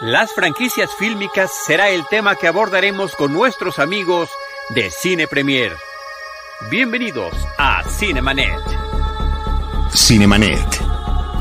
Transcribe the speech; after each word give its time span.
Las 0.00 0.34
franquicias 0.34 0.90
fílmicas 0.98 1.50
será 1.64 1.88
el 1.88 2.06
tema 2.08 2.36
que 2.36 2.46
abordaremos 2.46 3.16
con 3.16 3.32
nuestros 3.32 3.78
amigos 3.78 4.28
de 4.68 4.90
Cine 4.90 5.26
Premier. 5.26 5.72
Bienvenidos 6.68 7.34
a 7.56 7.82
Cinemanet. 7.88 8.60
Cinemanet. 9.94 10.82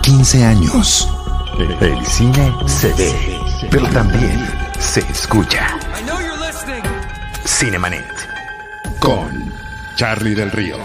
15 0.04 0.46
años. 0.46 1.10
El 1.82 2.06
cine 2.06 2.54
se 2.66 2.94
ve, 2.94 3.42
pero 3.70 3.90
también 3.90 4.48
se 4.80 5.02
escucha. 5.02 5.78
Cinemanet. 7.46 8.08
Con 9.00 9.54
Charlie 9.98 10.34
del 10.34 10.52
Río, 10.52 10.78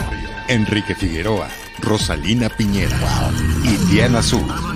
Enrique 0.48 0.96
Figueroa, 0.96 1.48
Rosalina 1.78 2.48
Piñera 2.48 3.30
y 3.62 3.76
Diana 3.92 4.18
Azul. 4.18 4.69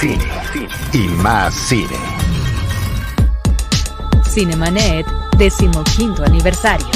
Cine, 0.00 0.16
y 0.94 1.08
más 1.22 1.54
cine. 1.54 1.96
Cinemanet, 4.24 5.04
decimoquinto 5.36 6.24
aniversario. 6.24 6.86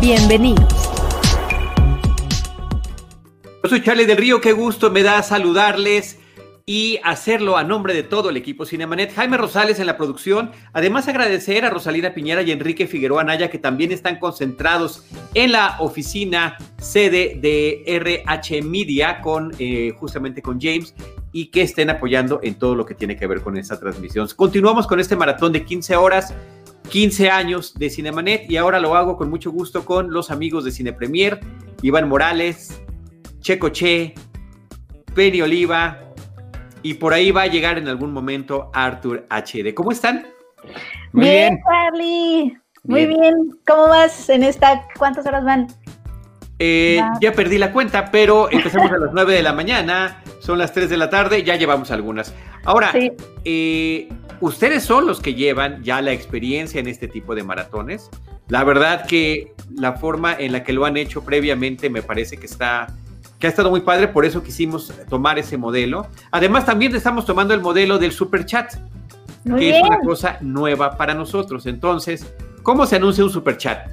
Bienvenidos. 0.00 0.72
Yo 3.62 3.68
soy 3.68 3.82
Charlie 3.82 4.06
del 4.06 4.16
Río, 4.16 4.40
qué 4.40 4.52
gusto 4.52 4.90
me 4.90 5.02
da 5.02 5.22
saludarles 5.22 6.18
y 6.64 6.98
hacerlo 7.04 7.58
a 7.58 7.64
nombre 7.64 7.92
de 7.92 8.02
todo 8.02 8.30
el 8.30 8.38
equipo 8.38 8.64
Cinemanet. 8.64 9.14
Jaime 9.14 9.36
Rosales 9.36 9.78
en 9.78 9.86
la 9.86 9.96
producción. 9.96 10.50
Además, 10.72 11.06
agradecer 11.06 11.64
a 11.64 11.70
Rosalina 11.70 12.14
Piñera 12.14 12.40
y 12.40 12.50
Enrique 12.50 12.88
Figueroa 12.88 13.24
Naya, 13.24 13.50
que 13.50 13.58
también 13.58 13.92
están 13.92 14.18
concentrados 14.18 15.04
en 15.34 15.52
la 15.52 15.76
oficina 15.80 16.56
sede 16.78 17.38
de 17.40 17.84
RH 17.86 18.62
Media, 18.62 19.20
con, 19.20 19.54
eh, 19.58 19.92
justamente 19.96 20.42
con 20.42 20.58
James, 20.60 20.94
y 21.36 21.48
que 21.48 21.60
estén 21.60 21.90
apoyando 21.90 22.40
en 22.42 22.54
todo 22.54 22.74
lo 22.74 22.86
que 22.86 22.94
tiene 22.94 23.14
que 23.14 23.26
ver 23.26 23.42
con 23.42 23.58
esta 23.58 23.78
transmisión. 23.78 24.26
Continuamos 24.34 24.86
con 24.86 25.00
este 25.00 25.16
maratón 25.16 25.52
de 25.52 25.66
15 25.66 25.94
horas. 25.94 26.34
15 26.88 27.28
años 27.28 27.74
de 27.74 27.90
Cinemanet 27.90 28.50
y 28.50 28.56
ahora 28.56 28.80
lo 28.80 28.94
hago 28.94 29.18
con 29.18 29.28
mucho 29.28 29.50
gusto 29.50 29.84
con 29.84 30.10
los 30.14 30.30
amigos 30.30 30.64
de 30.64 30.70
Cine 30.70 30.94
Premier, 30.94 31.40
Iván 31.82 32.08
Morales, 32.08 32.80
Checo 33.40 33.68
Che, 33.68 34.14
Penny 35.14 35.42
Oliva, 35.42 36.00
y 36.80 36.94
por 36.94 37.12
ahí 37.12 37.32
va 37.32 37.42
a 37.42 37.46
llegar 37.48 37.76
en 37.76 37.88
algún 37.88 38.12
momento 38.12 38.70
Arthur 38.72 39.26
HD. 39.28 39.74
¿Cómo 39.74 39.92
están? 39.92 40.26
Muy 41.12 41.28
bien, 41.28 41.58
Charlie. 41.68 42.56
Muy 42.84 43.06
bien. 43.06 43.34
¿Cómo 43.66 43.88
vas 43.88 44.30
en 44.30 44.42
esta? 44.42 44.86
¿Cuántas 44.96 45.26
horas 45.26 45.44
van? 45.44 45.66
Eh, 46.58 47.00
ya 47.20 47.32
perdí 47.32 47.58
la 47.58 47.72
cuenta, 47.72 48.10
pero 48.10 48.50
empezamos 48.50 48.90
a 48.90 48.96
las 48.96 49.12
9 49.12 49.34
de 49.34 49.42
la 49.42 49.52
mañana, 49.52 50.22
son 50.40 50.58
las 50.58 50.72
3 50.72 50.88
de 50.88 50.96
la 50.96 51.10
tarde, 51.10 51.42
ya 51.42 51.56
llevamos 51.56 51.90
algunas. 51.90 52.32
Ahora, 52.64 52.92
eh, 53.44 54.08
ustedes 54.40 54.82
son 54.82 55.06
los 55.06 55.20
que 55.20 55.34
llevan 55.34 55.82
ya 55.82 56.00
la 56.00 56.12
experiencia 56.12 56.80
en 56.80 56.88
este 56.88 57.08
tipo 57.08 57.34
de 57.34 57.42
maratones. 57.42 58.10
La 58.48 58.64
verdad 58.64 59.06
que 59.06 59.52
la 59.74 59.94
forma 59.94 60.34
en 60.34 60.52
la 60.52 60.64
que 60.64 60.72
lo 60.72 60.86
han 60.86 60.96
hecho 60.96 61.24
previamente 61.24 61.90
me 61.90 62.02
parece 62.02 62.36
que 62.36 62.46
está 62.46 62.86
que 63.38 63.46
ha 63.46 63.50
estado 63.50 63.68
muy 63.68 63.82
padre, 63.82 64.08
por 64.08 64.24
eso 64.24 64.42
quisimos 64.42 64.92
tomar 65.10 65.38
ese 65.38 65.58
modelo. 65.58 66.06
Además, 66.30 66.64
también 66.64 66.94
estamos 66.96 67.26
tomando 67.26 67.52
el 67.52 67.60
modelo 67.60 67.98
del 67.98 68.12
super 68.12 68.46
chat, 68.46 68.72
que 69.58 69.76
es 69.76 69.82
una 69.82 69.98
cosa 70.00 70.38
nueva 70.40 70.96
para 70.96 71.12
nosotros. 71.12 71.66
Entonces, 71.66 72.26
¿cómo 72.62 72.86
se 72.86 72.96
anuncia 72.96 73.22
un 73.22 73.28
super 73.28 73.58
chat? 73.58 73.90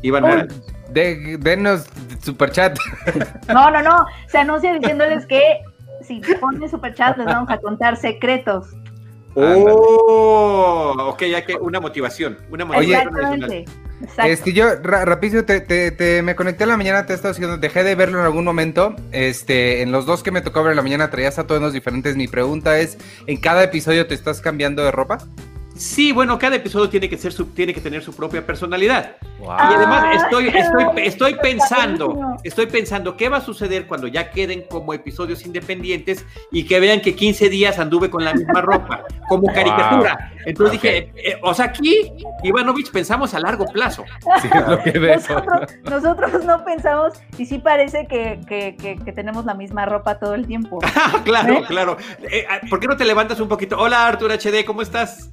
Iván 0.00 0.48
de, 0.92 1.36
denos 1.38 1.86
super 2.22 2.50
chat. 2.50 2.78
No, 3.48 3.70
no, 3.70 3.82
no. 3.82 4.06
Se 4.28 4.38
anuncia 4.38 4.72
diciéndoles 4.74 5.26
que 5.26 5.42
si 6.02 6.20
ponen 6.40 6.68
super 6.68 6.94
chat 6.94 7.16
les 7.16 7.26
vamos 7.26 7.50
a 7.50 7.58
contar 7.58 7.96
secretos. 7.96 8.66
Oh, 9.34 10.94
ok, 11.08 11.22
ya 11.24 11.44
que 11.44 11.54
una 11.54 11.80
motivación, 11.80 12.38
una 12.50 12.66
motivación. 12.66 13.64
Es 14.24 14.40
que 14.42 14.52
yo 14.52 14.74
rapidísimo 14.82 15.44
te, 15.44 16.22
me 16.22 16.34
conecté 16.34 16.64
a 16.64 16.66
la 16.66 16.76
mañana, 16.76 17.06
te 17.06 17.12
he 17.12 17.16
estado 17.16 17.32
diciendo, 17.32 17.56
dejé 17.56 17.82
de 17.84 17.94
verlo 17.94 18.18
en 18.18 18.26
algún 18.26 18.44
momento. 18.44 18.94
Este, 19.12 19.82
en 19.82 19.92
los 19.92 20.06
dos 20.06 20.22
que 20.22 20.32
me 20.32 20.42
tocó 20.42 20.62
ver 20.62 20.72
en 20.72 20.76
la 20.76 20.82
mañana 20.82 21.10
traías 21.10 21.38
a 21.38 21.46
todos 21.46 21.62
los 21.62 21.72
diferentes. 21.72 22.16
Mi 22.16 22.28
pregunta 22.28 22.78
es, 22.78 22.98
¿en 23.26 23.38
cada 23.38 23.62
episodio 23.62 24.06
te 24.06 24.14
estás 24.14 24.40
cambiando 24.40 24.84
de 24.84 24.90
ropa? 24.90 25.18
Sí, 25.82 26.12
bueno, 26.12 26.38
cada 26.38 26.54
episodio 26.54 26.88
tiene 26.88 27.08
que, 27.08 27.18
ser 27.18 27.32
su, 27.32 27.46
tiene 27.46 27.74
que 27.74 27.80
tener 27.80 28.04
su 28.04 28.14
propia 28.14 28.46
personalidad. 28.46 29.16
Y 29.40 29.44
además 29.48 30.22
estoy, 30.22 30.46
estoy, 30.46 30.84
estoy 30.98 31.34
pensando, 31.34 32.36
estoy 32.44 32.66
pensando 32.66 33.16
qué 33.16 33.28
va 33.28 33.38
a 33.38 33.40
suceder 33.40 33.88
cuando 33.88 34.06
ya 34.06 34.30
queden 34.30 34.62
como 34.70 34.94
episodios 34.94 35.44
independientes 35.44 36.24
y 36.52 36.66
que 36.66 36.78
vean 36.78 37.00
que 37.00 37.16
15 37.16 37.48
días 37.48 37.80
anduve 37.80 38.10
con 38.10 38.24
la 38.24 38.32
misma 38.32 38.60
ropa, 38.60 39.02
como 39.28 39.52
caricatura. 39.52 40.32
Entonces 40.46 40.80
dije, 40.80 41.12
eh, 41.16 41.40
o 41.42 41.52
sea, 41.52 41.64
aquí, 41.64 42.12
Ivanovich, 42.44 42.92
pensamos 42.92 43.34
a 43.34 43.40
largo 43.40 43.64
plazo. 43.66 44.04
nosotros, 45.90 46.44
no 46.44 46.64
pensamos, 46.64 47.14
y 47.38 47.44
sí 47.44 47.58
parece 47.58 48.06
que, 48.06 48.38
que, 48.46 49.12
tenemos 49.12 49.44
la 49.46 49.54
misma 49.54 49.84
ropa 49.84 50.20
todo 50.20 50.34
el 50.34 50.46
tiempo. 50.46 50.78
claro, 51.24 51.54
¿Eh? 51.54 51.64
claro. 51.66 51.96
Eh, 52.30 52.46
¿Por 52.70 52.78
qué 52.78 52.86
no 52.86 52.96
te 52.96 53.04
levantas 53.04 53.40
un 53.40 53.48
poquito? 53.48 53.76
Hola, 53.80 54.06
Artur 54.06 54.30
HD, 54.30 54.64
¿cómo 54.64 54.82
estás? 54.82 55.32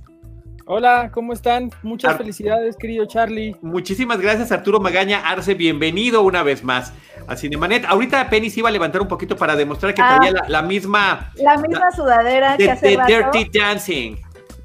Hola, 0.72 1.09
¿cómo 1.12 1.34
están? 1.34 1.72
Muchas 1.81 2.16
felicidades, 2.16 2.78
querido 2.78 3.07
Charlie. 3.07 3.56
Muchísimas 3.63 4.22
gracias, 4.22 4.52
Arturo 4.52 4.80
Magaña 4.80 5.28
Arce. 5.28 5.56
Bienvenido 5.56 6.22
una 6.22 6.44
vez 6.44 6.63
más 6.63 6.94
a 7.25 7.35
Cinemanet. 7.35 7.85
Ahorita 7.85 8.30
Penny 8.30 8.52
se 8.52 8.59
iba 8.59 8.69
a 8.69 8.72
levantar 8.72 9.02
un 9.02 9.08
poquito 9.08 9.35
para 9.35 9.56
demostrar 9.56 9.96
que 9.96 10.03
ah. 10.03 10.19
traía 10.19 10.44
la, 10.47 10.62
misma. 10.62 11.31
La 11.38 11.58
misma 11.58 11.90
sudadera 11.90 12.56
que 12.56 12.69
hace 12.69 12.90
de 12.90 13.03
Dirty 13.08 13.50
Dancing. 13.52 14.18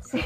Sí. 0.03 0.21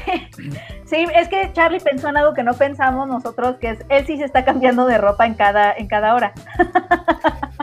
sí, 0.85 1.05
es 1.15 1.29
que 1.29 1.49
Charlie 1.53 1.79
pensó 1.79 2.09
en 2.09 2.17
algo 2.17 2.33
que 2.33 2.43
no 2.43 2.55
pensamos 2.55 3.07
nosotros, 3.07 3.55
que 3.61 3.69
es 3.69 3.79
él 3.87 4.05
sí 4.05 4.17
se 4.17 4.25
está 4.25 4.43
cambiando 4.43 4.85
de 4.85 4.97
ropa 4.97 5.25
en 5.25 5.35
cada, 5.35 5.71
en 5.71 5.87
cada 5.87 6.13
hora. 6.13 6.33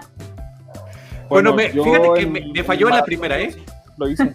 Bueno, 1.28 1.56
fíjate 1.56 2.08
que 2.14 2.26
me, 2.26 2.62
falló 2.62 2.88
en 2.88 2.94
la 2.94 3.04
primera, 3.04 3.36
¿eh? 3.40 3.52
Lo 3.96 4.08
hice. 4.08 4.32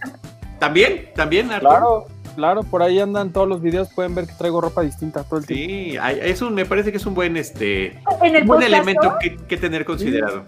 ¿También? 0.60 1.10
¿También, 1.16 1.50
Arturo? 1.50 1.70
Claro. 1.70 2.06
Claro, 2.36 2.64
por 2.64 2.82
ahí 2.82 3.00
andan 3.00 3.32
todos 3.32 3.48
los 3.48 3.62
videos, 3.62 3.90
pueden 3.94 4.16
ver 4.16 4.28
que 4.28 4.34
traigo 4.34 4.62
ropa 4.62 4.82
distinta 4.82 5.24
todo 5.24 5.40
el 5.40 5.46
tiempo. 5.46 5.66
Sí, 5.66 5.98
eso 6.22 6.50
me 6.50 6.66
parece 6.66 6.92
que 6.92 6.98
es 6.98 7.06
un 7.06 7.14
buen 7.14 7.36
este 7.38 8.00
buen 8.46 8.64
elemento 8.64 9.16
que, 9.48 9.58
tener 9.58 9.86
considerado. 9.86 10.44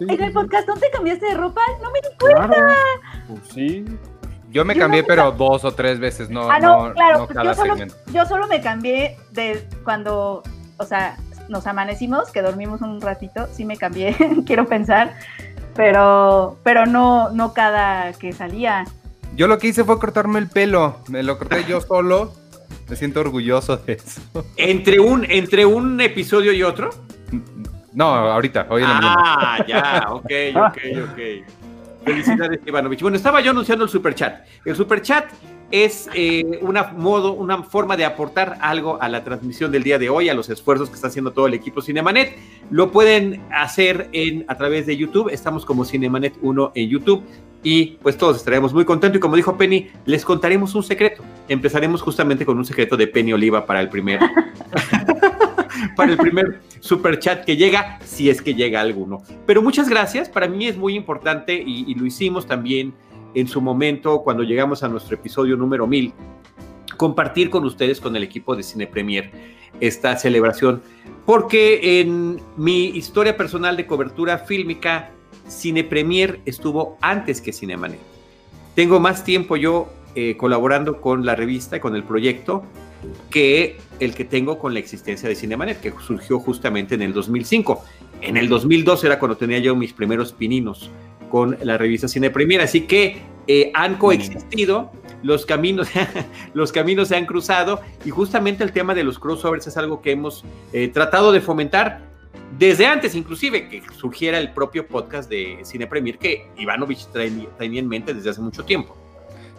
¿En 0.00 0.22
el 0.22 0.32
podcast 0.32 0.66
no 0.66 0.74
te 0.76 0.90
cambiaste 0.90 1.26
de 1.26 1.34
ropa? 1.34 1.60
No 1.82 1.90
me 1.90 2.00
di 2.00 2.16
cuenta. 2.18 2.74
Pues 3.28 3.40
sí. 3.52 3.84
Yo 4.50 4.64
me 4.64 4.76
cambié, 4.76 5.02
pero 5.02 5.32
dos 5.32 5.64
o 5.64 5.72
tres 5.72 5.98
veces, 5.98 6.28
no, 6.28 6.50
ah, 6.50 6.58
no, 6.58 6.92
claro, 6.92 7.26
pues 7.26 7.38
yo, 7.42 7.54
solo, 7.54 7.76
yo 8.12 8.26
solo 8.26 8.46
me 8.46 8.60
cambié 8.60 9.16
de 9.30 9.66
cuando, 9.82 10.42
o 10.76 10.84
sea, 10.84 11.16
nos 11.48 11.66
amanecimos, 11.66 12.30
que 12.30 12.42
dormimos 12.42 12.82
un 12.82 13.00
ratito, 13.00 13.46
sí 13.52 13.64
me 13.64 13.78
cambié, 13.78 14.14
quiero 14.46 14.66
pensar, 14.66 15.14
pero, 15.74 16.58
pero 16.62 16.84
no, 16.84 17.30
no 17.30 17.54
cada 17.54 18.12
que 18.12 18.32
salía. 18.32 18.84
Yo 19.34 19.46
lo 19.48 19.58
que 19.58 19.68
hice 19.68 19.84
fue 19.84 19.98
cortarme 19.98 20.38
el 20.38 20.48
pelo. 20.48 20.98
Me 21.08 21.22
lo 21.22 21.38
corté 21.38 21.64
yo 21.66 21.80
solo. 21.88 22.32
Me 22.88 22.96
siento 22.96 23.20
orgulloso 23.20 23.76
de 23.78 23.94
eso. 23.94 24.20
¿Entre 24.56 25.00
un, 25.00 25.24
entre 25.30 25.64
un 25.64 26.00
episodio 26.00 26.52
y 26.52 26.62
otro? 26.62 26.90
No, 27.94 28.04
ahorita, 28.04 28.66
hoy 28.68 28.82
en 28.82 28.88
la 28.88 29.00
Ah, 29.02 29.64
ya, 29.66 30.06
ok, 30.10 30.30
ok, 30.54 30.78
ok. 31.10 32.04
Felicidades, 32.04 32.60
Ivanovich. 32.66 33.00
Bueno, 33.00 33.16
estaba 33.16 33.40
yo 33.40 33.52
anunciando 33.52 33.84
el 33.84 33.90
superchat. 33.90 34.44
El 34.64 34.76
superchat 34.76 35.30
es 35.70 36.10
eh, 36.14 36.58
una 36.60 36.88
modo, 36.88 37.32
una 37.32 37.62
forma 37.62 37.96
de 37.96 38.04
aportar 38.04 38.58
algo 38.60 39.00
a 39.00 39.08
la 39.08 39.24
transmisión 39.24 39.70
del 39.70 39.82
día 39.82 39.98
de 39.98 40.10
hoy, 40.10 40.28
a 40.28 40.34
los 40.34 40.50
esfuerzos 40.50 40.90
que 40.90 40.96
está 40.96 41.06
haciendo 41.08 41.32
todo 41.32 41.46
el 41.46 41.54
equipo 41.54 41.80
Cinemanet. 41.80 42.36
Lo 42.70 42.90
pueden 42.90 43.42
hacer 43.52 44.08
en, 44.12 44.44
a 44.48 44.56
través 44.56 44.86
de 44.86 44.96
YouTube. 44.96 45.30
Estamos 45.30 45.64
como 45.64 45.84
Cinemanet 45.84 46.34
1 46.42 46.72
en 46.74 46.88
YouTube 46.88 47.24
y 47.62 47.98
pues 48.02 48.16
todos 48.16 48.38
estaremos 48.38 48.74
muy 48.74 48.84
contentos. 48.84 49.18
Y 49.18 49.20
como 49.20 49.36
dijo 49.36 49.56
Penny, 49.56 49.90
les 50.04 50.24
contaremos 50.24 50.74
un 50.74 50.82
secreto. 50.82 51.22
Empezaremos 51.48 52.02
justamente 52.02 52.44
con 52.44 52.58
un 52.58 52.64
secreto 52.64 52.96
de 52.96 53.06
Penny 53.06 53.32
Oliva 53.32 53.64
para 53.66 53.80
el 53.80 53.88
primer, 53.88 54.20
para 55.96 56.12
el 56.12 56.18
primer 56.18 56.60
super 56.80 57.18
chat 57.18 57.44
que 57.44 57.56
llega, 57.56 57.98
si 58.04 58.30
es 58.30 58.42
que 58.42 58.54
llega 58.54 58.80
alguno. 58.80 59.22
Pero 59.46 59.62
muchas 59.62 59.88
gracias. 59.88 60.28
Para 60.28 60.48
mí 60.48 60.66
es 60.66 60.76
muy 60.76 60.94
importante 60.94 61.54
y, 61.54 61.84
y 61.90 61.94
lo 61.94 62.06
hicimos 62.06 62.46
también 62.46 62.94
en 63.34 63.46
su 63.48 63.60
momento 63.60 64.22
cuando 64.22 64.42
llegamos 64.42 64.82
a 64.82 64.88
nuestro 64.88 65.14
episodio 65.14 65.56
número 65.56 65.86
1000 65.86 66.12
compartir 66.96 67.50
con 67.50 67.64
ustedes, 67.64 68.00
con 68.00 68.14
el 68.14 68.22
equipo 68.22 68.54
de 68.54 68.62
Cine 68.62 68.86
Premier, 68.86 69.30
esta 69.80 70.16
celebración, 70.16 70.82
porque 71.26 72.00
en 72.00 72.40
mi 72.56 72.90
historia 72.90 73.36
personal 73.36 73.76
de 73.76 73.86
cobertura 73.86 74.38
fílmica 74.38 75.10
Cine 75.48 75.84
Premier 75.84 76.40
estuvo 76.46 76.96
antes 77.00 77.40
que 77.40 77.52
Cinemanet. 77.52 77.98
Tengo 78.74 79.00
más 79.00 79.24
tiempo 79.24 79.56
yo 79.56 79.88
eh, 80.14 80.36
colaborando 80.36 81.00
con 81.00 81.24
la 81.24 81.34
revista, 81.34 81.80
con 81.80 81.96
el 81.96 82.04
proyecto, 82.04 82.64
que 83.30 83.78
el 83.98 84.14
que 84.14 84.24
tengo 84.24 84.58
con 84.58 84.74
la 84.74 84.80
existencia 84.80 85.28
de 85.28 85.34
Cinemanet, 85.34 85.80
que 85.80 85.92
surgió 86.04 86.38
justamente 86.38 86.94
en 86.94 87.02
el 87.02 87.12
2005. 87.12 87.82
En 88.20 88.36
el 88.36 88.48
2002 88.48 89.04
era 89.04 89.18
cuando 89.18 89.36
tenía 89.36 89.58
yo 89.58 89.74
mis 89.74 89.92
primeros 89.92 90.32
pininos 90.32 90.90
con 91.30 91.56
la 91.62 91.78
revista 91.78 92.08
Cine 92.08 92.30
Premier, 92.30 92.60
así 92.60 92.82
que 92.82 93.22
eh, 93.46 93.70
han 93.74 93.96
coexistido, 93.96 94.92
los 95.22 95.46
caminos, 95.46 95.88
los 96.54 96.72
caminos 96.72 97.08
se 97.08 97.16
han 97.16 97.26
cruzado 97.26 97.80
y 98.04 98.10
justamente 98.10 98.62
el 98.62 98.72
tema 98.72 98.94
de 98.94 99.04
los 99.04 99.18
crossovers 99.18 99.66
es 99.66 99.76
algo 99.76 100.02
que 100.02 100.12
hemos 100.12 100.44
eh, 100.72 100.88
tratado 100.88 101.32
de 101.32 101.40
fomentar 101.40 102.11
desde 102.58 102.86
antes, 102.86 103.14
inclusive, 103.14 103.68
que 103.68 103.82
surgiera 103.96 104.38
el 104.38 104.52
propio 104.52 104.86
podcast 104.86 105.28
de 105.28 105.58
Cine 105.62 105.86
Premier 105.86 106.18
que 106.18 106.46
Ivanovich 106.56 107.06
tenía 107.58 107.80
en 107.80 107.88
mente 107.88 108.14
desde 108.14 108.30
hace 108.30 108.40
mucho 108.40 108.64
tiempo. 108.64 108.96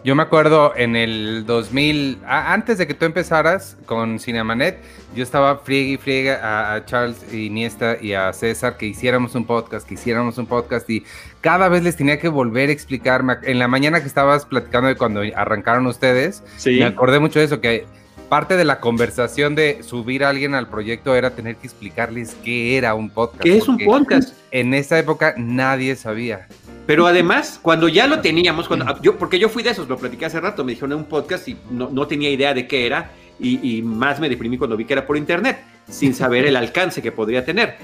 Yo 0.04 0.14
me 0.14 0.22
acuerdo 0.22 0.74
en 0.76 0.96
el 0.96 1.46
2000, 1.46 2.18
antes 2.26 2.76
de 2.76 2.86
que 2.86 2.92
tú 2.92 3.06
empezaras 3.06 3.78
con 3.86 4.18
Cinemanet, 4.18 4.78
yo 5.16 5.22
estaba 5.22 5.56
friegue 5.56 5.92
y 5.92 5.96
friegue 5.96 6.32
a, 6.32 6.74
a, 6.74 6.84
Charles 6.84 7.32
Iniesta 7.32 7.96
y 7.98 8.12
a 8.12 8.30
César 8.34 8.76
que 8.76 8.84
hiciéramos 8.84 9.34
un 9.34 9.46
podcast, 9.46 9.88
que 9.88 9.94
hiciéramos 9.94 10.36
un 10.36 10.44
podcast 10.44 10.90
y 10.90 11.04
cada 11.40 11.70
vez 11.70 11.82
les 11.82 11.96
tenía 11.96 12.18
que 12.18 12.28
volver 12.28 12.68
a 12.68 12.72
explicarme. 12.72 13.38
En 13.44 13.58
la 13.58 13.66
mañana 13.66 14.02
que 14.02 14.06
estabas 14.06 14.44
platicando 14.44 14.88
de 14.88 14.96
cuando 14.96 15.22
arrancaron 15.34 15.86
ustedes, 15.86 16.42
me 16.66 16.84
acordé 16.84 17.18
mucho 17.18 17.38
de 17.38 17.46
eso, 17.46 17.62
que 17.62 17.86
parte 18.28 18.56
de 18.56 18.64
la 18.64 18.80
conversación 18.80 19.54
de 19.54 19.82
subir 19.82 20.24
a 20.24 20.28
alguien 20.28 20.54
al 20.54 20.68
proyecto 20.68 21.14
era 21.14 21.34
tener 21.34 21.56
que 21.56 21.66
explicarles 21.66 22.36
qué 22.44 22.76
era 22.76 22.94
un 22.94 23.10
podcast. 23.10 23.42
¿Qué 23.42 23.56
es 23.56 23.68
un 23.68 23.78
podcast? 23.78 24.34
En 24.50 24.74
esa 24.74 24.98
época 24.98 25.34
nadie 25.36 25.96
sabía. 25.96 26.48
Pero 26.86 27.06
además, 27.06 27.58
cuando 27.62 27.88
ya 27.88 28.06
lo 28.06 28.20
teníamos, 28.20 28.68
cuando, 28.68 29.00
yo, 29.00 29.16
porque 29.16 29.38
yo 29.38 29.48
fui 29.48 29.62
de 29.62 29.70
esos, 29.70 29.88
lo 29.88 29.96
platiqué 29.96 30.26
hace 30.26 30.40
rato, 30.40 30.64
me 30.64 30.72
dijeron 30.72 30.92
un 30.92 31.04
podcast 31.04 31.48
y 31.48 31.56
no, 31.70 31.88
no 31.90 32.06
tenía 32.06 32.30
idea 32.30 32.52
de 32.52 32.66
qué 32.66 32.86
era, 32.86 33.10
y, 33.40 33.78
y, 33.78 33.82
más 33.82 34.20
me 34.20 34.28
deprimí 34.28 34.58
cuando 34.58 34.76
vi 34.76 34.84
que 34.84 34.92
era 34.92 35.06
por 35.06 35.16
internet, 35.16 35.58
sin 35.88 36.14
saber 36.14 36.44
el 36.46 36.56
alcance 36.56 37.02
que 37.02 37.10
podría 37.10 37.44
tener. 37.44 37.76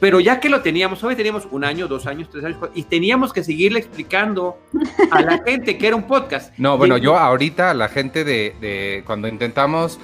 Pero 0.00 0.20
ya 0.20 0.38
que 0.38 0.48
lo 0.48 0.62
teníamos, 0.62 1.02
hoy 1.02 1.16
teníamos 1.16 1.48
un 1.50 1.64
año, 1.64 1.88
dos 1.88 2.06
años, 2.06 2.28
tres 2.30 2.44
años, 2.44 2.58
y 2.74 2.84
teníamos 2.84 3.32
que 3.32 3.42
seguirle 3.42 3.80
explicando 3.80 4.58
a 5.10 5.20
la 5.22 5.42
gente 5.44 5.76
que 5.76 5.88
era 5.88 5.96
un 5.96 6.04
podcast. 6.04 6.56
No, 6.58 6.78
bueno, 6.78 6.98
yo 6.98 7.16
ahorita 7.16 7.70
a 7.70 7.74
la 7.74 7.88
gente 7.88 8.24
de, 8.24 8.54
de 8.60 9.02
cuando 9.06 9.26
intentamos 9.26 9.98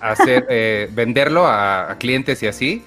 hacer, 0.00 0.46
eh, 0.48 0.88
venderlo 0.92 1.46
a, 1.46 1.90
a 1.90 1.98
clientes 1.98 2.42
y 2.42 2.46
así, 2.46 2.82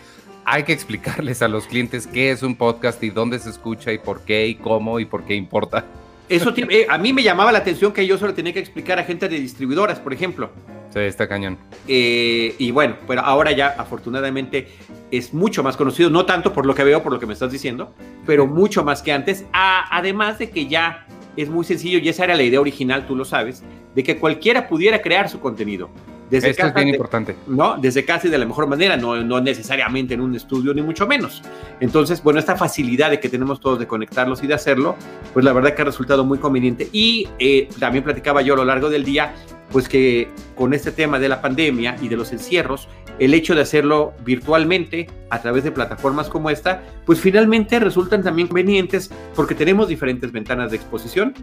hay 0.46 0.64
que 0.64 0.74
explicarles 0.74 1.42
a 1.42 1.48
los 1.48 1.68
clientes 1.68 2.08
qué 2.08 2.32
es 2.32 2.44
un 2.44 2.56
podcast 2.56 3.02
y 3.04 3.10
dónde 3.10 3.40
se 3.40 3.50
escucha 3.50 3.92
y 3.92 3.98
por 3.98 4.22
qué 4.22 4.48
y 4.48 4.56
cómo 4.56 5.00
y 5.00 5.06
por 5.06 5.26
qué 5.26 5.36
importa. 5.36 5.86
Eso 6.36 6.52
eh, 6.56 6.88
a 6.90 6.98
mí 6.98 7.14
me 7.14 7.22
llamaba 7.22 7.52
la 7.52 7.60
atención 7.60 7.92
que 7.94 8.08
yo 8.08 8.18
solo 8.18 8.34
tenía 8.34 8.54
que 8.54 8.60
explicar 8.60 8.98
a 8.98 9.04
gente 9.04 9.30
de 9.30 9.40
distribuidoras, 9.40 10.00
por 10.00 10.14
ejemplo. 10.14 10.50
Sí, 10.92 11.00
está 11.00 11.28
cañón. 11.28 11.60
Eh, 11.88 12.56
y 12.58 12.72
bueno, 12.72 12.96
pero 13.08 13.22
ahora 13.22 13.52
ya 13.52 13.68
afortunadamente 13.78 14.68
es 15.12 15.32
mucho 15.34 15.62
más 15.62 15.78
conocido, 15.78 16.10
no 16.10 16.26
tanto 16.26 16.52
por 16.52 16.66
lo 16.66 16.74
que 16.74 16.84
veo, 16.84 17.04
por 17.04 17.14
lo 17.14 17.20
que 17.20 17.28
me 17.28 17.34
estás 17.34 17.52
diciendo, 17.52 17.94
pero 18.26 18.48
mucho 18.48 18.84
más 18.84 19.04
que 19.04 19.12
antes. 19.12 19.46
A, 19.54 19.96
además 19.96 20.40
de 20.40 20.50
que 20.50 20.66
ya 20.66 21.06
es 21.38 21.50
muy 21.50 21.66
sencillo, 21.66 22.00
y 22.00 22.10
esa 22.10 22.24
era 22.24 22.36
la 22.36 22.44
idea 22.44 22.60
original, 22.60 23.06
tú 23.06 23.16
lo 23.16 23.26
sabes, 23.26 23.64
de 23.94 24.04
que 24.04 24.18
cualquiera 24.18 24.68
pudiera 24.68 25.02
crear 25.04 25.30
su 25.30 25.40
contenido. 25.40 25.92
Desde 26.34 26.50
Esto 26.50 26.66
es 26.66 26.74
bien 26.74 26.88
importante. 26.88 27.36
¿no? 27.46 27.78
Desde 27.78 28.04
casa 28.06 28.26
y 28.28 28.32
de 28.32 28.40
la 28.40 28.46
mejor 28.48 28.66
manera, 28.66 28.98
no, 28.98 29.24
no 29.24 29.40
necesariamente 29.40 30.16
en 30.16 30.22
un 30.22 30.34
estudio, 30.34 30.74
ni 30.74 30.82
mucho 30.82 31.06
menos. 31.06 31.44
Entonces, 31.80 32.24
bueno, 32.24 32.40
esta 32.40 32.56
facilidad 32.56 33.12
de 33.12 33.20
que 33.20 33.30
tenemos 33.30 33.60
todos 33.60 33.78
de 33.78 33.86
conectarlos 33.86 34.44
y 34.44 34.48
de 34.48 34.56
hacerlo, 34.56 34.96
pues 35.32 35.46
la 35.46 35.54
verdad 35.54 35.76
que 35.76 35.84
ha 35.84 35.86
resultado 35.86 36.26
muy 36.26 36.40
conveniente. 36.40 36.90
Y 36.92 37.30
eh, 37.38 37.70
también 37.80 38.04
platicaba 38.04 38.42
yo 38.42 38.56
a 38.56 38.58
lo 38.58 38.66
largo 38.66 38.90
del 38.90 39.04
día, 39.04 39.36
pues 39.72 39.88
que 39.88 40.28
con 40.56 40.74
este 40.74 40.92
tema 40.92 41.20
de 41.20 41.30
la 41.30 41.40
pandemia 41.40 41.98
y 42.02 42.08
de 42.08 42.18
los 42.18 42.32
encierros, 42.32 42.88
el 43.20 43.36
hecho 43.36 43.54
de 43.54 43.62
hacerlo 43.62 44.14
virtualmente 44.26 45.12
a 45.30 45.40
través 45.40 45.64
de 45.64 45.72
plataformas 45.72 46.30
como 46.30 46.50
esta, 46.50 46.82
pues 47.06 47.20
finalmente 47.20 47.80
resultan 47.80 48.24
también 48.24 48.48
convenientes 48.48 49.12
porque 49.36 49.54
tenemos 49.54 49.88
diferentes 49.88 50.32
ventanas 50.32 50.72
de 50.72 50.78
exposición, 50.78 51.36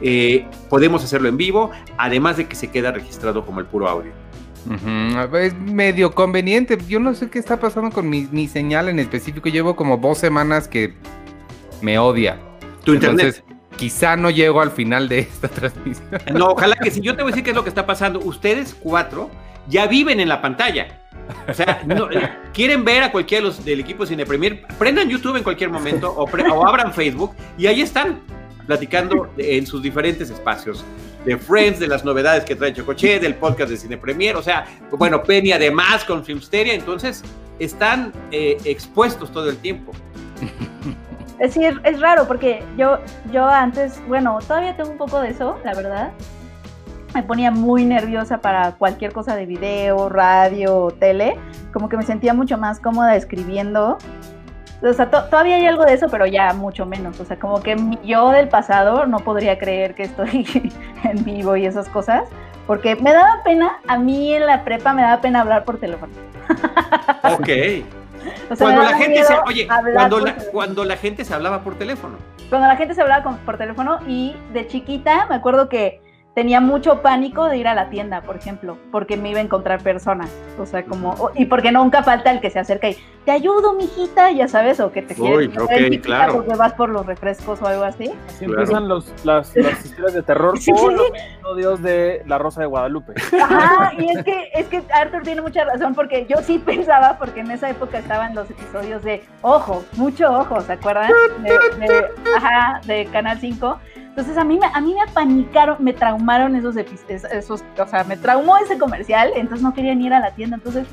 eh, 0.00 0.46
podemos 0.70 1.02
hacerlo 1.02 1.28
en 1.28 1.36
vivo, 1.36 1.72
además 1.96 2.36
de 2.36 2.46
que 2.46 2.54
se 2.54 2.70
queda 2.70 2.92
registrado 2.92 3.44
como 3.44 3.58
el 3.58 3.66
puro 3.66 3.88
audio. 3.88 4.12
Uh 4.68 4.72
-huh. 4.72 5.38
Es 5.38 5.54
medio 5.54 6.14
conveniente. 6.14 6.78
Yo 6.88 7.00
no 7.00 7.14
sé 7.14 7.30
qué 7.30 7.38
está 7.38 7.58
pasando 7.58 7.90
con 7.90 8.08
mi, 8.08 8.28
mi, 8.30 8.48
señal 8.48 8.88
en 8.88 8.98
específico. 8.98 9.48
Llevo 9.48 9.74
como 9.74 9.96
dos 9.96 10.18
semanas 10.18 10.68
que 10.68 10.94
me 11.80 11.98
odia. 11.98 12.38
Tu 12.84 12.94
internet. 12.94 13.26
Entonces, 13.26 13.44
quizá 13.76 14.16
no 14.16 14.30
llego 14.30 14.60
al 14.60 14.70
final 14.70 15.08
de 15.08 15.20
esta 15.20 15.48
transmisión. 15.48 16.08
No, 16.34 16.48
ojalá 16.48 16.76
que 16.76 16.90
sí. 16.90 17.00
Yo 17.00 17.16
te 17.16 17.22
voy 17.22 17.30
a 17.30 17.32
decir 17.32 17.44
qué 17.44 17.50
es 17.50 17.56
lo 17.56 17.62
que 17.62 17.70
está 17.70 17.86
pasando. 17.86 18.20
Ustedes 18.20 18.76
cuatro 18.78 19.30
ya 19.68 19.86
viven 19.86 20.20
en 20.20 20.28
la 20.28 20.42
pantalla. 20.42 21.02
O 21.48 21.54
sea, 21.54 21.82
no, 21.86 22.08
quieren 22.52 22.84
ver 22.84 23.02
a 23.02 23.12
cualquiera 23.12 23.42
de 23.42 23.48
los 23.48 23.64
del 23.64 23.80
equipo 23.80 24.06
Cine 24.06 24.24
Premier, 24.24 24.62
prendan 24.78 25.08
YouTube 25.08 25.36
en 25.36 25.42
cualquier 25.42 25.70
momento 25.70 26.10
o, 26.10 26.26
pre, 26.26 26.48
o 26.48 26.66
abran 26.66 26.92
Facebook 26.92 27.34
y 27.58 27.66
ahí 27.66 27.82
están 27.82 28.20
platicando 28.66 29.30
en 29.36 29.66
sus 29.66 29.82
diferentes 29.82 30.30
espacios 30.30 30.84
de 31.28 31.36
Friends, 31.36 31.78
de 31.78 31.86
las 31.86 32.06
novedades 32.06 32.44
que 32.44 32.56
trae 32.56 32.72
Chocoche, 32.72 33.20
del 33.20 33.34
podcast 33.34 33.70
de 33.70 33.76
Cine 33.76 33.98
Premier, 33.98 34.34
o 34.34 34.42
sea, 34.42 34.64
bueno, 34.92 35.22
Penny 35.22 35.52
además 35.52 36.02
con 36.06 36.24
Filmsteria, 36.24 36.72
entonces 36.72 37.22
están 37.58 38.14
eh, 38.30 38.56
expuestos 38.64 39.30
todo 39.30 39.50
el 39.50 39.58
tiempo. 39.58 39.92
Decir, 41.38 41.80
es 41.84 42.00
raro 42.00 42.26
porque 42.26 42.64
yo, 42.78 42.98
yo 43.30 43.46
antes, 43.46 44.00
bueno, 44.08 44.38
todavía 44.40 44.74
tengo 44.74 44.90
un 44.90 44.96
poco 44.96 45.20
de 45.20 45.28
eso, 45.28 45.58
la 45.64 45.74
verdad. 45.74 46.12
Me 47.14 47.22
ponía 47.22 47.50
muy 47.50 47.84
nerviosa 47.84 48.38
para 48.38 48.72
cualquier 48.72 49.12
cosa 49.12 49.36
de 49.36 49.44
video, 49.44 50.08
radio, 50.08 50.94
tele. 50.98 51.36
Como 51.74 51.90
que 51.90 51.96
me 51.98 52.04
sentía 52.04 52.32
mucho 52.32 52.56
más 52.56 52.80
cómoda 52.80 53.16
escribiendo 53.16 53.98
o 54.82 54.92
sea, 54.92 55.10
to 55.10 55.24
todavía 55.24 55.56
hay 55.56 55.66
algo 55.66 55.84
de 55.84 55.94
eso, 55.94 56.08
pero 56.08 56.26
ya 56.26 56.52
mucho 56.54 56.86
menos. 56.86 57.18
O 57.20 57.24
sea, 57.24 57.38
como 57.38 57.62
que 57.62 57.76
yo 58.04 58.30
del 58.30 58.48
pasado 58.48 59.06
no 59.06 59.18
podría 59.18 59.58
creer 59.58 59.94
que 59.94 60.04
estoy 60.04 60.72
en 61.04 61.24
vivo 61.24 61.56
y 61.56 61.66
esas 61.66 61.88
cosas, 61.88 62.28
porque 62.66 62.96
me 62.96 63.12
daba 63.12 63.42
pena, 63.44 63.78
a 63.86 63.98
mí 63.98 64.34
en 64.34 64.46
la 64.46 64.64
prepa 64.64 64.92
me 64.92 65.02
daba 65.02 65.20
pena 65.20 65.40
hablar 65.40 65.64
por 65.64 65.78
teléfono. 65.78 66.12
Ok. 67.24 67.48
o 68.50 68.56
sea, 68.56 68.66
cuando 68.66 68.82
la 68.82 68.96
gente 68.96 69.24
se, 69.24 69.34
oye, 69.46 69.66
cuando 69.66 70.20
la, 70.20 70.34
cuando 70.50 70.84
la 70.84 70.96
gente 70.96 71.24
se 71.24 71.34
hablaba 71.34 71.62
por 71.62 71.76
teléfono. 71.76 72.16
Cuando 72.48 72.68
la 72.68 72.76
gente 72.76 72.94
se 72.94 73.02
hablaba 73.02 73.22
con, 73.22 73.36
por 73.38 73.58
teléfono 73.58 73.98
y 74.06 74.34
de 74.52 74.66
chiquita 74.66 75.26
me 75.28 75.34
acuerdo 75.34 75.68
que 75.68 76.00
tenía 76.38 76.60
mucho 76.60 77.02
pánico 77.02 77.46
de 77.46 77.58
ir 77.58 77.66
a 77.66 77.74
la 77.74 77.90
tienda, 77.90 78.20
por 78.20 78.36
ejemplo, 78.36 78.78
porque 78.92 79.16
me 79.16 79.30
iba 79.30 79.40
a 79.40 79.42
encontrar 79.42 79.82
personas, 79.82 80.30
o 80.56 80.66
sea, 80.66 80.84
como, 80.84 81.32
y 81.34 81.46
porque 81.46 81.72
nunca 81.72 82.04
falta 82.04 82.30
el 82.30 82.40
que 82.40 82.48
se 82.48 82.60
acerca 82.60 82.88
y 82.90 82.96
te 83.24 83.32
ayudo, 83.32 83.72
mijita, 83.72 84.30
ya 84.30 84.46
sabes, 84.46 84.78
o 84.78 84.92
que 84.92 85.02
te 85.02 85.20
Uy, 85.20 85.52
okay, 85.60 85.98
claro. 85.98 86.34
porque 86.34 86.54
vas 86.54 86.74
por 86.74 86.90
los 86.90 87.04
refrescos 87.06 87.60
o 87.60 87.66
algo 87.66 87.82
así. 87.82 88.12
Así 88.28 88.44
claro. 88.44 88.52
empiezan 88.52 88.88
los, 88.88 89.12
las, 89.24 89.56
las, 89.56 89.84
historias 89.84 90.14
de 90.14 90.22
terror 90.22 90.56
sí. 90.60 90.70
o 90.72 90.90
los 90.90 91.08
episodios 91.08 91.82
de 91.82 92.22
La 92.26 92.38
Rosa 92.38 92.60
de 92.60 92.68
Guadalupe. 92.68 93.14
Ajá, 93.42 93.92
y 93.98 94.08
es 94.08 94.22
que, 94.22 94.50
es 94.54 94.66
que 94.68 94.80
Arthur 94.94 95.24
tiene 95.24 95.42
mucha 95.42 95.64
razón, 95.64 95.96
porque 95.96 96.24
yo 96.30 96.36
sí 96.36 96.60
pensaba, 96.64 97.18
porque 97.18 97.40
en 97.40 97.50
esa 97.50 97.68
época 97.68 97.98
estaban 97.98 98.36
los 98.36 98.48
episodios 98.48 99.02
de 99.02 99.24
Ojo, 99.42 99.82
mucho 99.96 100.32
ojo, 100.32 100.60
¿se 100.60 100.74
acuerdan? 100.74 101.10
De, 101.42 101.50
de, 101.84 102.06
ajá, 102.36 102.80
de 102.86 103.06
Canal 103.06 103.40
5 103.40 103.76
entonces 104.08 104.36
a 104.36 104.44
mí, 104.44 104.58
me, 104.58 104.66
a 104.66 104.80
mí 104.80 104.94
me 104.94 105.02
apanicaron, 105.02 105.76
me 105.78 105.92
traumaron 105.92 106.56
esos 106.56 106.76
esos, 106.76 107.64
o 107.78 107.86
sea, 107.86 108.04
me 108.04 108.16
traumó 108.16 108.56
ese 108.58 108.78
comercial, 108.78 109.30
entonces 109.36 109.62
no 109.62 109.72
quería 109.74 109.94
ni 109.94 110.06
ir 110.06 110.14
a 110.14 110.20
la 110.20 110.32
tienda, 110.32 110.56
entonces 110.56 110.86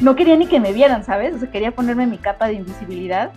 no 0.00 0.14
quería 0.14 0.36
ni 0.36 0.46
que 0.46 0.60
me 0.60 0.72
vieran, 0.72 1.04
¿sabes? 1.04 1.34
O 1.34 1.38
sea, 1.38 1.50
quería 1.50 1.70
ponerme 1.72 2.06
mi 2.06 2.18
capa 2.18 2.48
de 2.48 2.54
invisibilidad, 2.54 3.32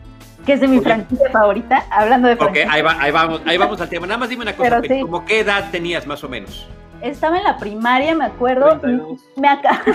que 0.46 0.54
es 0.54 0.60
de 0.60 0.68
mi 0.68 0.78
okay. 0.78 0.92
franquicia 0.92 1.30
favorita, 1.32 1.86
hablando 1.90 2.28
de 2.28 2.36
franquicia. 2.36 2.68
Ok, 2.68 2.74
ahí, 2.74 2.82
va, 2.82 2.98
ahí, 3.00 3.12
vamos, 3.12 3.42
ahí 3.46 3.58
vamos 3.58 3.80
al 3.80 3.90
tema. 3.90 4.08
Nada 4.08 4.18
más 4.18 4.30
dime 4.30 4.44
una 4.44 4.56
cosa, 4.56 4.82
sí. 4.82 5.02
¿cómo 5.02 5.26
qué 5.26 5.40
edad 5.40 5.70
tenías 5.72 6.06
más 6.06 6.24
o 6.24 6.30
menos? 6.30 6.68
Estaba 7.02 7.38
en 7.38 7.44
la 7.44 7.58
primaria, 7.58 8.16
me 8.16 8.26
acuerdo, 8.26 8.80
32. 8.80 9.22
me 9.38 9.48
acá... 9.48 9.82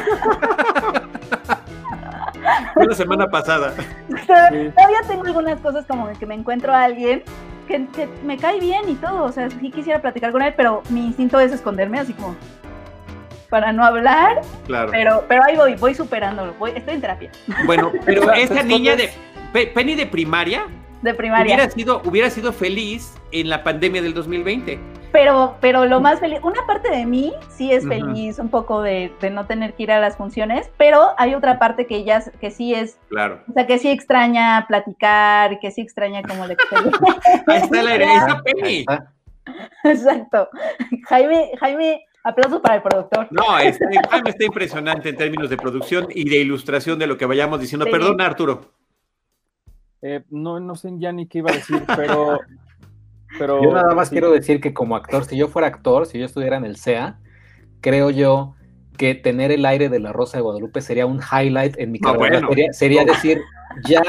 Fue 2.75 2.87
la 2.87 2.95
semana 2.95 3.27
pasada. 3.27 3.75
Todavía 4.27 5.01
tengo 5.07 5.25
algunas 5.27 5.61
cosas 5.61 5.85
como 5.87 6.09
que 6.19 6.27
me 6.27 6.35
encuentro 6.35 6.73
a 6.73 6.85
alguien 6.85 7.25
que, 7.69 7.87
que, 7.95 8.09
me 8.25 8.37
cae 8.37 8.59
bien 8.59 8.89
y 8.89 8.95
todo, 8.95 9.25
o 9.25 9.33
sea, 9.33 9.49
sí 9.49 9.71
quisiera 9.71 10.03
platicar 10.03 10.33
con 10.33 10.43
él, 10.43 10.55
pero 10.57 10.83
mi 10.91 11.07
instinto 11.07 11.39
es 11.39 11.53
esconderme, 11.53 12.01
así 12.01 12.13
como 12.15 12.35
para 13.49 13.73
no 13.73 13.85
hablar. 13.85 14.41
Claro. 14.67 14.91
Pero, 14.91 15.25
pero 15.29 15.45
ahí 15.45 15.57
voy, 15.57 15.75
voy 15.75 15.95
superándolo, 15.95 16.55
voy, 16.59 16.73
estoy 16.75 16.95
en 16.95 17.01
terapia. 17.01 17.31
Bueno, 17.67 17.93
pero 18.05 18.33
esa 18.33 18.63
niña 18.63 18.97
de 18.97 19.11
Penny 19.53 19.95
de 19.95 20.07
primaria, 20.07 20.67
de 21.03 21.15
primaria, 21.15 21.55
hubiera 21.55 21.71
sido, 21.71 22.03
hubiera 22.05 22.31
sido 22.31 22.53
feliz 22.53 23.15
en 23.33 23.49
la 23.49 23.63
pandemia 23.63 24.03
del 24.03 24.15
2020. 24.15 24.79
Pero, 25.13 25.57
pero 25.61 25.87
lo 25.87 26.01
más 26.01 26.21
feliz, 26.21 26.39
una 26.43 26.67
parte 26.67 26.91
de 26.91 27.07
mí 27.07 27.33
sí 27.49 27.73
es 27.73 27.87
feliz 27.87 28.39
uh 28.39 28.43
-huh. 28.43 28.45
un 28.45 28.49
poco 28.51 28.83
de, 28.83 29.13
de, 29.21 29.31
no 29.31 29.47
tener 29.47 29.75
que 29.75 29.85
ir 29.85 29.93
a 29.93 30.01
las 30.01 30.17
funciones, 30.17 30.71
pero 30.77 31.15
hay 31.17 31.35
otra 31.35 31.59
parte 31.59 31.87
que 31.87 32.05
ya 32.05 32.23
que 32.41 32.51
sí 32.51 32.75
es, 32.75 32.99
claro. 33.09 33.43
o 33.49 33.53
sea, 33.53 33.67
que 33.67 33.79
sí 33.79 33.89
extraña 33.89 34.67
platicar, 34.69 35.59
que 35.61 35.71
sí 35.71 35.81
extraña 35.81 36.23
como 36.23 36.47
la 36.47 36.55
experiencia. 36.55 37.01
Ahí 37.47 37.63
está 37.63 37.83
la 37.83 37.95
herencia 37.95 38.43
Penny. 38.45 38.85
Exacto. 39.85 40.49
Jaime, 41.09 41.53
Jaime, 41.59 42.05
aplausos 42.25 42.61
para 42.61 42.77
el 42.77 42.83
productor. 42.83 43.29
No, 43.31 43.59
este, 43.59 43.87
Jaime 44.11 44.31
está 44.31 44.45
impresionante 44.45 45.09
en 45.09 45.17
términos 45.17 45.49
de 45.49 45.57
producción 45.57 46.07
y 46.11 46.29
de 46.29 46.39
ilustración 46.39 46.99
de 46.99 47.07
lo 47.07 47.17
que 47.17 47.27
vayamos 47.27 47.61
diciendo. 47.61 47.87
Sí. 47.87 47.93
Perdona, 47.93 48.27
Arturo. 48.27 48.73
Eh, 50.03 50.23
no, 50.31 50.61
no 50.61 50.77
sé 50.77 50.91
ya 50.99 51.13
ni 51.13 51.27
qué 51.27 51.39
iba 51.39 51.51
a 51.51 51.55
decir, 51.55 51.83
pero 51.97 52.39
pero 53.39 53.63
Yo 53.63 53.73
nada 53.73 53.95
más 53.95 54.09
sí. 54.09 54.13
quiero 54.15 54.31
decir 54.31 54.61
que 54.61 54.73
como 54.73 54.97
actor, 54.97 55.25
si 55.25 55.37
yo 55.37 55.49
fuera 55.49 55.69
actor, 55.69 56.07
si 56.07 56.19
yo 56.19 56.25
estuviera 56.27 56.57
en 56.57 56.65
el 56.65 56.77
SEA, 56.77 57.19
creo 57.81 58.11
yo 58.11 58.55
que 58.97 59.15
tener 59.15 59.51
el 59.53 59.65
aire 59.67 59.89
de 59.89 60.01
la 60.01 60.13
Rosa 60.13 60.39
de 60.39 60.43
Guadalupe 60.43 60.81
sería 60.81 61.07
un 61.07 61.21
highlight 61.21 61.79
en 61.79 61.93
mi 61.93 61.99
No, 62.01 62.13
carrera. 62.15 62.41
bueno. 62.41 62.49
Sería, 62.49 62.73
sería 62.73 63.05
decir, 63.05 63.41
ya, 63.87 64.03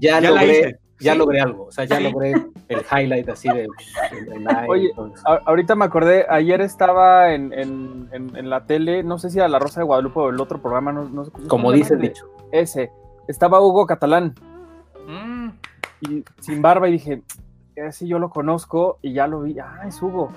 ya, 0.00 0.20
logré, 0.20 0.78
ya 1.00 1.12
Sí. 1.12 1.18
logré 1.18 1.40
algo. 1.42 1.64
O 1.66 1.72
sea, 1.72 1.84
ya 1.84 1.96
Sí. 1.98 2.04
logré 2.04 2.32
el 2.68 2.80
highlight 2.90 3.28
así 3.28 3.48
de 3.48 3.66
aire. 3.66 3.68
Oye. 4.68 4.90
A- 5.26 5.40
ahorita 5.44 5.74
me 5.74 5.84
acordé, 5.84 6.24
ayer 6.30 6.60
estaba 6.62 7.34
en, 7.34 7.52
en- 7.52 8.08
en- 8.12 8.34
en 8.36 8.48
la 8.50 8.64
tele, 8.64 9.02
no 9.02 9.18
sé 9.18 9.28
si 9.30 9.38
era 9.38 9.48
La 9.48 9.58
Rosa 9.58 9.80
de 9.80 9.84
Guadalupe 9.86 10.18
o 10.20 10.30
el 10.30 10.40
otro 10.40 10.62
programa, 10.62 10.90
no, 10.92 11.04
no 11.08 11.24
sé 11.26 11.30
cómo 11.30 11.48
como 11.48 11.72
dice 11.72 11.94
el 11.94 12.00
dicho. 12.00 12.24
Ese. 12.52 12.90
Estaba 13.26 13.60
Hugo 13.60 13.84
Catalán 13.86 14.34
Mm. 15.06 15.48
y 16.00 16.24
sin 16.40 16.62
barba 16.62 16.88
y 16.88 16.92
dije, 16.92 17.22
ese 17.86 18.06
yo 18.06 18.18
lo 18.18 18.30
conozco 18.30 18.98
y 19.02 19.12
ya 19.12 19.26
lo 19.26 19.42
vi. 19.42 19.58
Ah, 19.58 19.82
es 19.86 20.02
Hugo. 20.02 20.30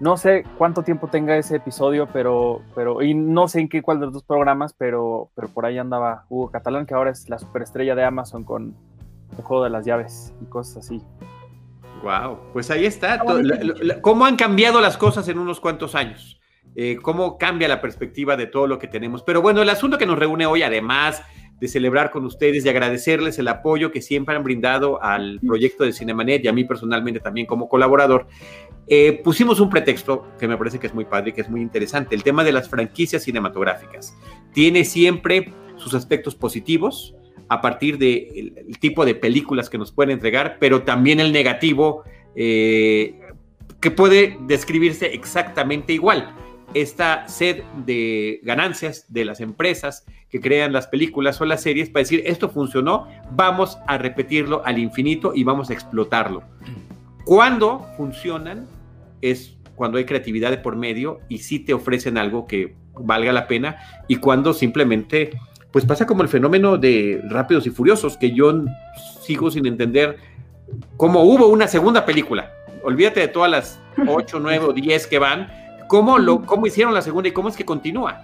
No 0.00 0.16
sé 0.16 0.44
cuánto 0.56 0.82
tiempo 0.82 1.08
tenga 1.08 1.36
ese 1.36 1.56
episodio, 1.56 2.08
pero, 2.12 2.62
pero, 2.74 3.02
y 3.02 3.14
no 3.14 3.48
sé 3.48 3.60
en 3.60 3.68
qué 3.68 3.82
cuál 3.82 3.98
de 3.98 4.06
los 4.06 4.14
dos 4.14 4.22
programas, 4.22 4.72
pero, 4.72 5.30
pero 5.34 5.48
por 5.48 5.66
ahí 5.66 5.76
andaba 5.76 6.24
Hugo 6.28 6.50
Catalán, 6.52 6.86
que 6.86 6.94
ahora 6.94 7.10
es 7.10 7.28
la 7.28 7.38
superestrella 7.38 7.96
de 7.96 8.04
Amazon 8.04 8.44
con 8.44 8.76
el 9.36 9.42
juego 9.42 9.64
de 9.64 9.70
las 9.70 9.84
llaves 9.84 10.32
y 10.40 10.44
cosas 10.46 10.84
así. 10.84 11.02
Wow, 12.02 12.38
pues 12.52 12.70
ahí 12.70 12.86
está. 12.86 13.20
¿Cómo 14.02 14.24
han 14.24 14.36
cambiado 14.36 14.80
las 14.80 14.96
cosas 14.96 15.26
en 15.28 15.38
unos 15.38 15.58
cuantos 15.58 15.96
años? 15.96 16.40
Eh, 16.76 16.96
¿Cómo 17.02 17.38
cambia 17.38 17.66
la 17.66 17.80
perspectiva 17.80 18.36
de 18.36 18.46
todo 18.46 18.68
lo 18.68 18.78
que 18.78 18.86
tenemos? 18.86 19.24
Pero 19.24 19.42
bueno, 19.42 19.62
el 19.62 19.68
asunto 19.68 19.98
que 19.98 20.06
nos 20.06 20.16
reúne 20.16 20.46
hoy, 20.46 20.62
además 20.62 21.22
de 21.60 21.68
celebrar 21.68 22.10
con 22.10 22.24
ustedes 22.24 22.64
y 22.64 22.68
agradecerles 22.68 23.38
el 23.38 23.48
apoyo 23.48 23.90
que 23.90 24.00
siempre 24.00 24.36
han 24.36 24.44
brindado 24.44 25.02
al 25.02 25.40
proyecto 25.40 25.84
de 25.84 25.92
Cinemanet 25.92 26.44
y 26.44 26.48
a 26.48 26.52
mí 26.52 26.64
personalmente 26.64 27.20
también 27.20 27.46
como 27.46 27.68
colaborador, 27.68 28.26
eh, 28.86 29.20
pusimos 29.22 29.60
un 29.60 29.68
pretexto 29.68 30.26
que 30.38 30.48
me 30.48 30.56
parece 30.56 30.78
que 30.78 30.86
es 30.86 30.94
muy 30.94 31.04
padre 31.04 31.30
y 31.30 31.32
que 31.32 31.40
es 31.40 31.50
muy 31.50 31.60
interesante, 31.60 32.14
el 32.14 32.22
tema 32.22 32.44
de 32.44 32.52
las 32.52 32.68
franquicias 32.68 33.24
cinematográficas. 33.24 34.16
Tiene 34.52 34.84
siempre 34.84 35.52
sus 35.76 35.94
aspectos 35.94 36.34
positivos, 36.34 37.14
a 37.48 37.60
partir 37.60 37.98
del 37.98 38.54
el 38.56 38.78
tipo 38.78 39.04
de 39.04 39.14
películas 39.14 39.70
que 39.70 39.78
nos 39.78 39.90
pueden 39.90 40.10
entregar, 40.12 40.58
pero 40.60 40.82
también 40.82 41.18
el 41.18 41.32
negativo 41.32 42.04
eh, 42.36 43.18
que 43.80 43.90
puede 43.90 44.36
describirse 44.46 45.06
exactamente 45.06 45.92
igual. 45.92 46.34
Esta 46.74 47.26
sed 47.28 47.62
de 47.86 48.40
ganancias 48.42 49.06
de 49.08 49.24
las 49.24 49.40
empresas 49.40 50.04
que 50.28 50.40
crean 50.40 50.72
las 50.72 50.86
películas 50.86 51.40
o 51.40 51.44
las 51.44 51.62
series 51.62 51.88
para 51.88 52.02
decir 52.02 52.22
esto 52.26 52.50
funcionó, 52.50 53.08
vamos 53.32 53.78
a 53.86 53.96
repetirlo 53.96 54.62
al 54.64 54.78
infinito 54.78 55.32
y 55.34 55.44
vamos 55.44 55.70
a 55.70 55.72
explotarlo. 55.72 56.42
Cuando 57.24 57.86
funcionan 57.96 58.66
es 59.22 59.56
cuando 59.74 59.98
hay 59.98 60.04
creatividad 60.04 60.50
de 60.50 60.58
por 60.58 60.76
medio 60.76 61.20
y 61.28 61.38
sí 61.38 61.60
te 61.60 61.72
ofrecen 61.72 62.18
algo 62.18 62.46
que 62.46 62.74
valga 62.98 63.32
la 63.32 63.46
pena 63.46 63.78
y 64.08 64.16
cuando 64.16 64.52
simplemente 64.52 65.30
pues 65.70 65.84
pasa 65.84 66.06
como 66.06 66.22
el 66.22 66.28
fenómeno 66.28 66.78
de 66.78 67.20
Rápidos 67.28 67.66
y 67.66 67.70
Furiosos, 67.70 68.16
que 68.16 68.32
yo 68.32 68.64
sigo 69.20 69.50
sin 69.50 69.66
entender 69.66 70.16
cómo 70.96 71.22
hubo 71.22 71.48
una 71.48 71.68
segunda 71.68 72.06
película. 72.06 72.52
Olvídate 72.82 73.20
de 73.20 73.28
todas 73.28 73.50
las 73.50 73.80
8, 74.08 74.40
9 74.40 74.64
o 74.66 74.72
10 74.72 75.06
que 75.06 75.18
van. 75.18 75.48
¿Cómo, 75.88 76.18
lo, 76.18 76.44
¿Cómo 76.46 76.66
hicieron 76.66 76.94
la 76.94 77.02
segunda 77.02 77.28
y 77.28 77.32
cómo 77.32 77.48
es 77.48 77.56
que 77.56 77.64
continúa? 77.64 78.20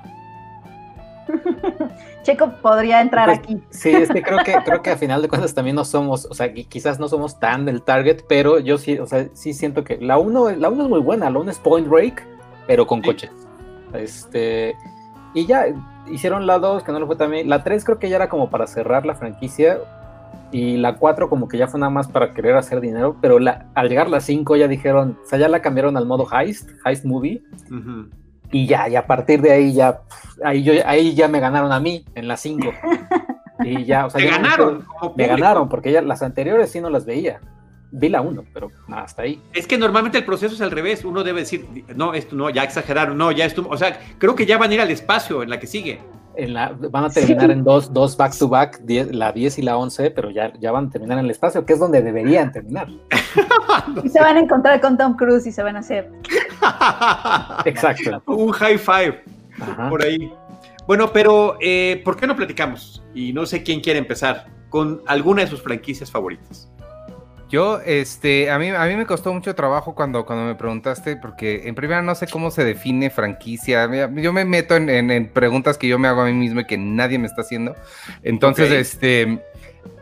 Checo 2.23 2.53
podría 2.63 3.01
entrar 3.01 3.27
Pues, 3.27 3.39
aquí. 3.39 3.63
Sí, 3.71 3.91
es 3.91 4.11
que 4.11 4.23
creo 4.23 4.39
que 4.45 4.55
creo 4.65 4.83
que 4.83 4.91
a 4.91 4.97
final 4.97 5.23
de 5.23 5.29
cuentas 5.29 5.55
también 5.55 5.77
no 5.77 5.85
somos, 5.85 6.27
o 6.31 6.35
sea, 6.35 6.53
qui- 6.53 6.67
quizás 6.69 6.99
no 6.99 7.09
somos 7.09 7.39
tan 7.39 7.65
del 7.65 7.83
target, 7.83 8.23
pero 8.29 8.59
yo 8.59 8.79
sí, 8.79 8.99
o 8.99 9.07
sea, 9.07 9.27
sí 9.35 9.53
siento 9.55 9.85
que 9.85 9.99
la 9.99 10.19
1 10.19 10.51
la 10.53 10.69
uno 10.69 10.85
es 10.85 10.89
muy 10.89 11.01
buena, 11.01 11.31
la 11.31 11.39
1 11.39 11.51
es 11.51 11.59
Point 11.59 11.89
Break, 11.89 12.23
pero 12.67 12.87
con 12.87 13.01
Sí. 13.01 13.07
coches. 13.07 13.31
Este, 13.95 14.75
y 15.35 15.47
ya 15.47 15.67
hicieron 16.11 16.47
la 16.47 16.59
2, 16.59 16.83
que 16.83 16.93
no 16.93 16.99
lo 16.99 17.07
fue 17.07 17.17
también. 17.17 17.49
La 17.49 17.63
3 17.65 17.85
creo 17.85 17.99
que 17.99 18.09
ya 18.09 18.17
era 18.17 18.29
como 18.29 18.51
para 18.51 18.67
cerrar 18.67 19.07
la 19.07 19.15
franquicia 19.15 19.79
y 20.53 20.77
la 20.77 20.97
4 20.97 21.29
como 21.29 21.49
que 21.49 21.59
ya 21.59 21.67
fue 21.69 21.81
nada 21.81 21.91
más 21.91 22.09
para 22.09 22.33
querer 22.33 22.57
hacer 22.57 22.81
dinero, 22.81 23.17
pero 23.21 23.39
la, 23.39 23.67
al 23.75 23.89
llegar 23.89 24.09
la 24.09 24.21
5 24.21 24.57
ya 24.57 24.69
dijeron, 24.69 25.19
o 25.25 25.27
sea, 25.29 25.39
ya 25.39 25.49
la 25.49 25.63
cambiaron 25.63 25.97
al 25.97 26.07
modo 26.07 26.27
heist, 26.33 26.71
heist 26.85 27.05
movie. 27.05 27.43
Ujú. 27.71 28.09
Y 28.53 28.67
ya, 28.67 28.89
y 28.89 28.97
a 28.97 29.07
partir 29.07 29.41
de 29.43 29.53
ahí 29.53 29.73
ya, 29.73 30.01
ahí, 30.45 30.63
yo, 30.63 30.73
ahí 30.87 31.15
ya 31.15 31.27
me 31.29 31.41
ganaron 31.41 31.73
a 31.73 31.81
mí 31.81 32.05
en 32.15 32.29
las 32.29 32.41
5. 32.43 32.71
Y 33.65 33.85
ya, 33.85 34.07
o 34.07 34.11
sea, 34.11 34.19
Te 34.21 34.27
ya 34.27 34.33
me 34.39 34.43
ganaron. 34.43 34.79
Me 34.79 34.85
público. 35.09 35.31
ganaron, 35.31 35.69
porque 35.69 35.93
ya 35.93 36.03
las 36.03 36.23
anteriores 36.23 36.71
sí 36.71 36.81
no 36.81 36.91
las 36.91 37.07
veía. 37.07 37.41
Vi 37.97 38.09
la 38.09 38.21
1, 38.21 38.45
pero 38.53 38.71
hasta 38.89 39.23
ahí. 39.23 39.41
Es 39.53 39.69
que 39.69 39.79
normalmente 39.79 40.19
el 40.19 40.25
proceso 40.25 40.55
es 40.55 40.61
al 40.61 40.73
revés. 40.73 41.05
Uno 41.05 41.23
debe 41.23 41.41
decir, 41.41 41.65
no, 41.95 42.13
esto 42.13 42.35
no, 42.35 42.51
ya 42.51 42.65
exageraron, 42.65 43.17
no, 43.17 43.31
ya 43.31 43.45
esto. 43.45 43.65
O 43.71 43.77
sea, 43.77 43.97
creo 44.19 44.35
que 44.35 44.47
ya 44.47 44.59
van 44.59 44.71
a 44.71 44.75
ir 44.75 44.81
al 44.81 44.91
espacio 44.91 45.45
en 45.45 45.51
la 45.51 45.61
que 45.61 45.69
sigue. 45.69 46.01
En 46.37 46.53
la, 46.55 46.73
van 46.91 47.05
a 47.05 47.11
terminar 47.11 47.51
en 47.51 47.63
dos, 47.63 47.93
dos 47.93 48.17
back 48.17 48.37
to 48.37 48.49
back, 48.49 48.81
die- 48.81 49.05
la 49.13 49.31
10 49.33 49.59
y 49.59 49.63
la 49.63 49.77
11, 49.77 50.11
pero 50.11 50.31
ya, 50.31 50.53
ya 50.61 50.73
van 50.73 50.87
a 50.87 50.91
terminar 50.91 51.19
en 51.19 51.27
el 51.27 51.31
espacio, 51.31 51.65
que 51.65 51.75
es 51.75 51.79
donde 51.79 52.03
deberían 52.03 52.51
terminar. 52.53 52.89
Y 54.03 54.09
se 54.09 54.21
van 54.21 54.37
a 54.37 54.41
encontrar 54.41 54.81
con 54.81 54.97
Tom 54.97 55.15
Cruise 55.17 55.47
y 55.47 55.53
se 55.53 55.63
van 55.63 55.77
a 55.77 55.81
hacer. 55.81 56.11
Exacto. 57.65 58.23
Un 58.27 58.53
high 58.53 58.79
five. 58.79 59.23
Ajá. 59.61 59.89
por 59.89 60.03
ahí. 60.03 60.33
Bueno, 60.87 61.13
pero 61.13 61.57
eh, 61.61 62.03
¿por 62.05 62.17
qué 62.17 62.27
no 62.27 62.35
platicamos? 62.37 63.03
Y 63.15 63.33
no 63.33 63.47
sé 63.47 63.63
quién 63.63 63.81
quiere 63.81 63.99
empezar 63.99 64.47
con 64.69 65.01
alguna 65.07 65.43
de 65.43 65.49
sus 65.49 65.63
franquicias 65.63 66.11
favoritas. 66.11 66.71
Yo, 67.51 67.81
este, 67.85 68.51
a 68.51 68.59
mí, 68.59 68.71
a 68.71 68.85
mí 68.87 68.97
me 68.97 69.07
costó 69.07 69.33
mucho 69.33 69.55
trabajo 69.55 69.95
cuando, 69.95 70.25
cuando 70.27 70.45
me 70.47 70.55
preguntaste, 70.55 71.17
porque 71.17 71.69
en 71.69 71.75
primera 71.75 72.03
no 72.03 72.15
sé 72.15 72.27
cómo 72.27 72.51
se 72.51 72.65
define 72.65 73.11
franquicia. 73.11 73.89
Yo 74.15 74.33
me 74.33 74.45
meto 74.45 74.75
en, 74.77 74.89
en- 74.91 75.11
en 75.11 75.29
preguntas 75.29 75.79
que 75.79 75.87
yo 75.87 75.99
me 75.99 76.09
hago 76.09 76.23
a 76.23 76.27
mí 76.27 76.33
mismo 76.33 76.61
y 76.61 76.65
que 76.67 76.79
nadie 76.79 77.19
me 77.19 77.27
está 77.27 77.43
haciendo. 77.43 77.77
Entonces, 78.23 78.73
este, 78.73 79.39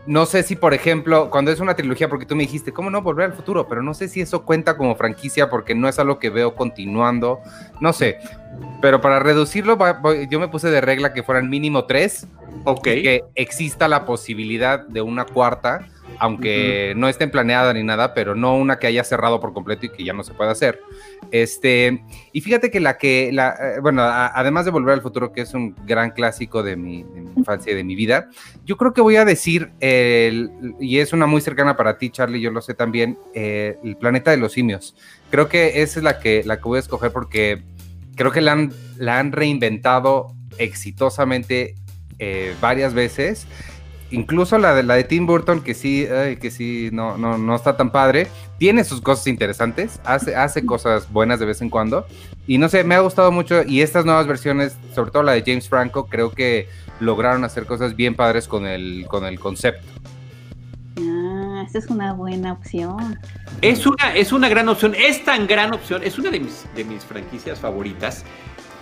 no 0.06 0.24
sé 0.24 0.44
si, 0.44 0.56
por 0.56 0.72
ejemplo, 0.72 1.28
cuando 1.30 1.50
es 1.50 1.60
una 1.60 1.74
trilogía, 1.74 2.08
porque 2.08 2.24
tú 2.26 2.34
me 2.36 2.44
dijiste, 2.44 2.72
¿cómo 2.72 2.90
no 2.90 3.02
volver 3.02 3.26
al 3.26 3.32
futuro? 3.34 3.68
Pero 3.68 3.82
no 3.82 3.92
sé 3.92 4.08
si 4.08 4.20
eso 4.20 4.44
cuenta 4.46 4.76
como 4.76 4.94
franquicia 4.96 5.50
porque 5.50 5.74
no 5.74 5.88
es 5.88 5.98
algo 5.98 6.18
que 6.18 6.30
veo 6.30 6.54
continuando. 6.54 7.40
No 7.80 7.92
sé. 7.92 8.18
Pero 8.80 9.00
para 9.00 9.18
reducirlo, 9.18 9.76
yo 10.30 10.40
me 10.40 10.48
puse 10.48 10.70
de 10.70 10.80
regla 10.80 11.12
que 11.12 11.22
fueran 11.22 11.50
mínimo 11.50 11.84
tres 11.84 12.26
Ok. 12.64 12.84
que 12.84 13.24
exista 13.34 13.88
la 13.88 14.04
posibilidad 14.06 14.86
de 14.86 15.02
una 15.02 15.24
cuarta, 15.24 15.88
aunque 16.18 16.94
no 16.96 17.08
estén 17.08 17.30
planeada 17.30 17.72
ni 17.72 17.82
nada, 17.82 18.14
pero 18.14 18.34
no 18.34 18.56
una 18.56 18.78
que 18.78 18.86
haya 18.86 19.04
cerrado 19.04 19.40
por 19.40 19.52
completo 19.52 19.86
y 19.86 19.88
que 19.90 20.04
ya 20.04 20.12
no 20.12 20.22
se 20.24 20.34
pueda 20.34 20.50
hacer. 20.52 20.80
Este, 21.30 22.02
y 22.32 22.40
fíjate 22.40 22.70
que 22.70 22.80
la 22.80 22.98
que, 22.98 23.30
la, 23.32 23.56
eh, 23.76 23.80
bueno, 23.80 24.02
a- 24.02 24.28
además 24.38 24.64
de 24.64 24.70
Volver 24.70 24.94
al 24.94 25.02
Futuro, 25.02 25.32
que 25.32 25.40
es 25.42 25.54
un 25.54 25.74
gran 25.86 26.10
clásico 26.10 26.62
de 26.62 26.76
mi, 26.76 27.02
de 27.04 27.20
mi 27.22 27.30
infancia 27.36 27.72
y 27.72 27.74
de 27.76 27.84
mi 27.84 27.94
vida, 27.94 28.28
yo 28.64 28.76
creo 28.76 28.92
que 28.92 29.00
voy 29.00 29.16
a 29.16 29.24
decir, 29.24 29.70
el- 29.80 30.50
y 30.80 30.98
es 30.98 31.12
una 31.12 31.26
muy 31.26 31.40
cercana 31.40 31.76
para 31.76 31.96
ti, 31.98 32.10
Charlie, 32.10 32.40
yo 32.40 32.50
lo 32.50 32.60
sé 32.60 32.74
también, 32.74 33.18
eh, 33.34 33.78
El 33.82 33.96
Planeta 33.96 34.30
de 34.30 34.36
los 34.36 34.52
Simios. 34.52 34.94
Creo 35.30 35.48
que 35.48 35.82
esa 35.82 36.00
es 36.00 36.04
la 36.04 36.18
que, 36.18 36.42
la 36.44 36.56
que 36.58 36.64
voy 36.64 36.76
a 36.76 36.80
escoger 36.80 37.12
porque 37.12 37.62
creo 38.16 38.30
que 38.30 38.40
la 38.40 38.52
han, 38.52 38.72
la 38.98 39.18
han 39.18 39.32
reinventado 39.32 40.34
exitosamente 40.58 41.74
eh, 42.18 42.54
varias 42.60 42.92
veces. 42.94 43.46
Incluso 44.12 44.58
la 44.58 44.74
de, 44.74 44.82
la 44.82 44.94
de 44.94 45.04
Tim 45.04 45.26
Burton, 45.26 45.62
que 45.62 45.72
sí, 45.72 46.06
ay, 46.06 46.36
que 46.36 46.50
sí, 46.50 46.90
no, 46.92 47.16
no, 47.16 47.38
no 47.38 47.56
está 47.56 47.78
tan 47.78 47.90
padre, 47.90 48.28
tiene 48.58 48.84
sus 48.84 49.00
cosas 49.00 49.26
interesantes, 49.26 50.00
hace, 50.04 50.36
hace 50.36 50.66
cosas 50.66 51.10
buenas 51.10 51.40
de 51.40 51.46
vez 51.46 51.62
en 51.62 51.70
cuando. 51.70 52.06
Y 52.46 52.58
no 52.58 52.68
sé, 52.68 52.84
me 52.84 52.94
ha 52.94 53.00
gustado 53.00 53.32
mucho. 53.32 53.62
Y 53.66 53.80
estas 53.80 54.04
nuevas 54.04 54.26
versiones, 54.26 54.76
sobre 54.94 55.10
todo 55.10 55.22
la 55.22 55.32
de 55.32 55.42
James 55.46 55.66
Franco, 55.66 56.06
creo 56.06 56.30
que 56.30 56.68
lograron 57.00 57.42
hacer 57.44 57.64
cosas 57.64 57.96
bien 57.96 58.14
padres 58.14 58.46
con 58.46 58.66
el, 58.66 59.06
con 59.08 59.24
el 59.24 59.40
concepto. 59.40 59.88
Ah, 61.00 61.62
esta 61.64 61.78
es 61.78 61.86
una 61.86 62.12
buena 62.12 62.52
opción. 62.52 63.18
Es 63.62 63.86
una, 63.86 64.14
es 64.14 64.30
una 64.30 64.50
gran 64.50 64.68
opción, 64.68 64.94
es 64.94 65.24
tan 65.24 65.46
gran 65.46 65.72
opción, 65.72 66.02
es 66.04 66.18
una 66.18 66.30
de 66.30 66.40
mis, 66.40 66.66
de 66.74 66.84
mis 66.84 67.02
franquicias 67.02 67.58
favoritas. 67.58 68.24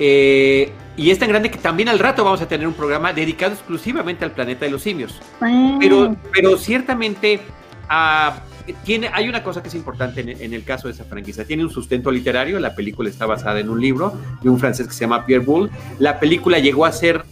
Eh, 0.03 0.73
y 0.97 1.11
es 1.11 1.19
tan 1.19 1.29
grande 1.29 1.51
que 1.51 1.59
también 1.59 1.91
al 1.91 1.99
rato 1.99 2.25
vamos 2.25 2.41
a 2.41 2.49
tener 2.49 2.67
un 2.67 2.73
programa 2.73 3.13
dedicado 3.13 3.53
exclusivamente 3.53 4.25
al 4.25 4.33
planeta 4.33 4.65
de 4.65 4.71
los 4.71 4.83
simios. 4.83 5.21
Ah, 5.41 5.77
Pero, 5.79 6.17
pero 6.33 6.57
ciertamente 6.57 7.41
ah, 7.89 8.41
tiene, 8.85 9.11
hay 9.13 9.29
una 9.29 9.43
cosa 9.43 9.63
que 9.63 9.69
es 9.69 9.75
importante 9.75 10.23
en, 10.23 10.31
en 10.31 10.55
el 10.55 10.65
caso 10.65 10.89
de 10.89 10.95
esa 10.95 11.05
franquicia. 11.05 11.45
Tiene 11.45 11.65
un 11.65 11.71
sustento 11.71 12.11
literario. 12.11 12.59
La 12.59 12.75
película 12.75 13.11
está 13.11 13.27
basada 13.27 13.61
en 13.61 13.69
un 13.69 13.81
libro 13.81 14.15
de 14.43 14.49
un 14.49 14.59
francés 14.59 14.87
que 14.89 14.95
se 14.95 15.01
llama 15.01 15.27
Pierre 15.27 15.45
Boulle. 15.45 15.71
La 15.99 16.19
película 16.19 16.59
llegó 16.59 16.87
a 16.87 16.93
ser 16.93 17.25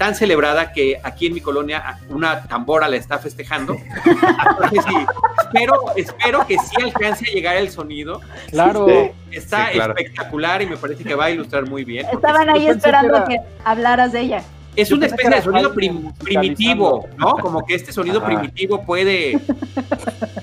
tan 0.00 0.14
celebrada 0.14 0.72
que 0.72 0.98
aquí 1.02 1.26
en 1.26 1.34
mi 1.34 1.42
colonia 1.42 1.98
una 2.08 2.44
tambora 2.44 2.88
la 2.88 2.96
está 2.96 3.18
festejando. 3.18 3.74
Entonces, 4.04 4.84
espero, 5.52 5.74
espero 5.96 6.46
que 6.46 6.56
sí 6.58 6.82
alcance 6.82 7.24
a 7.28 7.32
llegar 7.32 7.56
el 7.56 7.70
sonido. 7.70 8.20
Claro. 8.50 8.86
Está 9.30 9.66
Sí, 9.68 9.72
claro. 9.74 9.94
espectacular 9.96 10.62
y 10.62 10.66
me 10.66 10.76
parece 10.76 11.04
que 11.04 11.14
va 11.14 11.26
a 11.26 11.30
ilustrar 11.30 11.68
muy 11.68 11.84
bien. 11.84 12.06
Estaban 12.12 12.48
ahí 12.50 12.66
esperando 12.68 13.24
que 13.24 13.38
hablaras 13.64 14.12
de 14.12 14.20
ella. 14.20 14.42
es 14.76 14.90
una 14.92 15.06
especie 15.06 15.30
de 15.30 15.42
sonido 15.42 15.72
prim- 15.74 16.12
primitivo. 16.14 17.08
¿no? 17.16 17.32
Como 17.34 17.64
que 17.66 17.74
este 17.74 17.92
sonido 17.92 18.18
Ajá. 18.18 18.26
primitivo 18.26 18.84
puede 18.84 19.38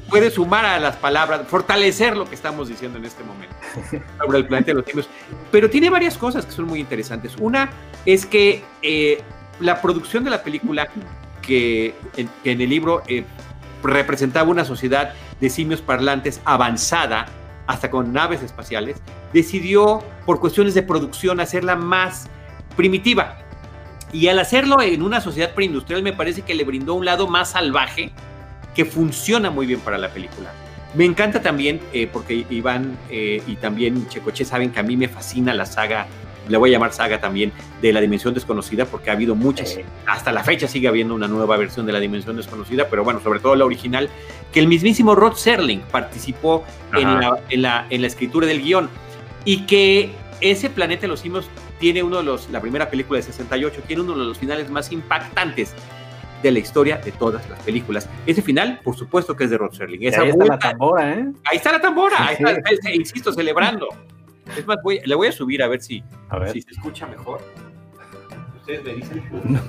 puede 0.09 0.31
sumar 0.31 0.65
a 0.65 0.79
las 0.79 0.95
palabras, 0.95 1.41
fortalecer 1.47 2.15
lo 2.15 2.25
que 2.25 2.35
estamos 2.35 2.69
diciendo 2.69 2.97
en 2.97 3.05
este 3.05 3.23
momento 3.23 3.55
sobre 4.25 4.37
el 4.39 4.45
planeta 4.47 4.67
de 4.71 4.75
los 4.75 4.85
simios. 4.85 5.09
Pero 5.51 5.69
tiene 5.69 5.89
varias 5.89 6.17
cosas 6.17 6.45
que 6.45 6.51
son 6.51 6.65
muy 6.65 6.79
interesantes. 6.79 7.35
Una 7.39 7.69
es 8.05 8.25
que 8.25 8.63
eh, 8.81 9.21
la 9.59 9.81
producción 9.81 10.23
de 10.23 10.29
la 10.29 10.43
película, 10.43 10.87
que 11.41 11.93
en, 12.15 12.29
que 12.43 12.51
en 12.51 12.61
el 12.61 12.69
libro 12.69 13.03
eh, 13.07 13.23
representaba 13.83 14.49
una 14.49 14.65
sociedad 14.65 15.13
de 15.39 15.49
simios 15.49 15.81
parlantes 15.81 16.41
avanzada, 16.45 17.27
hasta 17.67 17.91
con 17.91 18.13
naves 18.13 18.41
espaciales, 18.41 18.97
decidió, 19.33 20.03
por 20.25 20.39
cuestiones 20.39 20.73
de 20.73 20.83
producción, 20.83 21.39
hacerla 21.39 21.75
más 21.75 22.27
primitiva. 22.75 23.37
Y 24.13 24.29
al 24.29 24.39
hacerlo 24.39 24.81
en 24.81 25.01
una 25.01 25.19
sociedad 25.19 25.53
preindustrial, 25.53 26.01
me 26.01 26.13
parece 26.13 26.43
que 26.43 26.55
le 26.55 26.63
brindó 26.63 26.93
un 26.93 27.05
lado 27.05 27.27
más 27.27 27.51
salvaje 27.51 28.11
que 28.73 28.85
funciona 28.85 29.49
muy 29.49 29.65
bien 29.65 29.79
para 29.81 29.97
la 29.97 30.09
película. 30.09 30.51
Me 30.93 31.03
encanta 31.03 31.41
también, 31.41 31.81
eh, 31.91 32.07
porque 32.11 32.45
Iván 32.49 32.97
eh, 33.09 33.43
y 33.45 33.55
también 33.57 34.07
Checoche 34.07 34.45
saben 34.45 34.71
que 34.71 34.79
a 34.79 34.83
mí 34.83 34.95
me 34.95 35.09
fascina 35.09 35.53
la 35.53 35.65
saga, 35.65 36.07
le 36.49 36.57
voy 36.57 36.69
a 36.69 36.73
llamar 36.73 36.93
saga 36.93 37.19
también, 37.19 37.51
de 37.81 37.93
la 37.93 38.01
Dimensión 38.01 38.33
Desconocida, 38.33 38.85
porque 38.85 39.09
ha 39.09 39.13
habido 39.13 39.35
muchas. 39.35 39.77
Hasta 40.05 40.31
la 40.31 40.43
fecha 40.43 40.67
sigue 40.67 40.87
habiendo 40.87 41.13
una 41.15 41.27
nueva 41.27 41.57
versión 41.57 41.85
de 41.85 41.93
la 41.93 41.99
Dimensión 41.99 42.35
Desconocida, 42.37 42.87
pero 42.89 43.03
bueno, 43.03 43.19
sobre 43.21 43.39
todo 43.39 43.55
la 43.55 43.65
original, 43.65 44.09
que 44.51 44.59
el 44.59 44.67
mismísimo 44.67 45.15
Rod 45.15 45.33
Serling 45.35 45.81
participó 45.91 46.63
en 46.93 47.19
la, 47.19 47.39
en, 47.49 47.61
la, 47.61 47.85
en 47.89 48.01
la 48.01 48.07
escritura 48.07 48.47
del 48.47 48.61
guion. 48.61 48.89
Y 49.45 49.65
que 49.65 50.11
ese 50.41 50.69
Planeta 50.69 51.01
de 51.01 51.07
los 51.07 51.21
Simios 51.21 51.49
tiene 51.79 52.03
uno 52.03 52.17
de 52.17 52.23
los, 52.23 52.49
la 52.49 52.59
primera 52.59 52.89
película 52.89 53.17
de 53.17 53.23
68, 53.23 53.83
tiene 53.87 54.01
uno 54.01 54.17
de 54.17 54.25
los 54.25 54.37
finales 54.37 54.69
más 54.69 54.91
impactantes 54.91 55.73
de 56.43 56.51
la 56.51 56.59
historia 56.59 56.97
de 56.97 57.11
todas 57.11 57.49
las 57.49 57.59
películas. 57.61 58.09
Ese 58.25 58.41
final, 58.41 58.79
por 58.83 58.95
supuesto 58.95 59.35
que 59.35 59.45
es 59.45 59.49
de 59.49 59.57
Rod 59.57 59.71
Serling. 59.73 60.03
Esa 60.03 60.21
ahí 60.21 60.29
está 60.29 60.43
la 60.43 60.49
vuelta- 60.49 60.69
tambora, 60.69 61.13
¿eh? 61.13 61.25
ahí 61.45 61.57
está 61.57 61.71
la 61.71 61.81
tambora, 61.81 62.15
ahí 62.27 62.35
está, 62.71 62.91
insisto, 62.93 63.31
celebrando. 63.33 63.87
Es 64.57 64.65
más, 64.67 64.77
voy- 64.83 65.01
le 65.03 65.15
voy 65.15 65.27
a 65.27 65.31
subir 65.31 65.61
a 65.63 65.67
ver 65.67 65.81
si, 65.81 66.03
A 66.29 66.39
ver. 66.39 66.51
si 66.51 66.61
se 66.61 66.71
escucha 66.71 67.05
mejor. 67.07 67.41
Ustedes 68.57 68.83
me 68.83 68.93
dicen 68.93 69.23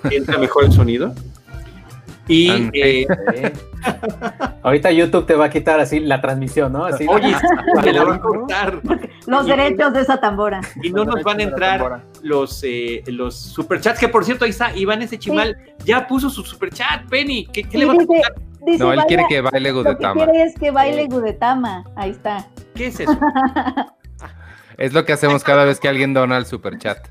si 0.08 0.16
entra 0.16 0.38
mejor 0.38 0.64
el 0.64 0.72
sonido. 0.72 1.14
Y 2.30 2.50
Ah, 2.50 2.70
eh. 2.74 3.06
Ahorita 4.62 4.90
YouTube 4.90 5.24
te 5.24 5.34
va 5.34 5.46
a 5.46 5.50
quitar 5.50 5.80
así 5.80 5.98
la 6.00 6.20
transmisión, 6.20 6.72
¿no? 6.72 6.84
Así, 6.84 7.06
oye, 7.08 7.30
la- 7.30 7.82
se 7.82 7.92
la 7.92 8.04
va 8.04 8.14
a 8.16 8.20
cortar. 8.20 8.80
Los 9.26 9.46
Y- 9.46 9.50
derechos 9.50 9.92
de 9.94 10.00
esa 10.02 10.20
tambora. 10.20 10.60
Y 10.82 10.90
no 10.90 11.04
nos 11.06 11.22
van 11.22 11.40
a 11.40 11.42
entrar 11.44 12.02
los, 12.22 12.62
eh, 12.64 13.02
los 13.06 13.34
superchats, 13.34 13.98
que 13.98 14.08
por 14.08 14.24
cierto, 14.26 14.44
ahí 14.44 14.50
está, 14.50 14.76
Iván 14.76 15.00
ese 15.00 15.18
chimal 15.18 15.56
ya 15.86 16.06
puso 16.06 16.28
su 16.28 16.42
superchat, 16.44 17.08
Penny. 17.08 17.46
¿Qué, 17.46 17.62
qué 17.62 17.70
Sí, 17.70 17.78
le 17.78 17.84
vas 17.86 17.98
a 18.00 18.06
contar? 18.06 18.34
dice, 18.66 18.78
No, 18.84 18.92
él 18.92 19.00
quiere 19.08 19.24
que 19.28 19.40
baile 19.40 19.72
Lo 19.72 19.82
que 19.82 19.88
Gudetama. 19.90 20.24
quiere 20.26 20.42
es 20.42 20.54
que 20.58 20.70
baile 20.70 21.06
Gudetama. 21.06 21.84
Ahí 21.96 22.10
está. 22.10 22.46
¿Qué 22.74 22.88
es 22.88 23.00
eso? 23.00 23.18
Es 24.78 24.92
lo 24.94 25.04
que 25.04 25.12
hacemos 25.12 25.44
cada 25.44 25.64
vez 25.64 25.80
que 25.80 25.88
alguien 25.88 26.14
dona 26.14 26.36
el 26.38 26.46
superchat. 26.46 27.08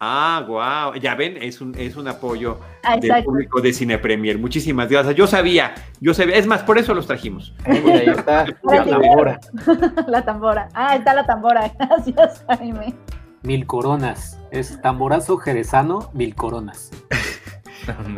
Ah, 0.00 0.44
wow. 0.46 0.94
Ya 1.00 1.16
ven, 1.16 1.36
es 1.42 1.60
un, 1.60 1.74
es 1.76 1.96
un 1.96 2.06
apoyo 2.06 2.60
Ah, 2.84 2.96
del 2.96 3.24
público 3.24 3.60
de 3.60 3.72
Cine 3.72 3.98
Premier. 3.98 4.38
Muchísimas 4.38 4.88
gracias. 4.88 5.16
Yo 5.16 5.26
sabía, 5.26 5.74
yo 6.00 6.14
sabía. 6.14 6.36
Es 6.36 6.46
más, 6.46 6.62
por 6.62 6.78
eso 6.78 6.94
los 6.94 7.08
trajimos. 7.08 7.52
Ahí 7.64 8.06
está 8.06 8.46
la 8.62 8.84
tambora. 8.84 9.40
La 10.06 10.24
tambora. 10.24 10.68
Ah, 10.74 10.94
está 10.94 11.14
la 11.14 11.26
tambora. 11.26 11.72
Gracias, 11.78 12.44
Jaime. 12.48 12.94
Mil 13.42 13.66
coronas. 13.66 14.38
Es 14.52 14.80
tamborazo 14.80 15.36
jerezano, 15.38 16.10
mil 16.14 16.34
coronas. 16.36 16.90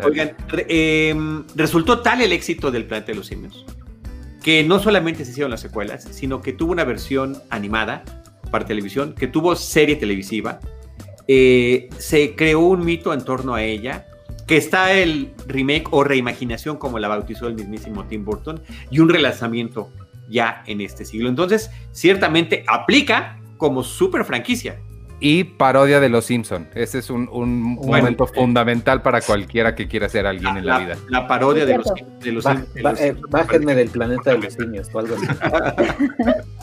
Oigan, 0.04 0.33
re- 0.49 0.66
em, 1.11 1.45
resultó 1.54 2.00
tal 2.00 2.21
el 2.21 2.33
éxito 2.33 2.71
del 2.71 2.85
Planeta 2.87 3.12
de 3.12 3.14
los 3.19 3.26
Simios 3.28 3.64
que 4.42 4.64
no 4.64 4.78
solamente 4.78 5.23
se 5.26 5.33
hicieron 5.33 5.50
las 5.50 5.61
secuelas, 5.61 6.02
sino 6.12 6.40
que 6.40 6.54
tuvo 6.54 6.73
una 6.73 6.85
versión 6.85 7.37
animada 7.50 8.02
para 8.50 8.64
televisión, 8.66 9.14
que 9.14 9.26
tuvo 9.26 9.54
serie 9.57 9.97
televisiva, 9.97 10.61
eh, 11.28 11.88
se 11.99 12.35
creó 12.35 12.61
un 12.61 12.84
mito 12.84 13.13
en 13.15 13.25
torno 13.25 13.54
a 13.54 13.63
ella, 13.63 14.06
que 14.47 14.56
está 14.56 14.93
el 14.93 15.32
remake 15.47 15.86
o 15.93 16.02
reimaginación, 16.02 16.76
como 16.76 16.99
la 16.99 17.06
bautizó 17.08 17.47
el 17.47 17.54
mismísimo 17.54 18.04
Tim 18.06 18.25
Burton, 18.25 18.60
y 18.91 18.99
un 18.99 19.08
relanzamiento 19.08 19.91
ya 20.28 20.63
en 20.67 20.80
este 20.80 21.04
siglo. 21.04 21.28
Entonces, 21.28 21.71
ciertamente 21.93 22.65
aplica 22.67 23.39
como 23.58 23.82
super 23.84 24.25
franquicia. 24.25 24.78
Y 25.23 25.45
parodia 25.45 26.00
de 26.00 26.08
los 26.08 26.25
Simpson. 26.25 26.67
Ese 26.75 26.99
es 26.99 27.10
un, 27.10 27.28
un 27.30 27.76
Bueno, 27.76 28.04
momento 28.04 28.25
eh. 28.25 28.28
fundamental 28.34 29.02
para 29.02 29.21
cualquiera 29.21 29.75
que 29.75 29.86
quiera 29.86 30.08
ser 30.08 30.26
alguien 30.26 30.56
en 30.56 30.65
la 30.65 30.78
vida. 30.78 30.97
la 31.10 31.28
parodia 31.28 31.67
de 31.67 31.76
los, 31.76 31.93
de 32.21 32.32
los, 32.32 32.43
Ba- 32.45 32.54
de 32.75 32.82
ba- 32.82 32.91
los- 32.93 33.00
eh, 33.02 33.15
bájenme 33.28 33.75
del 33.75 33.91
planeta 33.91 34.30
de 34.30 34.39
los 34.39 34.54
simios 34.54 34.89
o 34.95 34.99
algo 34.99 35.17
así. 35.17 35.26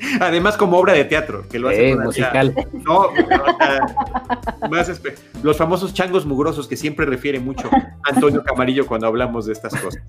Además, 0.20 0.56
como 0.56 0.78
obra 0.78 0.92
de 0.94 1.04
teatro, 1.04 1.46
que 1.48 1.58
lo 1.58 1.68
hace 1.68 1.90
Eh, 1.90 1.96
musical. 1.96 2.54
No, 2.72 2.98
o 3.00 3.12
sea, 3.58 4.68
más 4.70 4.88
espe- 4.88 5.14
los 5.42 5.56
famosos 5.56 5.92
changos 5.94 6.24
mugrosos 6.26 6.66
que 6.68 6.76
siempre 6.76 7.06
refiere 7.06 7.38
mucho 7.40 7.68
Antonio 8.04 8.42
Camarillo 8.42 8.86
cuando 8.86 9.06
hablamos 9.06 9.46
de 9.46 9.52
estas 9.52 9.74
cosas. 9.74 10.02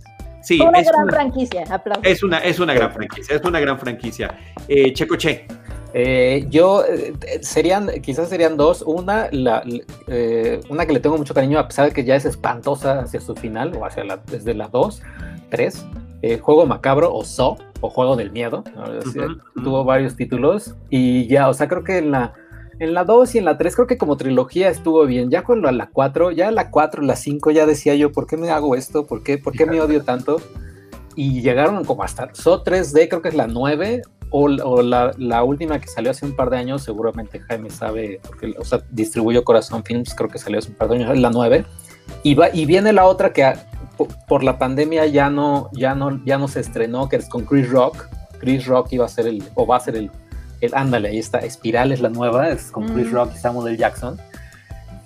Sí, 0.43 0.60
una 0.60 0.80
es 0.80 0.88
gran 0.88 1.04
una, 1.04 1.13
franquicia. 1.13 1.63
Aplausos. 1.69 2.04
es 2.06 2.23
una, 2.23 2.39
es 2.39 2.60
una 2.60 2.73
gran 2.73 2.91
franquicia, 2.91 3.36
es 3.36 3.43
una 3.43 3.60
gran 3.60 3.77
franquicia. 3.80 4.36
Eh, 4.67 4.91
Checo 4.93 5.15
Che, 5.15 5.45
Eh, 5.93 6.45
yo 6.49 6.84
eh, 6.86 7.13
serían, 7.41 7.89
quizás 8.01 8.30
serían 8.30 8.56
dos. 8.58 8.82
Una, 8.82 9.27
la, 9.32 9.62
eh, 10.08 10.62
una 10.69 10.86
que 10.86 10.93
le 10.93 10.99
tengo 11.01 11.17
mucho 11.17 11.34
cariño, 11.34 11.60
a 11.60 11.67
pesar 11.67 11.88
de 11.88 11.91
que 11.91 12.06
ya 12.06 12.15
es 12.15 12.23
espantosa 12.25 13.01
hacia 13.01 13.19
su 13.19 13.36
final, 13.36 13.75
o 13.75 13.86
hacia 13.86 14.04
la, 14.06 14.17
desde 14.17 14.54
la 14.54 14.69
2, 14.69 15.01
3. 15.49 15.86
eh, 16.21 16.38
Juego 16.39 16.65
Macabro 16.65 17.13
o 17.13 17.25
So, 17.25 17.58
o 17.82 17.89
Juego 17.89 18.15
del 18.15 18.32
Miedo. 18.32 18.63
¿no? 18.76 18.84
O 18.84 19.02
sea, 19.12 19.24
Ujú, 19.26 19.34
ujú. 19.56 19.63
Tuvo 19.63 19.84
varios 19.84 20.15
títulos. 20.15 20.76
Y 20.89 21.28
ya, 21.28 21.50
o 21.50 21.54
sea, 21.54 21.67
creo 21.67 21.84
que 21.84 21.98
en 21.98 22.12
la. 22.12 22.34
En 22.80 22.96
la 22.96 23.04
2 23.04 23.36
y 23.36 23.38
en 23.38 23.46
la 23.46 23.60
3 23.60 23.76
creo 23.76 23.86
que 23.88 23.98
como 24.00 24.17
trilogía 24.17 24.70
estuvo 24.70 25.06
bien. 25.06 25.30
Ya 25.30 25.44
con 25.44 25.62
la, 25.62 25.72
la 25.72 25.89
4, 25.91 26.32
ya 26.32 26.50
la 26.50 26.72
4, 26.72 27.04
la 27.04 27.15
5 27.15 27.52
ya 27.52 27.67
decía 27.67 27.94
yo, 27.94 28.12
¿por 28.12 28.26
qué 28.26 28.38
me 28.38 28.50
hago 28.50 28.76
esto? 28.76 29.06
¿Por 29.06 29.22
qué, 29.22 29.38
por 29.38 29.54
qué 29.54 29.67
me 29.67 29.80
odio 29.82 30.04
tanto? 30.04 30.38
Y 31.15 31.41
llegaron 31.41 31.84
como 31.86 32.04
hasta 32.04 32.34
So 32.34 32.63
3D, 32.63 33.08
creo 33.10 33.22
que 33.22 33.28
es 33.30 33.36
la 33.36 33.46
9, 33.46 34.02
o, 34.32 34.46
o 34.46 34.82
la, 34.82 35.12
la 35.20 35.44
última 35.44 35.78
que 35.80 35.88
salió 35.89 36.10
hace 36.10 36.26
un 36.26 36.36
par 36.36 36.50
de 36.50 36.58
años, 36.58 36.82
seguramente 36.82 37.39
Jaime 37.41 37.70
sabe, 37.70 38.20
porque 38.26 38.56
o 38.58 38.63
sea, 38.65 38.82
distribuyó 38.89 39.44
Corazón 39.44 39.84
Films, 39.84 40.15
creo 40.15 40.30
que 40.30 40.39
salió 40.39 40.58
hace 40.58 40.70
un 40.70 40.76
par 40.76 40.88
de 40.89 40.96
años, 40.96 41.12
es 41.12 41.20
la 41.20 41.30
9. 41.30 41.65
Y, 42.24 42.34
va, 42.34 42.48
y 42.52 42.65
viene 42.65 42.94
la 42.94 43.06
otra 43.06 43.32
que 43.32 43.44
a- 43.44 43.67
por, 44.27 44.43
la 44.43 44.57
pandemia 44.57 45.05
ya 45.07 45.29
no, 45.29 45.69
ya, 45.73 45.95
no, 45.95 46.23
ya 46.25 46.37
no 46.37 46.47
se 46.47 46.59
estrenó, 46.59 47.09
que 47.09 47.17
es 47.17 47.27
con 47.29 47.45
Chris 47.45 47.69
Rock. 47.69 48.07
Chris 48.39 48.65
Rock 48.65 48.93
iba 48.93 49.05
a 49.05 49.09
ser 49.09 49.27
el, 49.27 49.43
o 49.55 49.67
va 49.67 49.77
a 49.77 49.79
ser 49.79 49.95
el, 49.95 50.11
el 50.61 50.73
ándale, 50.73 51.09
ahí 51.09 51.19
está, 51.19 51.39
Espiral 51.39 51.91
es 51.91 52.01
la 52.01 52.09
nueva, 52.09 52.49
es 52.49 52.71
con 52.71 52.87
Chris. 52.87 53.11
Rock 53.11 53.31
y 53.35 53.37
Samuel 53.37 53.69
L. 53.69 53.77
Jackson. 53.77 54.19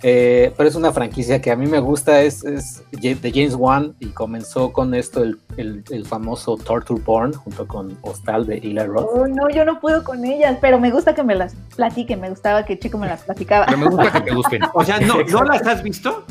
Eh, 0.08 0.54
pero 0.56 0.70
es 0.70 0.76
una 0.76 0.92
franquicia 0.92 1.42
que 1.42 1.50
a 1.50 1.56
mí 1.56 1.66
me 1.66 1.80
gusta, 1.80 2.22
es, 2.22 2.44
es 2.46 2.84
de 2.92 3.32
James 3.34 3.56
Wan 3.56 3.96
y 4.00 4.10
comenzó 4.10 4.72
con 4.72 4.94
esto 4.94 5.24
el, 5.24 5.40
el- 5.58 5.84
el 5.90 6.06
famoso 6.06 6.58
Torture 6.58 7.02
Porn 7.02 7.34
junto 7.34 7.68
con 7.68 7.98
Hostal 8.04 8.46
de 8.46 8.58
Eli 8.58 8.78
Roth. 8.84 9.10
Uy, 9.16 9.32
no, 9.32 9.50
yo 9.50 9.66
no 9.66 9.80
puedo 9.80 10.04
con 10.04 10.24
ellas, 10.24 10.60
pero 10.62 10.80
me 10.80 10.92
gusta 10.92 11.16
que 11.16 11.24
me 11.24 11.34
las 11.34 11.56
platiquen, 11.76 12.22
me 12.22 12.30
gustaba 12.30 12.66
que 12.66 12.78
Chico 12.78 13.00
me 13.00 13.08
las 13.08 13.24
platicaba. 13.24 13.66
Pero 13.66 13.80
me 13.80 13.88
gusta 13.88 14.12
que 14.12 14.22
te 14.22 14.36
gusten. 14.36 14.62
o 14.76 14.84
sea, 14.84 15.00
¿no, 15.00 15.24
¿no 15.24 15.44
las 15.44 15.66
has 15.66 15.82
visto? 15.82 16.24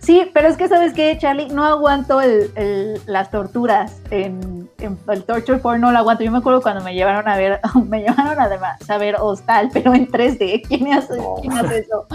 Sí, 0.00 0.30
pero 0.34 0.48
es 0.48 0.58
que, 0.58 0.68
¿sabes 0.68 0.92
qué, 0.92 1.16
Charlie? 1.18 1.48
No 1.48 1.64
aguanto 1.64 2.20
el, 2.20 2.50
el- 2.56 3.00
las 3.06 3.30
torturas 3.30 4.02
en, 4.10 4.68
en- 4.80 4.98
el 5.08 5.24
torture 5.24 5.56
porn, 5.60 5.80
no 5.80 5.92
lo 5.92 5.96
aguanto. 5.98 6.24
Yo 6.24 6.30
me 6.30 6.38
acuerdo 6.38 6.60
cuando 6.60 6.84
me 6.84 6.92
llevaron 6.92 7.26
a 7.26 7.38
ver, 7.38 7.58
me 7.88 8.00
llevaron 8.02 8.38
además 8.38 8.78
a 8.90 8.98
ver 8.98 9.16
Hostal, 9.18 9.70
pero 9.72 9.94
en 9.94 10.08
3D. 10.08 10.60
¿Quién 10.68 10.92
hace, 10.92 11.14
quién 11.40 11.52
hace 11.54 11.78
eso? 11.78 12.06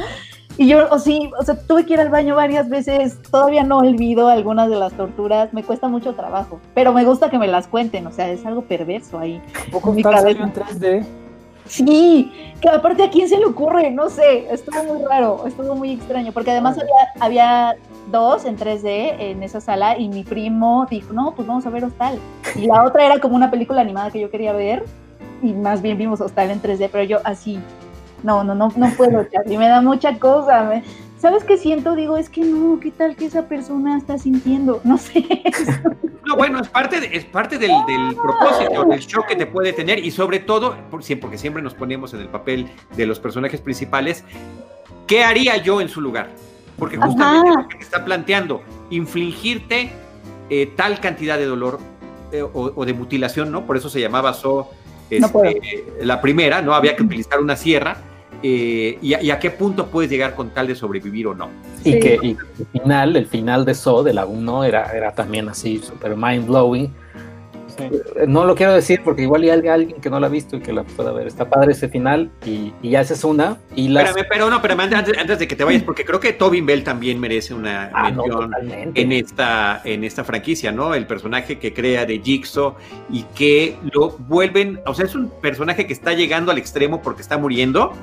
Y 0.59 0.67
yo, 0.67 0.89
o 0.91 0.99
sí, 0.99 1.31
o 1.39 1.43
sea, 1.45 1.55
tuve 1.55 1.85
que 1.85 1.93
ir 1.93 2.01
al 2.01 2.09
baño 2.09 2.35
varias 2.35 2.67
veces, 2.67 3.17
todavía 3.31 3.63
no 3.63 3.77
olvido 3.77 4.27
algunas 4.27 4.69
de 4.69 4.75
las 4.75 4.91
torturas, 4.91 5.53
me 5.53 5.63
cuesta 5.63 5.87
mucho 5.87 6.15
trabajo, 6.15 6.59
pero 6.73 6.91
me 6.91 7.05
gusta 7.05 7.29
que 7.29 7.39
me 7.39 7.47
las 7.47 7.65
cuenten, 7.69 8.05
o 8.05 8.11
sea, 8.11 8.29
es 8.29 8.45
algo 8.45 8.63
perverso 8.63 9.17
ahí. 9.17 9.41
poco 9.71 9.89
en 9.91 9.95
mi 9.95 10.03
cabeza. 10.03 10.43
en 10.43 10.53
3D? 10.53 11.05
Sí, 11.65 12.33
que 12.59 12.67
aparte 12.67 13.03
a 13.03 13.09
quién 13.09 13.29
se 13.29 13.37
le 13.37 13.45
ocurre, 13.45 13.89
no 13.89 14.09
sé, 14.09 14.53
estuvo 14.53 14.83
muy 14.83 15.05
raro, 15.05 15.45
estuvo 15.47 15.75
muy 15.75 15.93
extraño, 15.93 16.33
porque 16.33 16.51
además 16.51 16.77
había, 16.77 17.07
había 17.21 17.75
dos 18.11 18.43
en 18.43 18.57
3D 18.57 19.15
en 19.17 19.43
esa 19.43 19.61
sala 19.61 19.97
y 19.97 20.09
mi 20.09 20.25
primo 20.25 20.87
dijo, 20.91 21.13
no, 21.13 21.35
pues 21.37 21.47
vamos 21.47 21.65
a 21.65 21.69
ver 21.69 21.85
Hostal. 21.85 22.19
Y 22.57 22.65
la 22.65 22.83
otra 22.83 23.05
era 23.05 23.19
como 23.19 23.37
una 23.37 23.49
película 23.49 23.79
animada 23.79 24.11
que 24.11 24.19
yo 24.19 24.29
quería 24.29 24.51
ver 24.51 24.83
y 25.41 25.53
más 25.53 25.81
bien 25.81 25.97
vimos 25.97 26.19
Hostal 26.19 26.51
en 26.51 26.61
3D, 26.61 26.89
pero 26.91 27.05
yo 27.05 27.19
así, 27.23 27.59
no, 28.23 28.43
no, 28.43 28.55
no, 28.55 28.71
no 28.75 28.89
puedo, 28.97 29.23
Charlie, 29.31 29.57
me 29.57 29.67
da 29.67 29.81
mucha 29.81 30.17
cosa. 30.19 30.63
me- 30.63 30.83
¿Sabes 31.19 31.43
qué 31.43 31.57
siento? 31.57 31.95
Digo, 31.95 32.15
es 32.17 32.29
que 32.29 32.41
no, 32.41 32.79
¿qué 32.79 32.91
tal 32.91 33.17
que 33.17 33.25
esa 33.25 33.47
persona 33.49 33.97
está 33.97 34.17
sintiendo? 34.17 34.81
No 34.83 34.97
sé. 34.97 35.23
No, 36.25 36.35
bueno, 36.35 36.59
es 36.61 36.69
parte, 36.69 36.99
de- 36.99 37.17
es 37.17 37.25
parte 37.25 37.57
del, 37.57 37.71
del 37.87 38.15
propósito, 38.15 38.83
del 38.83 38.99
shock 38.99 39.25
que 39.25 39.35
te 39.35 39.47
puede 39.47 39.73
tener 39.73 39.97
y 39.97 40.11
sobre 40.11 40.37
todo, 40.39 40.75
porque 40.91 41.39
siempre 41.39 41.63
nos 41.63 41.73
ponemos 41.73 42.13
en 42.13 42.19
el 42.19 42.27
papel 42.27 42.69
de 42.95 43.07
los 43.07 43.19
personajes 43.19 43.59
principales, 43.61 44.23
¿qué 45.07 45.23
haría 45.23 45.57
yo 45.57 45.81
en 45.81 45.89
su 45.89 46.01
lugar? 46.01 46.29
Porque 46.77 46.97
justamente 46.97 47.49
Ajá. 47.49 47.61
lo 47.63 47.67
que 47.67 47.77
te 47.77 47.83
está 47.83 48.05
planteando, 48.05 48.61
infligirte 48.91 49.89
eh, 50.51 50.71
tal 50.75 50.99
cantidad 50.99 51.37
de 51.39 51.45
dolor 51.45 51.79
eh, 52.31 52.43
o, 52.43 52.73
o 52.75 52.85
de 52.85 52.93
mutilación, 52.93 53.51
¿no? 53.51 53.65
Por 53.65 53.75
eso 53.77 53.89
se 53.89 53.99
llamaba 53.99 54.33
So 54.33 54.69
este, 55.09 55.83
la 56.01 56.21
primera, 56.21 56.61
¿no? 56.61 56.75
Había 56.75 56.95
que 56.95 57.01
utilizar 57.09 57.39
una 57.39 57.55
sierra. 57.55 57.97
Eh, 58.43 58.97
y, 59.01 59.13
a, 59.13 59.21
y 59.21 59.31
a 59.31 59.39
qué 59.39 59.49
punto 59.51 59.87
puedes 59.87 60.09
llegar 60.09 60.35
con 60.35 60.49
tal 60.51 60.67
de 60.67 60.75
sobrevivir 60.75 61.27
o 61.27 61.33
no. 61.35 61.49
Y 61.83 61.93
Sí. 61.93 61.99
que 61.99 62.19
y 62.21 62.29
el 62.31 62.67
final, 62.81 63.15
el 63.15 63.25
final 63.27 63.65
de 63.65 63.73
So, 63.73 64.03
de 64.03 64.13
la 64.13 64.25
1, 64.25 64.63
era, 64.63 64.91
era 64.95 65.13
también 65.13 65.49
así, 65.49 65.79
súper 65.79 66.15
mind 66.15 66.47
blowing. 66.47 66.89
No 68.27 68.45
lo 68.45 68.55
quiero 68.55 68.73
decir 68.73 69.01
porque 69.03 69.23
igual 69.23 69.43
hay 69.43 69.49
alguien, 69.49 70.01
que 70.01 70.09
no 70.09 70.19
la 70.19 70.27
ha 70.27 70.29
visto 70.29 70.57
y 70.57 70.59
que 70.59 70.73
la 70.73 70.83
pueda 70.83 71.11
ver. 71.11 71.27
Está 71.27 71.49
padre 71.49 71.71
ese 71.73 71.89
final 71.89 72.31
y, 72.45 72.73
y 72.81 72.91
ya 72.91 73.01
esa 73.01 73.13
es 73.13 73.23
una. 73.23 73.57
Y 73.75 73.89
las... 73.89 74.09
Espérame, 74.09 74.27
pero 74.29 74.49
no, 74.49 74.57
espérame, 74.57 74.79
antes, 74.93 75.17
antes 75.17 75.39
de 75.39 75.47
que 75.47 75.55
te 75.55 75.63
vayas, 75.63 75.83
porque 75.83 76.05
creo 76.05 76.19
que 76.19 76.33
Tobin 76.33 76.65
Bell 76.65 76.83
también 76.83 77.19
merece 77.19 77.53
una 77.53 77.89
Ah, 77.93 78.11
mención 78.11 78.51
en 78.95 79.11
esta, 79.11 79.81
en 79.83 80.03
esta 80.03 80.23
franquicia, 80.23 80.71
¿no? 80.71 80.93
El 80.93 81.07
personaje 81.07 81.59
que 81.59 81.73
crea 81.73 82.05
de 82.05 82.19
Jigsaw 82.19 82.75
y 83.09 83.23
que 83.35 83.77
lo 83.91 84.11
vuelven, 84.17 84.79
o 84.85 84.93
sea, 84.93 85.05
es 85.05 85.15
un 85.15 85.29
personaje 85.41 85.87
que 85.87 85.93
está 85.93 86.13
llegando 86.13 86.51
al 86.51 86.57
extremo 86.57 87.01
porque 87.01 87.21
está 87.21 87.37
muriendo 87.37 87.93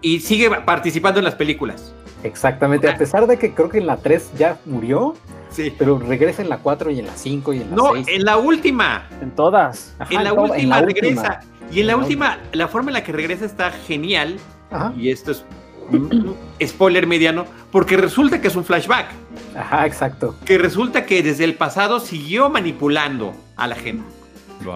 y 0.00 0.20
sigue 0.20 0.50
participando 0.50 1.20
en 1.20 1.24
las 1.24 1.34
películas. 1.34 1.94
Exactamente, 2.22 2.88
a 2.88 2.96
pesar 2.96 3.26
de 3.26 3.38
que 3.38 3.52
creo 3.52 3.68
que 3.68 3.78
en 3.78 3.86
la 3.86 3.98
3 3.98 4.32
ya 4.36 4.58
murió, 4.64 5.14
Sí. 5.56 5.74
pero 5.76 5.98
regresa 5.98 6.42
en 6.42 6.48
la 6.48 6.58
4 6.58 6.90
y 6.90 7.00
en 7.00 7.06
la 7.06 7.16
5 7.16 7.52
y 7.54 7.60
en 7.62 7.70
la 7.70 7.76
No, 7.76 7.92
6. 7.94 8.06
en 8.08 8.24
la 8.24 8.36
última, 8.36 9.08
En 9.20 9.30
todas. 9.32 9.94
Ajá, 9.98 10.14
en 10.14 10.24
la 10.24 10.32
última 10.32 10.80
la 10.80 10.86
regresa. 10.86 11.40
Y 11.72 11.80
en 11.80 11.86
la 11.88 11.92
En 11.94 11.98
la 11.98 12.04
última, 12.04 12.38
la 12.52 12.68
forma 12.68 12.90
en 12.90 12.94
la 12.94 13.02
que 13.04 13.12
regresa 13.12 13.44
está 13.44 13.70
genial. 13.70 14.36
Ajá, 14.70 14.92
Y 14.96 15.10
esto 15.10 15.32
es 15.32 15.44
spoiler 16.66 17.06
mediano, 17.06 17.44
porque 17.70 17.96
resulta 17.96 18.40
que 18.40 18.48
es 18.48 18.56
un 18.56 18.64
flashback. 18.64 19.06
ajá, 19.56 19.86
exacto. 19.86 20.34
Que 20.44 20.58
resulta 20.58 21.06
que 21.06 21.22
desde 21.22 21.44
el 21.44 21.54
pasado 21.54 22.00
siguió 22.00 22.50
manipulando 22.50 23.32
a 23.56 23.66
la 23.68 23.74
gente. 23.76 24.04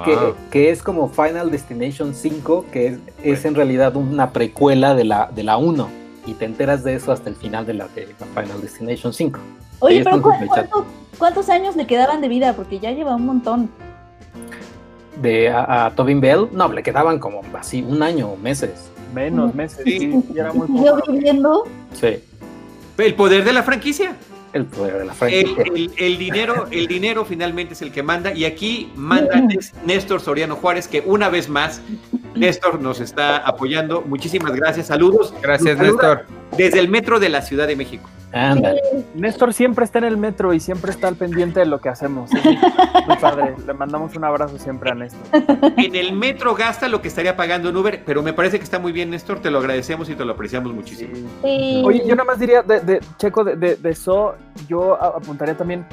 Que, 0.04 0.16
que 0.52 0.70
es 0.70 0.82
como 0.82 1.08
Final 1.08 1.50
Destination 1.50 2.14
5, 2.14 2.66
que 2.72 2.86
es, 2.86 2.98
es 3.24 3.44
en 3.44 3.54
realidad 3.56 3.96
una 3.96 4.30
precuela 4.30 4.94
de 4.94 5.04
la, 5.04 5.30
de 5.34 5.42
la 5.42 5.56
1. 5.56 5.88
Y 6.26 6.34
te 6.34 6.44
enteras 6.44 6.84
de 6.84 6.94
eso 6.94 7.10
hasta 7.12 7.28
el 7.28 7.34
final 7.34 7.66
de 7.66 7.74
la, 7.74 7.88
de 7.88 8.14
la 8.20 8.26
Final 8.42 8.60
Destination 8.60 9.12
5. 9.12 9.40
Oye, 9.80 10.02
pero 10.04 10.16
en 10.16 10.22
¿cu- 10.22 10.30
Google 10.30 10.48
Chat. 10.54 10.68
cuánto- 10.70 10.86
¿cuántos 11.18 11.48
años 11.50 11.76
le 11.76 11.86
quedaban 11.86 12.20
de 12.20 12.28
vida? 12.28 12.52
Porque 12.54 12.78
ya 12.78 12.90
lleva 12.92 13.14
un 13.16 13.26
montón. 13.26 13.70
De 15.20 15.48
a, 15.50 15.86
a 15.86 15.90
Tobin 15.94 16.20
Bell, 16.20 16.48
no, 16.52 16.72
le 16.72 16.82
quedaban 16.82 17.18
como 17.18 17.42
así 17.58 17.82
un 17.86 18.02
año 18.02 18.28
o 18.30 18.36
meses. 18.36 18.90
Menos 19.14 19.54
meses. 19.54 19.82
Sí. 19.84 19.98
Sí, 19.98 20.24
y 20.34 20.38
era 20.38 20.52
muy 20.52 20.66
Siguió 20.68 20.96
poco. 20.96 21.12
viviendo. 21.12 21.64
Sí, 21.92 22.22
El 22.96 23.14
poder 23.14 23.44
de 23.44 23.52
la 23.52 23.62
franquicia. 23.62 24.14
el 24.52 24.64
poder 24.66 24.98
de 24.98 25.04
la 25.04 25.12
franquicia. 25.12 25.62
el- 25.64 25.92
el 25.98 26.18
dinero, 26.18 26.66
el 26.70 26.86
dinero 26.86 27.24
finalmente 27.24 27.74
es 27.74 27.82
el 27.82 27.92
que 27.92 28.02
manda. 28.02 28.32
Y 28.32 28.44
aquí 28.44 28.90
manda 28.96 29.42
Néstor 29.84 30.20
Soriano 30.20 30.56
Juárez, 30.56 30.88
que 30.88 31.00
una 31.04 31.28
vez 31.28 31.48
más, 31.48 31.82
Néstor 32.34 32.80
nos 32.80 33.00
está 33.00 33.36
apoyando. 33.38 34.02
Muchísimas 34.02 34.54
gracias. 34.54 34.86
Saludos. 34.86 35.34
Gracias, 35.42 35.76
Néstor. 35.78 36.24
Desde 36.56 36.80
el 36.80 36.88
metro 36.88 37.20
de 37.20 37.28
la 37.28 37.42
Ciudad 37.42 37.66
de 37.66 37.76
México. 37.76 38.08
Ándale. 38.32 38.80
Néstor 39.16 39.52
siempre 39.52 39.84
está 39.84 39.98
en 39.98 40.04
el 40.04 40.16
metro 40.16 40.52
y 40.54 40.60
siempre 40.60 40.92
está 40.92 41.08
al 41.08 41.16
pendiente 41.16 41.58
de 41.60 41.66
lo 41.66 41.80
que 41.80 41.88
hacemos. 41.88 42.30
Es 42.32 42.44
muy 42.44 43.16
padre. 43.20 43.54
Le 43.66 43.74
mandamos 43.74 44.14
un 44.14 44.24
abrazo 44.24 44.56
siempre 44.58 44.90
a 44.90 44.94
Néstor. 44.94 45.20
En 45.76 45.96
el 45.96 46.12
metro 46.12 46.54
gasta 46.54 46.86
lo 46.88 47.02
que 47.02 47.08
estaría 47.08 47.36
pagando 47.36 47.70
en 47.70 47.76
Uber, 47.76 48.02
pero 48.06 48.22
me 48.22 48.32
parece 48.32 48.58
que 48.58 48.64
está 48.64 48.78
muy 48.78 48.92
bien, 48.92 49.10
Néstor. 49.10 49.40
Te 49.40 49.50
lo 49.50 49.58
agradecemos 49.58 50.08
y 50.10 50.14
te 50.14 50.24
lo 50.24 50.32
apreciamos 50.34 50.72
muchísimo. 50.72 51.12
Sí. 51.14 51.26
Sí. 51.42 51.82
Oye, 51.84 52.02
yo 52.06 52.14
nada 52.14 52.24
más 52.24 52.38
diría, 52.38 52.62
de, 52.62 52.78
de- 52.80 53.00
Checo, 53.16 53.42
de, 53.42 53.56
de, 53.56 53.74
de 53.76 53.90
eso, 53.90 54.36
yo 54.68 54.94
apuntaría 55.02 55.56
también, 55.56 55.84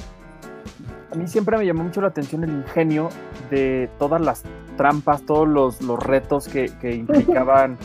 a 1.11 1.15
mí 1.15 1.27
siempre 1.27 1.57
me 1.57 1.65
llamó 1.65 1.83
mucho 1.85 2.01
la 2.01 2.07
atención 2.09 2.43
el 2.43 2.51
ingenio 2.51 3.09
de 3.49 3.89
todas 3.97 4.21
las 4.21 4.43
trampas, 4.75 5.23
todos 5.25 5.47
los, 5.47 5.81
los 5.81 5.97
retos 6.03 6.47
que, 6.47 6.71
que 6.79 6.93
implicaban 6.93 7.77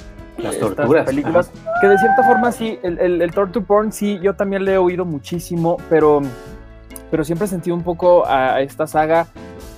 Las 0.42 0.58
torturas. 0.58 1.06
películas, 1.06 1.50
que 1.80 1.88
de 1.88 1.98
cierta 1.98 2.22
forma 2.24 2.52
sí, 2.52 2.78
el, 2.82 2.98
el, 2.98 3.22
el 3.22 3.30
torture 3.32 3.64
porn 3.64 3.92
sí, 3.92 4.18
yo 4.22 4.34
también 4.34 4.64
le 4.64 4.74
he 4.74 4.78
oído 4.78 5.04
muchísimo, 5.04 5.76
pero, 5.88 6.20
pero 7.10 7.24
siempre 7.24 7.46
he 7.46 7.48
sentido 7.48 7.76
un 7.76 7.82
poco 7.82 8.26
a 8.26 8.60
esta 8.60 8.86
saga, 8.86 9.26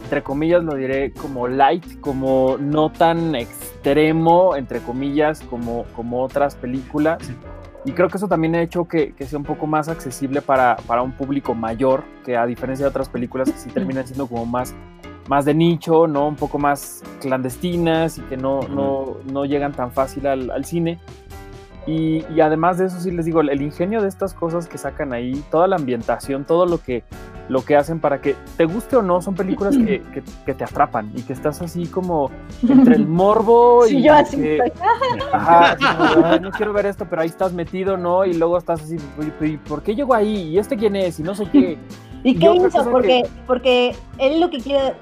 entre 0.05 0.23
comillas 0.23 0.63
lo 0.63 0.75
diré 0.75 1.13
como 1.13 1.49
light, 1.49 2.01
como 2.01 2.57
no 2.59 2.91
tan 2.91 3.35
extremo, 3.35 4.55
entre 4.57 4.81
comillas, 4.81 5.41
como, 5.43 5.85
como 5.97 6.23
otras 6.23 6.55
películas. 6.55 7.19
Y 7.87 7.93
creo 7.93 8.09
que 8.09 8.17
eso 8.17 8.29
también 8.29 8.55
ha 8.55 8.63
hecho 8.63 8.87
que, 8.87 9.15
que 9.15 9.27
sea 9.27 9.39
un 9.39 9.45
poco 9.45 9.67
más 9.67 9.89
accesible 9.89 10.41
para, 10.41 10.77
para 10.87 11.03
un 11.03 11.13
público 11.13 11.55
mayor, 11.55 12.05
que 12.25 12.37
a 12.37 12.47
diferencia 12.47 12.87
de 12.87 12.91
otras 12.91 13.09
películas 13.09 13.51
que 13.51 13.59
sí 13.59 13.69
terminan 13.71 14.07
siendo 14.07 14.27
como 14.27 14.47
más, 14.47 14.75
más 15.29 15.45
de 15.45 15.55
nicho, 15.55 16.07
¿no? 16.07 16.29
Un 16.29 16.37
poco 16.37 16.59
más 16.59 17.03
clandestinas 17.21 18.19
y 18.19 18.23
que 18.23 18.37
no, 18.37 18.61
no, 18.69 19.17
no 19.33 19.45
llegan 19.45 19.73
tan 19.73 19.91
fácil 19.93 20.27
al, 20.27 20.51
al 20.51 20.65
cine. 20.65 20.99
Y, 21.87 22.25
y 22.35 22.41
además 22.41 22.79
de 22.79 22.87
eso, 22.87 22.99
sí 22.99 23.11
les 23.11 23.27
digo, 23.27 23.43
el, 23.43 23.61
ingenio 23.61 24.01
de 24.01 24.09
estas 24.09 24.33
cosas 24.33 24.69
que 24.69 24.79
sacan 24.79 25.13
ahí, 25.13 25.43
toda 25.51 25.69
la 25.69 25.77
ambientación, 25.77 26.45
todo 26.47 26.65
lo 26.65 26.79
que, 26.79 27.05
lo 27.51 27.63
que 27.63 27.77
hacen 27.77 28.01
para 28.01 28.23
que 28.23 28.37
te 28.57 28.65
guste 28.65 28.97
o 28.97 29.03
no, 29.03 29.21
son 29.21 29.35
películas 29.35 29.77
que, 29.77 30.01
que- 30.15 30.23
que 30.47 30.55
te 30.55 30.65
atrapan 30.65 31.13
y 31.15 31.21
que 31.23 31.35
estás 31.35 31.61
así 31.61 31.85
como 31.87 32.31
entre 32.69 32.95
el 32.97 33.07
morbo 33.07 33.85
Sí, 33.87 33.99
y 33.99 34.03
yo 34.05 34.15
así 34.15 34.39
que-. 34.39 34.61
Ajá, 35.33 35.77
como, 35.77 36.27
"Ay, 36.27 36.41
no 36.41 36.51
quiero 36.53 36.73
ver 36.73 36.87
esto, 36.87 37.07
pero 37.09 37.21
ahí 37.21 37.29
estás 37.29 37.53
metido, 37.53 37.99
¿no? 37.99 38.25
Y 38.25 38.33
luego 38.33 38.57
estás 38.57 38.81
así, 38.83 38.97
"Oye, 39.19 39.53
¿y 39.53 39.57
por 39.59 39.83
qué 39.83 39.95
llegó 39.95 40.15
ahí? 40.15 40.53
¿Y 40.55 40.59
este 40.59 40.77
quién 40.79 40.97
es? 40.97 41.21
Y 41.21 41.23
no 41.23 41.35
sé 41.35 41.47
qué. 41.51 41.77
¿Y 42.25 42.37
qué 42.37 42.55
hizo? 42.55 42.91
Porque, 42.91 43.25
porque 43.47 43.95
él 44.17 44.41
lo 44.41 44.49
que 44.49 44.57
quiere 44.59 44.95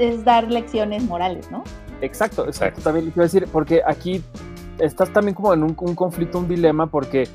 es 0.00 0.24
dar 0.24 0.50
lecciones 0.50 1.04
morales, 1.04 1.50
¿no? 1.50 1.62
Exacto, 2.00 2.46
exacto, 2.46 2.48
Exacto. 2.48 2.80
también 2.82 3.06
le 3.06 3.12
quiero 3.12 3.24
decir, 3.24 3.46
porque 3.52 3.82
aquí 3.86 4.22
estás 4.78 5.12
también 5.12 5.34
como 5.34 5.52
en 5.52 5.62
un, 5.62 5.76
un 5.78 5.94
conflicto, 5.94 6.38
un 6.38 6.48
dilema, 6.48 6.86
porque 6.86 7.28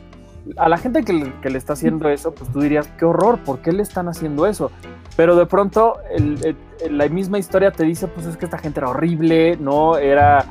a 0.57 0.67
la 0.69 0.77
gente 0.77 1.03
que 1.03 1.13
le, 1.13 1.33
que 1.41 1.49
le 1.49 1.57
está 1.57 1.73
haciendo 1.73 2.09
eso, 2.09 2.33
pues 2.33 2.51
tú 2.51 2.61
dirías, 2.61 2.87
qué 2.97 3.05
horror, 3.05 3.39
¿por 3.39 3.59
qué 3.59 3.71
le 3.71 3.83
están 3.83 4.07
haciendo 4.07 4.45
eso? 4.47 4.71
Pero 5.15 5.35
de 5.35 5.45
pronto 5.45 5.97
el- 6.11 6.55
el- 6.83 6.97
la 6.97 7.07
misma 7.07 7.39
historia 7.39 7.71
te 7.71 7.83
dice, 7.85 8.07
pues 8.07 8.25
es 8.25 8.37
que 8.37 8.45
esta 8.45 8.57
gente 8.57 8.79
era 8.79 8.89
horrible, 8.89 9.55
¿no? 9.57 9.97
Era, 9.97 10.45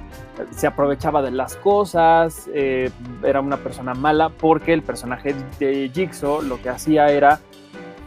se 0.53 0.67
aprovechaba 0.67 1.23
de 1.23 1.31
las 1.33 1.55
cosas, 1.57 2.49
eh, 2.55 2.91
era 3.23 3.41
una 3.41 3.57
persona 3.59 3.95
mala, 3.95 4.31
porque 4.31 4.73
el 4.73 4.83
personaje 4.83 5.35
de 5.61 5.91
Jigsaw 5.95 6.43
lo 6.43 6.61
que 6.63 6.71
hacía 6.71 7.09
era, 7.11 7.41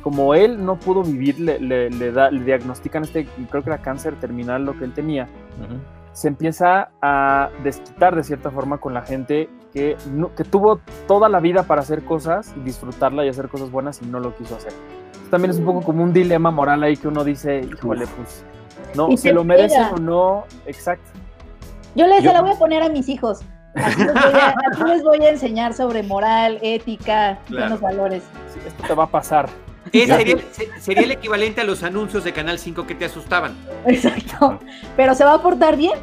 como 0.08 0.34
él 0.36 0.64
no 0.66 0.78
pudo 0.78 1.04
vivir, 1.04 1.38
le, 1.38 1.60
le- 1.60 1.90
le 1.90 2.12
da- 2.14 2.32
le 2.32 2.40
diagnostican 2.46 3.04
este, 3.04 3.28
creo 3.50 3.62
que 3.62 3.70
era 3.72 3.80
cáncer 3.82 4.16
terminal 4.16 4.64
lo 4.64 4.72
que 4.80 4.86
él 4.86 4.94
tenía, 4.94 5.28
se 6.14 6.30
empieza 6.30 6.92
a 7.02 7.50
desquitar 7.62 8.16
de 8.16 8.24
cierta 8.24 8.50
forma 8.50 8.78
con 8.78 8.94
la 8.94 9.02
gente 9.02 9.50
que, 9.74 9.98
no- 10.14 10.34
que 10.34 10.46
tuvo 10.46 10.80
toda 11.10 11.28
la 11.28 11.42
vida 11.42 11.64
para 11.64 11.82
hacer 11.82 12.06
cosas 12.06 12.54
y 12.56 12.62
disfrutarla 12.62 13.26
y 13.26 13.28
hacer 13.30 13.50
cosas 13.50 13.70
buenas 13.70 14.02
y 14.02 14.06
no 14.06 14.22
lo 14.22 14.34
quiso 14.34 14.56
hacer. 14.56 14.72
También 15.30 15.52
es 15.52 15.58
un 15.58 15.66
poco 15.66 15.82
como 15.82 16.04
un 16.04 16.14
dilema 16.14 16.52
moral 16.52 16.84
ahí 16.84 16.96
que 16.96 17.10
uno 17.10 17.26
dice, 17.26 17.60
híjole, 17.60 18.06
pues, 18.16 18.46
no, 18.96 19.10
Y 19.10 19.18
se 19.18 19.24
se 19.24 19.34
lo 19.34 19.44
merecen 19.44 19.84
o 19.94 19.98
no, 19.98 20.46
exacto. 20.66 21.10
Yo 21.96 22.08
les 22.08 22.24
Yo- 22.24 22.30
se 22.30 22.34
la 22.34 22.42
voy 22.42 22.52
a 22.52 22.56
poner 22.56 22.82
a 22.82 22.88
mis 22.88 23.10
hijos. 23.10 23.42
Aquí 23.76 24.04
les 24.06 24.14
voy 24.14 24.24
a, 24.40 24.48
aquí 24.72 24.84
les 24.88 25.04
voy 25.04 25.26
a 25.26 25.30
enseñar 25.32 25.74
sobre 25.74 26.02
moral, 26.02 26.60
ética, 26.62 27.38
Claro. 27.48 27.76
buenos 27.76 27.82
valores. 27.82 28.24
Sí, 28.54 28.60
esto 28.66 28.88
te 28.88 28.94
va 28.96 29.04
a 29.04 29.08
pasar. 29.08 29.50
Eh, 29.94 30.08
sería, 30.08 30.38
se- 30.52 30.70
sería 30.82 31.04
el 31.04 31.12
equivalente 31.12 31.62
a 31.62 31.64
los 31.64 31.84
anuncios 31.84 32.24
de 32.24 32.34
Canal 32.34 32.60
5 32.60 32.86
que 32.88 32.96
te 32.96 33.06
asustaban. 33.06 33.56
Exacto. 33.86 34.60
Pero 34.96 35.14
se 35.16 35.24
va 35.24 35.34
a 35.36 35.42
portar 35.42 35.78
bien. 35.78 35.98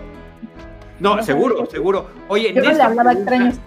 No, 1.01 1.23
seguro, 1.23 1.67
seguro. 1.67 2.09
Oye, 2.29 2.49
Yo 2.55 2.57
no 2.57 2.61
le 2.63 2.69
Néstor 2.69 2.87
hablaba 2.87 3.11
pregunta, 3.11 3.35
extraños. 3.35 3.59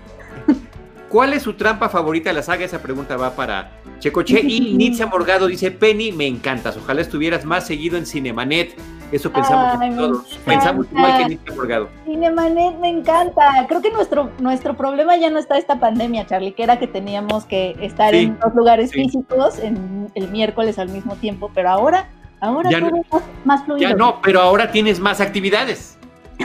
¿Cuál 1.10 1.34
es 1.34 1.44
su 1.44 1.54
trampa 1.54 1.90
favorita 1.90 2.30
de 2.30 2.36
la 2.36 2.44
saga? 2.44 2.66
Esa 2.66 2.82
pregunta 2.82 3.16
va 3.18 3.36
para 3.36 3.72
Checoche. 4.00 4.42
Y 4.42 4.74
Nitzia 4.76 5.08
Morgado 5.08 5.48
dice, 5.48 5.72
Penny, 5.72 6.12
me 6.12 6.26
encantas. 6.28 6.78
Ojalá 6.78 7.02
estuvieras 7.02 7.46
más 7.46 7.66
seguido 7.68 7.98
en 7.98 8.06
Cinemanet. 8.06 8.76
Eso 9.12 9.32
pensamos 9.32 9.78
Ay, 9.80 9.96
todos. 9.96 10.40
Pensamos 10.46 10.86
igual 10.92 11.18
que 11.18 11.30
Nitzia 11.30 11.56
Morgado. 11.56 11.90
Cinemanet 12.06 12.78
me 12.80 12.90
encanta. 12.90 13.66
Creo 13.68 13.82
que 13.82 13.90
nuestro, 13.92 14.32
nuestro 14.40 14.76
problema 14.76 15.16
ya 15.16 15.30
no 15.30 15.40
está 15.40 15.58
esta 15.58 15.80
pandemia, 15.80 16.26
Charlie, 16.26 16.52
que 16.54 16.64
era 16.64 16.78
que 16.78 16.88
teníamos 16.88 17.46
que 17.46 17.76
estar 17.82 18.12
Sí, 18.12 18.24
en 18.26 18.40
dos 18.40 18.54
lugares 18.54 18.90
sí. 18.92 19.04
físicos 19.04 19.60
en 19.60 20.12
el 20.16 20.28
miércoles 20.30 20.78
al 20.78 20.90
mismo 20.90 21.16
tiempo, 21.16 21.50
pero 21.54 21.70
ahora, 21.70 22.10
ahora 22.42 22.70
Ya 22.70 22.80
todo 22.82 22.90
no- 22.92 22.98
es 22.98 23.12
más, 23.14 23.24
más 23.46 23.64
fluido. 23.64 23.90
Ya 23.90 23.96
no, 23.96 24.22
pero 24.22 24.42
ahora 24.42 24.72
tienes 24.72 25.00
más 25.00 25.22
actividades. 25.22 25.98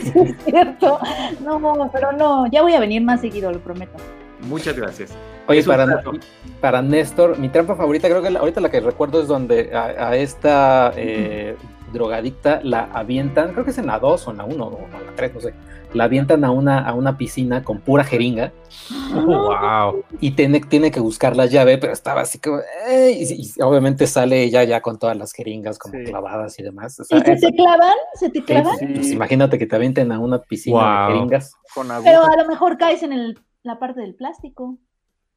Sí, 0.00 0.12
es 0.14 0.44
cierto. 0.44 0.98
No, 1.44 1.90
pero 1.92 2.12
no, 2.12 2.46
ya 2.48 2.62
voy 2.62 2.74
a 2.74 2.80
venir 2.80 3.02
más 3.02 3.20
seguido, 3.20 3.50
lo 3.52 3.60
prometo. 3.60 3.92
Muchas 4.48 4.76
gracias. 4.76 5.12
Oye, 5.46 5.62
para, 5.64 6.02
para 6.60 6.80
Néstor, 6.82 7.38
mi 7.38 7.48
trampa 7.48 7.74
favorita, 7.74 8.08
creo 8.08 8.22
que 8.22 8.30
la- 8.30 8.40
ahorita 8.40 8.60
la 8.60 8.70
que 8.70 8.80
recuerdo 8.80 9.20
es 9.20 9.28
donde 9.28 9.70
a, 9.74 10.08
a 10.08 10.16
esta 10.16 10.92
eh, 10.96 11.56
drogadicta, 11.92 12.60
la 12.62 12.84
avientan, 12.92 13.52
creo 13.52 13.64
que 13.64 13.70
es 13.70 13.78
en 13.78 13.86
la 13.86 13.98
2 13.98 14.28
o 14.28 14.30
en 14.30 14.36
la 14.38 14.44
1 14.44 14.64
o 14.64 14.78
en 14.86 15.06
la 15.06 15.12
3, 15.16 15.34
no 15.34 15.40
sé, 15.40 15.54
la 15.92 16.04
avientan 16.04 16.44
a 16.44 16.50
una, 16.52 16.78
a 16.86 16.94
una 16.94 17.18
piscina 17.18 17.64
con 17.64 17.80
pura 17.80 18.04
jeringa 18.04 18.52
wow. 19.12 20.04
y 20.20 20.32
tiene, 20.32 20.60
tiene 20.60 20.90
que 20.90 21.00
buscar 21.00 21.36
la 21.36 21.46
llave, 21.46 21.78
pero 21.78 21.92
estaba 21.92 22.20
así 22.20 22.38
como, 22.38 22.58
y, 22.88 23.42
y 23.58 23.62
obviamente 23.62 24.06
sale 24.06 24.42
ella 24.42 24.62
ya 24.64 24.80
con 24.80 24.98
todas 24.98 25.16
las 25.16 25.32
jeringas 25.32 25.78
como 25.78 25.94
Sí. 25.98 26.04
clavadas 26.04 26.58
y 26.58 26.62
demás. 26.62 26.98
o 27.00 27.04
sea, 27.04 27.18
¿Y 27.18 27.22
se 27.22 27.32
es- 27.32 27.40
te 27.40 27.52
clavan? 27.54 27.94
¿Se 28.14 28.30
te 28.30 28.44
clavan? 28.44 28.78
Sí, 28.78 28.86
pues 28.86 29.10
imagínate 29.10 29.58
que 29.58 29.66
te 29.66 29.76
avienten 29.76 30.12
a 30.12 30.18
una 30.20 30.38
piscina 30.40 30.76
Wow. 30.78 31.06
de 31.08 31.14
jeringas. 31.14 31.52
con 31.74 31.88
Pero 32.04 32.22
a 32.24 32.36
lo 32.36 32.46
mejor 32.48 32.78
caes 32.78 33.02
en 33.02 33.12
el, 33.12 33.38
la 33.62 33.78
parte 33.78 34.00
del 34.00 34.14
plástico. 34.14 34.78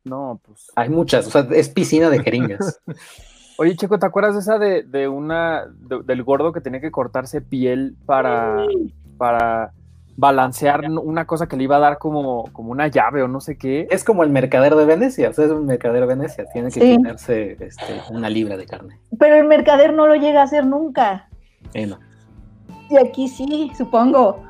No, 0.03 0.39
pues. 0.45 0.67
Hay 0.75 0.89
muchas, 0.89 1.27
o 1.27 1.31
sea, 1.31 1.47
es 1.51 1.69
piscina 1.69 2.09
de 2.09 2.19
jeringas. 2.21 2.79
Oye, 3.57 3.75
Checo, 3.75 3.99
¿te 3.99 4.05
acuerdas 4.05 4.33
de 4.33 4.39
esa 4.41 4.57
de, 4.57 4.83
de 4.83 5.07
una 5.07 5.65
de- 5.67 6.01
del 6.03 6.23
gordo 6.23 6.51
que 6.51 6.61
tenía 6.61 6.81
que 6.81 6.91
cortarse 6.91 7.41
piel 7.41 7.95
para, 8.05 8.65
para 9.17 9.71
balancear 10.17 10.81
una 10.89 11.25
cosa 11.25 11.47
que 11.47 11.55
le 11.57 11.63
iba 11.63 11.75
a 11.75 11.79
dar 11.79 11.97
como, 11.97 12.45
como 12.51 12.71
una 12.71 12.87
llave 12.87 13.21
o 13.23 13.27
no 13.27 13.39
sé 13.41 13.57
qué? 13.57 13.87
es 13.91 14.03
como 14.03 14.23
el 14.23 14.29
mercader 14.31 14.75
de 14.75 14.85
Venecia, 14.85 15.29
o 15.29 15.33
sea, 15.33 15.45
es 15.45 15.51
un 15.51 15.65
mercader 15.65 16.01
de 16.01 16.07
Venecia, 16.07 16.45
tiene 16.51 16.69
que 16.69 16.79
Sí. 16.81 16.97
tenerse 16.97 17.57
este, 17.59 18.01
una 18.11 18.29
libra 18.29 18.57
de 18.57 18.65
carne. 18.65 18.99
Pero 19.19 19.35
el 19.35 19.45
mercader 19.47 19.93
no 19.93 20.07
lo 20.07 20.15
llega 20.15 20.41
a 20.41 20.45
hacer 20.45 20.65
nunca. 20.65 21.29
Eh, 21.73 21.85
no. 21.85 21.99
Y 22.89 22.97
aquí 22.97 23.27
sí, 23.27 23.71
supongo. 23.77 24.43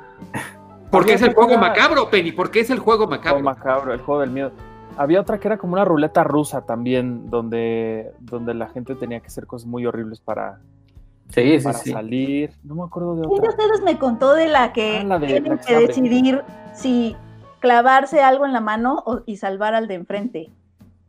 Porque 0.89 1.13
es 1.13 1.21
el 1.21 1.33
juego 1.33 1.57
macabro, 1.57 2.09
Penny. 2.09 2.31
Porque 2.31 2.59
es 2.59 2.69
el 2.69 2.79
juego 2.79 3.05
Juego 3.07 3.11
macabro. 3.11 3.43
macabro, 3.43 3.93
el 3.93 3.99
juego 4.01 4.21
del 4.21 4.29
miedo. 4.31 4.51
Había 4.97 5.21
otra 5.21 5.39
que 5.39 5.47
era 5.47 5.57
como 5.57 5.73
una 5.73 5.85
ruleta 5.85 6.23
rusa 6.23 6.61
también, 6.65 7.29
donde, 7.29 8.11
donde 8.19 8.53
la 8.53 8.67
gente 8.69 8.95
tenía 8.95 9.19
que 9.19 9.27
hacer 9.27 9.47
cosas 9.47 9.67
muy 9.67 9.85
horribles 9.85 10.19
para, 10.19 10.59
Sí, 11.29 11.57
sí, 11.59 11.63
para 11.63 11.77
sí. 11.79 11.91
salir. 11.91 12.51
No 12.63 12.75
me 12.75 12.83
acuerdo 12.83 13.15
de 13.15 13.21
¿Quién 13.27 13.41
de 13.41 13.47
otra. 13.49 13.63
ustedes 13.65 13.81
me 13.83 13.97
contó 13.97 14.33
de 14.33 14.47
la 14.47 14.71
que 14.73 14.99
Ah, 14.99 15.03
la 15.03 15.19
de- 15.19 15.27
tienen 15.27 15.51
la 15.55 15.57
que 15.57 15.79
decidir 15.79 16.43
si 16.73 17.15
clavarse 17.59 18.21
algo 18.21 18.45
en 18.45 18.53
la 18.53 18.61
mano 18.61 19.01
o- 19.05 19.21
y 19.25 19.37
salvar 19.37 19.73
al 19.73 19.87
de 19.87 19.95
enfrente? 19.95 20.51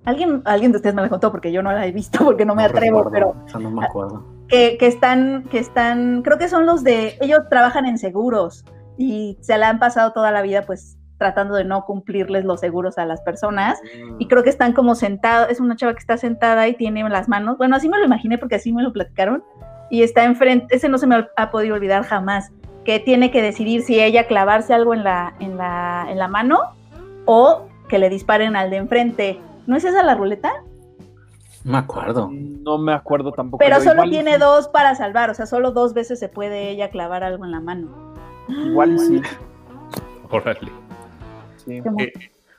Alguien, 0.07 0.43
alguien 0.45 0.71
de 0.73 0.77
ustedes 0.77 0.95
me 0.95 1.03
la 1.03 1.09
contó 1.09 1.31
porque 1.31 1.51
yo 1.53 1.63
no 1.63 1.73
la 1.73 1.87
he 1.87 1.93
visto 1.93 2.25
porque 2.25 2.45
no 2.45 2.55
me 2.55 2.63
atrevo, 2.65 3.03
recuerdo, 3.03 3.11
pero 3.11 3.45
o 3.45 3.49
sea, 3.49 3.61
no 3.61 3.71
me 3.71 3.85
acuerdo. 3.85 4.25
que, 4.49 4.77
que 4.79 4.87
están, 4.87 5.45
que 5.51 5.59
están, 5.59 6.23
creo 6.23 6.39
que 6.39 6.49
son 6.49 6.67
los 6.67 6.85
de, 6.85 7.17
ellos 7.21 7.41
trabajan 7.51 7.87
en 7.87 7.97
seguros 7.99 8.65
y 8.99 9.37
se 9.41 9.57
la 9.59 9.69
han 9.71 9.79
pasado 9.79 10.13
toda 10.13 10.31
la 10.31 10.43
vida 10.43 10.63
pues 10.63 10.97
tratando 11.25 11.55
de 11.55 11.65
no 11.65 11.87
cumplirles 11.87 12.45
los 12.45 12.61
seguros 12.61 12.99
a 12.99 13.07
las 13.07 13.23
personas 13.23 13.81
y 14.19 14.29
creo 14.29 14.43
que 14.43 14.51
están 14.51 14.75
como 14.75 14.95
sentados, 14.95 15.51
es 15.51 15.59
una 15.59 15.75
chava 15.75 15.95
que 15.95 16.01
está 16.01 16.19
sentada 16.19 16.69
y 16.69 16.75
tiene 16.75 17.09
las 17.09 17.29
manos, 17.31 17.57
bueno, 17.57 17.77
así 17.77 17.89
me 17.89 17.99
lo 17.99 18.05
imaginé 18.05 18.37
porque 18.37 18.57
así 18.57 18.75
me 18.75 18.83
lo 18.83 18.93
platicaron 18.93 19.43
y 19.91 20.03
está 20.03 20.25
enfrente, 20.25 20.77
ese 20.77 20.91
no 20.91 20.99
se 20.99 21.07
me 21.07 21.27
ha 21.37 21.51
podido 21.51 21.75
olvidar 21.77 22.03
jamás, 22.03 22.53
que 22.85 23.01
tiene 23.01 23.31
que 23.31 23.41
decidir 23.41 23.83
si 23.83 24.03
ella 24.03 24.27
clavarse 24.27 24.75
algo 24.75 24.93
en 24.93 25.03
la, 25.03 25.35
en 25.41 25.57
la, 25.57 26.07
en 26.11 26.19
la 26.19 26.29
mano 26.29 26.59
o 27.25 27.69
que 27.89 27.99
le 27.99 28.11
disparen 28.11 28.57
al 28.57 28.71
de 28.71 28.77
enfrente. 28.77 29.41
¿No 29.67 29.77
es 29.77 29.85
esa 29.85 30.03
la 30.03 30.15
ruleta? 30.15 30.53
No 31.65 31.73
me 31.73 31.79
acuerdo. 31.79 32.31
No 32.31 32.77
me 32.77 32.93
acuerdo 32.93 33.33
tampoco. 33.33 33.59
Pero 33.65 33.79
solo 33.79 34.05
igual 34.05 34.11
tiene 34.11 34.35
sí, 34.35 34.41
dos 34.41 34.69
para 34.69 34.95
salvar, 34.95 35.31
o 35.31 35.35
sea, 35.35 35.47
solo 35.47 35.71
dos 35.71 35.95
veces 35.95 36.19
se 36.19 36.29
puede 36.29 36.69
ella 36.69 36.91
clavar 36.91 37.25
algo 37.25 37.45
en 37.47 37.53
la 37.53 37.61
mano. 37.61 37.89
Igual 38.49 38.99
sí. 38.99 39.23
Órale. 40.31 40.84
Sí, 41.67 41.83
Eh, 41.99 42.13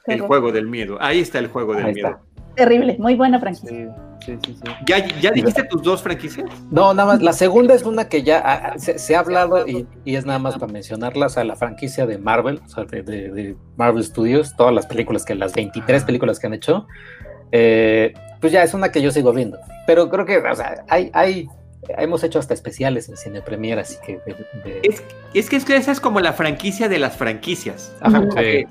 El 0.08 0.22
juego 0.22 0.52
del 0.52 0.68
miedo. 0.68 0.98
Ahí 1.02 1.20
está 1.20 1.40
el 1.40 1.48
juego 1.48 1.74
del 1.76 1.86
Ahí 1.88 1.94
miedo. 1.94 2.10
está. 2.10 2.22
Terrible, 2.56 2.96
muy 3.00 3.16
buena 3.16 3.38
franquicia. 3.40 3.70
sí, 3.70 3.88
sí, 4.26 4.38
sí, 4.46 4.54
sí. 4.64 4.72
¿Ya, 4.88 5.06
¿Ya 5.20 5.32
dijiste 5.32 5.64
tus 5.64 5.82
dos 5.84 6.02
franquicias? 6.02 6.50
No, 6.72 6.94
nada 6.94 7.14
más, 7.14 7.22
la 7.22 7.34
segunda 7.34 7.74
es 7.74 7.84
una 7.84 8.08
que 8.08 8.24
ya 8.24 8.42
ah, 8.46 8.72
ah, 8.76 8.80
se, 8.80 8.98
se 8.98 9.14
ha 9.16 9.20
hablado 9.20 9.68
y, 9.68 9.86
y 10.06 10.16
es 10.16 10.26
nada 10.26 10.40
más 10.40 10.58
para 10.58 10.72
mencionarla, 10.72 11.26
o 11.26 11.30
sea, 11.30 11.44
la 11.44 11.58
franquicia 11.58 12.06
de 12.06 12.18
Marvel, 12.18 12.62
o 12.66 12.70
sea, 12.70 12.86
de, 12.86 13.04
de- 13.04 13.30
de 13.32 13.56
Marvel 13.76 14.04
Studios, 14.06 14.56
todas 14.56 14.74
las 14.74 14.86
películas 14.86 15.26
que, 15.26 15.36
las 15.36 15.54
23 15.54 16.06
películas 16.06 16.40
que 16.40 16.48
han 16.48 16.54
hecho, 16.54 16.88
eh, 17.52 18.14
pues 18.40 18.54
ya 18.54 18.64
es 18.64 18.74
una 18.74 18.90
que 18.92 19.02
yo 19.02 19.12
sigo 19.12 19.34
viendo. 19.34 19.58
Pero 19.86 20.10
creo 20.10 20.26
que, 20.26 20.38
o 20.38 20.56
sea, 20.56 20.86
hay, 20.88 21.10
hay, 21.14 21.48
hemos 21.98 22.24
hecho 22.24 22.40
hasta 22.40 22.54
especiales 22.54 23.10
en 23.10 23.18
Cine 23.18 23.42
Premier, 23.42 23.80
así 23.80 23.98
que... 24.06 24.20
de- 24.26 24.34
de- 24.64 24.80
Es, 24.84 25.04
es 25.34 25.50
que, 25.50 25.58
es 25.58 25.66
que 25.66 25.76
esa 25.76 25.92
es 25.92 26.00
como 26.00 26.22
la 26.22 26.32
franquicia 26.32 26.88
de 26.88 27.00
las 27.00 27.18
franquicias. 27.18 27.94
Ajá. 28.00 28.22
Porque 28.22 28.66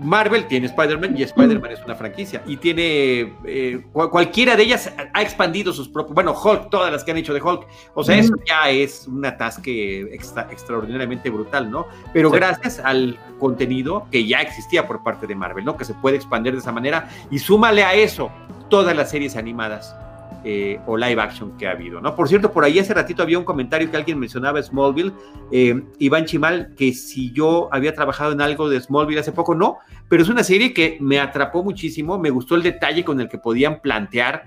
Marvel 0.00 0.46
tiene 0.46 0.66
Spider-Man 0.66 1.16
y 1.18 1.22
Spider-Man 1.22 1.70
es 1.72 1.82
una 1.84 1.94
franquicia. 1.94 2.42
Y 2.46 2.56
tiene. 2.58 3.32
eh, 3.44 3.82
cual- 3.92 4.10
cualquiera 4.10 4.56
de 4.56 4.62
ellas 4.64 4.92
ha 5.12 5.22
expandido 5.22 5.72
sus 5.72 5.88
propios. 5.88 6.14
Bueno, 6.14 6.32
Hulk, 6.32 6.70
todas 6.70 6.92
las 6.92 7.02
que 7.04 7.10
han 7.12 7.16
hecho 7.16 7.32
de 7.34 7.40
Hulk. 7.42 7.66
O 7.94 8.04
sea, 8.04 8.16
eso 8.16 8.34
ya 8.46 8.70
es 8.70 9.06
un 9.08 9.24
atasque 9.24 10.00
extra- 10.12 10.48
extraordinariamente 10.50 11.30
brutal, 11.30 11.70
¿no? 11.70 11.86
Pero 12.12 12.30
Sí. 12.30 12.36
gracias 12.36 12.78
al 12.80 13.18
contenido 13.38 14.06
que 14.10 14.26
ya 14.26 14.40
existía 14.40 14.86
por 14.86 15.02
parte 15.02 15.26
de 15.26 15.34
Marvel, 15.34 15.64
¿no? 15.64 15.76
Que 15.76 15.84
se 15.84 15.94
puede 15.94 16.16
expandir 16.16 16.52
de 16.52 16.58
esa 16.58 16.72
manera. 16.72 17.08
Y 17.30 17.38
súmale 17.38 17.82
a 17.84 17.94
eso 17.94 18.30
todas 18.68 18.96
las 18.96 19.10
series 19.10 19.36
animadas. 19.36 19.94
Eh, 20.48 20.78
o 20.86 20.96
live 20.96 21.20
action 21.20 21.56
que 21.58 21.66
ha 21.66 21.72
habido, 21.72 22.00
¿no? 22.00 22.14
Por 22.14 22.28
cierto, 22.28 22.52
por 22.52 22.62
ahí 22.62 22.78
hace 22.78 22.94
ratito 22.94 23.20
había 23.20 23.36
un 23.36 23.44
comentario 23.44 23.90
que 23.90 23.96
alguien 23.96 24.16
mencionaba 24.16 24.62
Smallville, 24.62 25.12
eh, 25.50 25.82
Iván 25.98 26.24
Chimal, 26.24 26.72
que 26.76 26.92
si 26.92 27.32
yo 27.32 27.68
había 27.72 27.92
trabajado 27.92 28.30
en 28.30 28.40
algo 28.40 28.68
de 28.68 28.80
Smallville 28.80 29.18
hace 29.18 29.32
poco, 29.32 29.56
no, 29.56 29.78
pero 30.08 30.22
es 30.22 30.28
una 30.28 30.44
serie 30.44 30.72
que 30.72 30.98
me 31.00 31.18
atrapó 31.18 31.64
muchísimo, 31.64 32.16
me 32.16 32.30
gustó 32.30 32.54
el 32.54 32.62
detalle 32.62 33.04
con 33.04 33.20
el 33.20 33.28
que 33.28 33.38
podían 33.38 33.80
plantear 33.80 34.44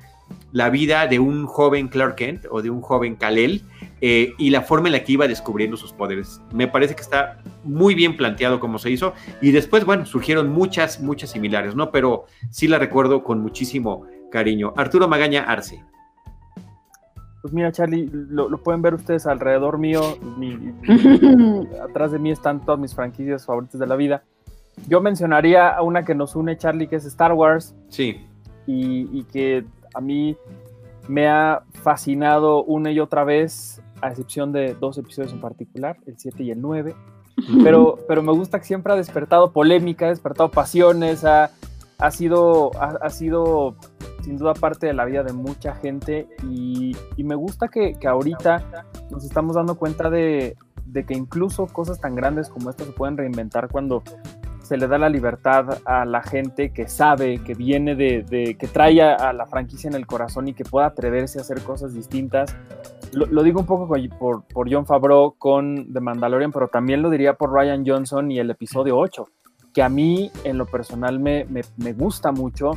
la 0.54 0.70
vida 0.70 1.06
de 1.08 1.20
un 1.20 1.46
joven 1.48 1.90
Clark 1.90 2.16
Kent 2.16 2.46
o 2.50 2.62
de 2.62 2.70
un 2.70 2.80
joven 2.80 3.18
Kal-El 3.18 3.64
eh, 4.00 4.34
y 4.38 4.52
la 4.52 4.62
forma 4.62 4.88
en 4.88 4.94
la 4.94 5.04
que 5.04 5.12
iba 5.12 5.28
descubriendo 5.28 5.76
sus 5.76 5.92
poderes. 5.92 6.42
Me 6.54 6.70
parece 6.70 6.96
que 6.96 7.02
está 7.02 7.42
muy 7.66 7.94
bien 7.94 8.16
planteado 8.16 8.62
como 8.62 8.80
se 8.80 8.90
hizo 8.90 9.14
y 9.42 9.52
después, 9.52 9.84
bueno, 9.84 10.06
surgieron 10.06 10.50
muchas, 10.50 11.02
muchas 11.02 11.32
similares, 11.32 11.76
¿no? 11.76 11.92
Pero 11.92 12.26
sí 12.52 12.70
la 12.70 12.80
recuerdo 12.80 13.22
con 13.24 13.42
muchísimo 13.42 14.06
cariño. 14.30 14.74
Arturo 14.78 15.08
Magaña 15.08 15.44
Arce. 15.44 15.84
Pues 17.42 17.54
mira, 17.54 17.72
Charlie, 17.72 18.10
lo, 18.12 18.50
lo 18.50 18.58
pueden 18.62 18.82
ver 18.82 18.94
ustedes 18.94 19.26
alrededor 19.26 19.78
mío. 19.78 20.02
mi- 20.38 20.74
atrás 21.82 22.12
de 22.12 22.20
mí 22.20 22.32
están 22.32 22.60
todas 22.66 22.80
mis 22.80 22.94
franquicias 22.94 23.46
favoritas 23.46 23.80
de 23.80 23.88
la 23.88 23.96
vida. 23.96 24.24
Yo 24.88 25.02
mencionaría 25.02 25.70
a 25.70 25.82
una 25.82 26.04
que 26.04 26.16
nos 26.16 26.36
une, 26.36 26.58
Charlie, 26.58 26.88
que 26.88 26.98
es 26.98 27.06
Star 27.06 27.34
Wars, 27.34 27.76
Sí. 27.90 28.26
y, 28.68 29.08
y 29.18 29.24
que 29.24 29.66
a 29.94 30.02
mí 30.02 30.38
me 31.08 31.28
ha 31.28 31.64
fascinado 31.82 32.64
una 32.64 32.92
y 32.92 33.00
otra 33.00 33.24
vez, 33.24 33.82
a 34.02 34.10
excepción 34.10 34.52
de 34.52 34.76
dos 34.76 34.98
episodios 34.98 35.34
en 35.34 35.42
particular, 35.42 35.98
el 36.06 36.18
7 36.18 36.44
y 36.44 36.52
el 36.52 36.62
9. 36.62 36.94
Pero, 37.64 37.98
pero 38.08 38.22
me 38.22 38.34
gusta 38.34 38.60
que 38.60 38.66
siempre 38.66 38.92
ha 38.92 38.96
despertado 38.98 39.52
polémica, 39.52 40.06
ha 40.08 40.10
despertado 40.10 40.52
pasiones, 40.52 41.24
ha, 41.24 41.52
ha 41.98 42.12
sido, 42.12 42.72
ha, 42.82 42.98
ha 43.02 43.10
sido 43.10 43.76
sin 44.22 44.38
duda 44.38 44.54
parte 44.54 44.88
de 44.88 44.94
la 44.94 45.06
vida 45.06 45.24
de 45.24 45.34
mucha 45.34 45.76
gente 45.76 46.28
y, 46.44 46.96
me 47.18 47.36
gusta 47.36 47.68
que, 47.68 47.94
que 47.94 48.08
ahorita 48.08 48.64
nos 49.12 49.24
estamos 49.24 49.56
dando 49.56 49.76
cuenta 49.76 50.10
de, 50.10 50.58
que 51.08 51.14
incluso 51.14 51.68
cosas 51.68 52.00
tan 52.00 52.16
grandes 52.16 52.50
como 52.50 52.70
estas 52.70 52.88
se 52.88 52.94
pueden 52.94 53.18
reinventar 53.18 53.70
cuando 53.70 54.04
se 54.64 54.78
le 54.78 54.88
da 54.88 54.98
la 54.98 55.10
libertad 55.10 55.80
a 55.86 56.06
la 56.06 56.22
gente 56.22 56.72
que 56.72 56.88
sabe, 56.88 57.40
que 57.40 57.54
viene 57.54 57.96
de, 57.96 58.56
que 58.60 58.68
trae 58.68 59.02
a, 59.02 59.34
la 59.34 59.46
franquicia 59.48 59.88
en 59.88 59.96
el 59.96 60.06
corazón 60.06 60.48
y 60.48 60.54
que 60.54 60.64
pueda 60.64 60.88
atreverse 60.88 61.40
a 61.40 61.42
hacer 61.42 61.62
cosas 61.62 61.94
distintas. 61.94 62.56
Lo, 63.14 63.42
digo 63.42 63.62
un 63.62 63.66
poco 63.66 63.88
por, 64.20 64.44
por 64.44 64.72
John 64.72 64.86
Favreau 64.86 65.34
con 65.38 65.92
The 65.92 66.00
Mandalorian, 66.00 66.52
pero 66.52 66.68
también 66.68 67.02
lo 67.02 67.10
diría 67.10 67.34
por 67.34 67.52
Ryan 67.52 67.84
Johnson 67.86 68.32
y 68.32 68.38
el 68.38 68.52
episodio 68.52 68.98
8, 68.98 69.28
que 69.74 69.82
a 69.82 69.90
mí 69.90 70.32
en 70.44 70.60
lo 70.60 70.68
personal 70.68 71.20
me, 71.20 71.46
me 71.48 71.94
gusta 71.94 72.32
mucho 72.32 72.72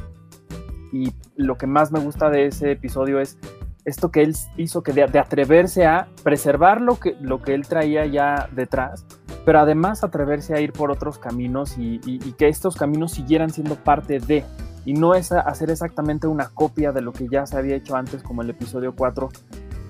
y 0.93 1.13
lo 1.37 1.57
que 1.57 1.67
más 1.67 1.91
me 1.91 2.01
gusta 2.01 2.31
de 2.31 2.47
ese 2.47 2.73
episodio 2.73 3.19
es 3.19 3.39
esto 3.85 4.11
que 4.11 4.23
él 4.23 4.37
hizo, 4.57 4.83
que 4.83 4.93
de, 4.93 5.03
atreverse 5.03 5.87
a 5.87 6.07
preservar 6.23 6.81
lo 6.81 7.01
que, 7.01 7.17
lo 7.21 7.43
que 7.43 7.55
él 7.55 7.67
traía 7.67 8.07
ya 8.07 8.49
detrás, 8.53 9.05
pero 9.45 9.59
además 9.59 10.05
atreverse 10.05 10.55
a 10.55 10.61
ir 10.61 10.73
por 10.73 10.91
otros 10.91 11.19
caminos 11.19 11.77
y, 11.79 11.99
que 12.39 12.49
estos 12.49 12.77
caminos 12.77 13.13
siguieran 13.13 13.51
siendo 13.51 13.75
parte 13.77 14.21
de, 14.21 14.45
y 14.85 14.93
no 14.93 15.15
es 15.15 15.33
hacer 15.33 15.71
exactamente 15.71 16.27
una 16.27 16.49
copia 16.51 16.93
de 16.93 17.01
lo 17.01 17.13
que 17.13 17.27
ya 17.29 17.47
se 17.47 17.57
había 17.57 17.77
hecho 17.77 17.97
antes 17.97 18.23
como 18.23 18.43
el 18.43 18.51
episodio 18.51 18.95
4 18.95 19.29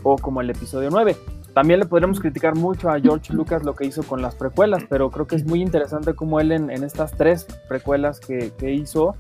o 0.05 0.17
como 0.17 0.41
el 0.41 0.51
episodio 0.51 0.89
9. 0.91 1.17
También 1.55 1.81
le 1.81 1.87
podríamos 1.87 2.19
criticar 2.19 2.55
mucho 2.55 2.89
a 2.89 2.99
George 2.99 3.33
Lucas 3.33 3.63
lo 3.63 3.75
que 3.75 3.85
hizo 3.85 4.03
con 4.03 4.23
las 4.23 4.35
precuelas, 4.35 4.85
pero 4.89 5.11
creo 5.11 5.27
que 5.27 5.37
es 5.37 5.45
muy 5.45 5.61
interesante 5.61 6.15
cómo 6.15 6.41
él 6.41 6.51
en, 6.51 6.71
estas 6.71 7.13
tres 7.13 7.47
precuelas 7.69 8.21
que, 8.21 8.53
que 8.57 8.73
hizo, 8.73 9.17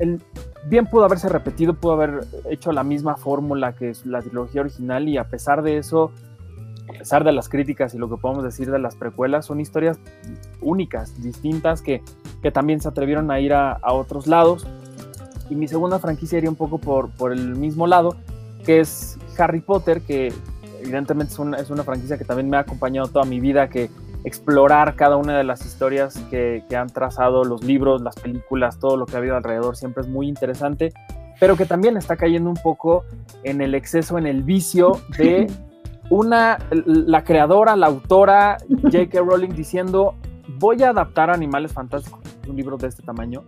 él- 0.00 0.20
bien 0.68 0.86
pudo 0.86 1.04
haberse 1.04 1.28
repetido, 1.28 1.74
pudo 1.74 1.92
haber 1.92 2.26
hecho 2.50 2.72
la 2.72 2.82
misma 2.82 3.16
fórmula 3.16 3.74
que 3.74 3.92
la 4.04 4.22
trilogía 4.22 4.62
original 4.62 5.08
y 5.08 5.18
a 5.18 5.24
pesar 5.24 5.62
de 5.62 5.78
eso, 5.78 6.10
a 6.92 6.98
pesar 6.98 7.22
de 7.22 7.30
las 7.30 7.48
críticas 7.48 7.94
y 7.94 7.98
lo 7.98 8.08
que 8.10 8.16
podemos 8.16 8.42
decir 8.42 8.68
de 8.72 8.80
las 8.80 8.96
precuelas, 8.96 9.46
son 9.46 9.60
historias 9.60 10.00
únicas, 10.60 11.22
distintas, 11.22 11.80
que, 11.80 12.02
que 12.42 12.50
también 12.50 12.80
se 12.80 12.88
atrevieron 12.88 13.30
a 13.30 13.38
ir 13.38 13.52
a, 13.52 13.72
a 13.74 13.92
otros 13.92 14.26
lados. 14.26 14.66
Y 15.48 15.54
mi 15.54 15.68
segunda 15.68 16.00
franquicia 16.00 16.38
iría 16.38 16.50
un 16.50 16.56
poco 16.56 16.78
por, 16.78 17.10
por 17.10 17.32
el 17.32 17.54
mismo 17.54 17.86
lado, 17.86 18.16
que 18.64 18.80
es 18.80 19.16
Harry 19.38 19.60
Potter, 19.60 20.00
que 20.00 20.32
evidentemente 20.86 21.32
es 21.32 21.38
una, 21.38 21.56
es 21.58 21.70
una 21.70 21.82
franquicia 21.82 22.16
que 22.16 22.24
también 22.24 22.48
me 22.48 22.56
ha 22.56 22.60
acompañado 22.60 23.08
toda 23.08 23.24
mi 23.24 23.40
vida, 23.40 23.68
que 23.68 23.90
explorar 24.24 24.96
cada 24.96 25.16
una 25.16 25.36
de 25.36 25.44
las 25.44 25.64
historias 25.64 26.18
que, 26.30 26.64
que 26.68 26.76
han 26.76 26.88
trazado, 26.88 27.44
los 27.44 27.62
libros, 27.62 28.02
las 28.02 28.16
películas, 28.16 28.78
todo 28.78 28.96
lo 28.96 29.06
que 29.06 29.14
ha 29.16 29.18
habido 29.18 29.36
alrededor, 29.36 29.76
siempre 29.76 30.02
es 30.02 30.08
muy 30.08 30.28
interesante, 30.28 30.92
pero 31.38 31.56
que 31.56 31.66
también 31.66 31.96
está 31.96 32.16
cayendo 32.16 32.48
un 32.48 32.56
poco 32.56 33.04
en 33.42 33.60
el 33.60 33.74
exceso, 33.74 34.18
en 34.18 34.26
el 34.26 34.42
vicio 34.42 35.00
de 35.18 35.50
una, 36.10 36.58
la 36.70 37.24
creadora, 37.24 37.76
la 37.76 37.86
autora, 37.86 38.58
J.K. 38.82 39.20
Rowling 39.20 39.50
diciendo, 39.50 40.14
voy 40.58 40.82
a 40.82 40.90
adaptar 40.90 41.30
Animales 41.30 41.72
Fantásticos, 41.72 42.20
un 42.48 42.56
libro 42.56 42.76
de 42.76 42.88
este 42.88 43.02
tamaño. 43.02 43.44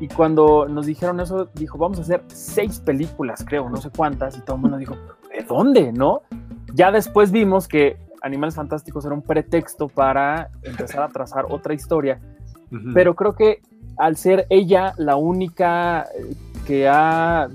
Y 0.00 0.08
cuando 0.08 0.66
nos 0.66 0.86
dijeron 0.86 1.20
eso, 1.20 1.50
dijo, 1.54 1.76
vamos 1.76 1.98
a 1.98 2.02
hacer 2.02 2.22
seis 2.28 2.80
películas, 2.80 3.44
creo, 3.46 3.68
no 3.68 3.76
sé 3.76 3.90
cuántas, 3.90 4.36
y 4.38 4.40
todo 4.40 4.56
el 4.56 4.62
mundo 4.62 4.78
dijo, 4.78 4.96
¿de 5.30 5.44
dónde? 5.44 5.92
¿No? 5.92 6.22
Ya 6.74 6.90
después 6.92 7.30
vimos 7.30 7.66
que 7.68 7.96
Animales 8.22 8.54
Fantásticos 8.54 9.04
era 9.04 9.14
un 9.14 9.22
pretexto 9.22 9.88
para 9.88 10.50
empezar 10.62 11.02
a 11.02 11.08
trazar 11.08 11.46
otra 11.48 11.74
historia, 11.74 12.20
pero 12.94 13.14
creo 13.14 13.34
que 13.34 13.60
al 13.96 14.16
ser 14.16 14.46
ella 14.50 14.92
la 14.98 15.16
única 15.16 16.02
eh, 16.16 16.34
que 16.66 16.86
ha 16.88 17.48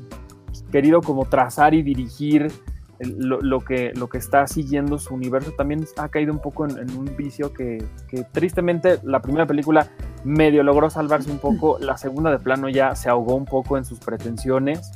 querido 0.71 1.01
como 1.01 1.25
trazar 1.25 1.73
y 1.73 1.81
dirigir 1.83 2.51
el- 2.99 3.17
lo, 3.19 3.41
lo 3.41 3.59
que, 3.61 3.91
lo 3.95 4.07
que 4.09 4.17
está 4.17 4.47
siguiendo 4.47 4.97
su 4.97 5.13
universo, 5.13 5.51
también 5.57 5.85
ha 5.97 6.09
caído 6.09 6.33
un 6.33 6.39
poco 6.39 6.65
en, 6.65 6.77
en 6.79 6.97
un 6.97 7.15
vicio 7.15 7.53
que, 7.53 7.83
que 8.07 8.23
tristemente 8.31 8.99
la 9.03 9.21
primera 9.21 9.45
película 9.45 9.87
medio 10.23 10.63
logró 10.63 10.89
salvarse 10.89 11.29
un 11.31 11.39
poco, 11.39 11.77
la 11.79 11.97
segunda 11.97 12.31
de 12.31 12.39
plano 12.39 12.67
ya 12.69 12.95
se 12.95 13.09
ahogó 13.09 13.35
un 13.35 13.45
poco 13.45 13.77
en 13.77 13.85
sus 13.85 13.99
pretensiones 13.99 14.91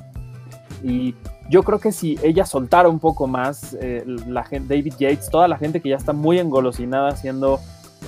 y 0.83 1.13
yo 1.49 1.63
creo 1.63 1.79
que 1.79 1.91
si 1.91 2.17
ella 2.23 2.45
soltara 2.45 2.89
un 2.89 2.99
poco 2.99 3.27
más, 3.27 3.75
eh, 3.81 4.03
la 4.05 4.43
gente, 4.43 4.75
David 4.75 4.93
Yates, 4.99 5.29
toda 5.29 5.47
la 5.47 5.57
gente 5.57 5.81
que 5.81 5.89
ya 5.89 5.95
está 5.97 6.13
muy 6.13 6.37
engolosinada 6.39 7.09
haciendo 7.09 7.59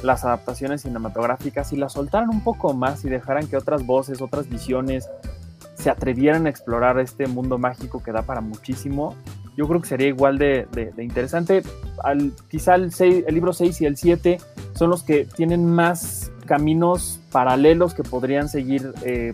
las 0.04 0.24
adaptaciones 0.24 0.84
cinematográficas, 0.84 1.74
y 1.74 1.78
la 1.78 1.90
soltaran 1.90 2.30
un 2.30 2.42
poco 2.42 2.74
más 2.74 3.04
y 3.04 3.10
dejaran 3.10 3.48
que 3.48 3.58
otras 3.58 3.86
voces, 3.86 4.22
otras 4.22 4.48
visiones 4.50 5.10
se 5.76 5.90
atrevieran 5.90 6.46
a 6.46 6.50
explorar 6.50 7.00
este 7.00 7.28
mundo 7.28 7.58
mágico 7.58 8.02
que 8.04 8.12
da 8.12 8.22
para 8.22 8.42
muchísimo, 8.42 9.16
yo 9.58 9.68
creo 9.68 9.82
que 9.82 9.88
sería 9.90 10.08
igual 10.08 10.38
de 10.38 10.68
interesante. 11.00 11.62
Al, 12.04 12.32
quizá 12.50 12.76
el, 12.76 12.92
seis- 12.94 13.26
el 13.28 13.36
libro 13.36 13.52
6 13.52 13.82
y 13.82 13.86
el 13.86 13.98
7 13.98 14.38
son 14.76 14.90
los 14.90 15.04
que 15.04 15.26
tienen 15.26 15.66
más 15.66 16.32
caminos 16.46 17.20
paralelos 17.32 17.94
que 17.94 18.04
podrían 18.04 18.48
seguir 18.48 18.94
eh, 19.04 19.34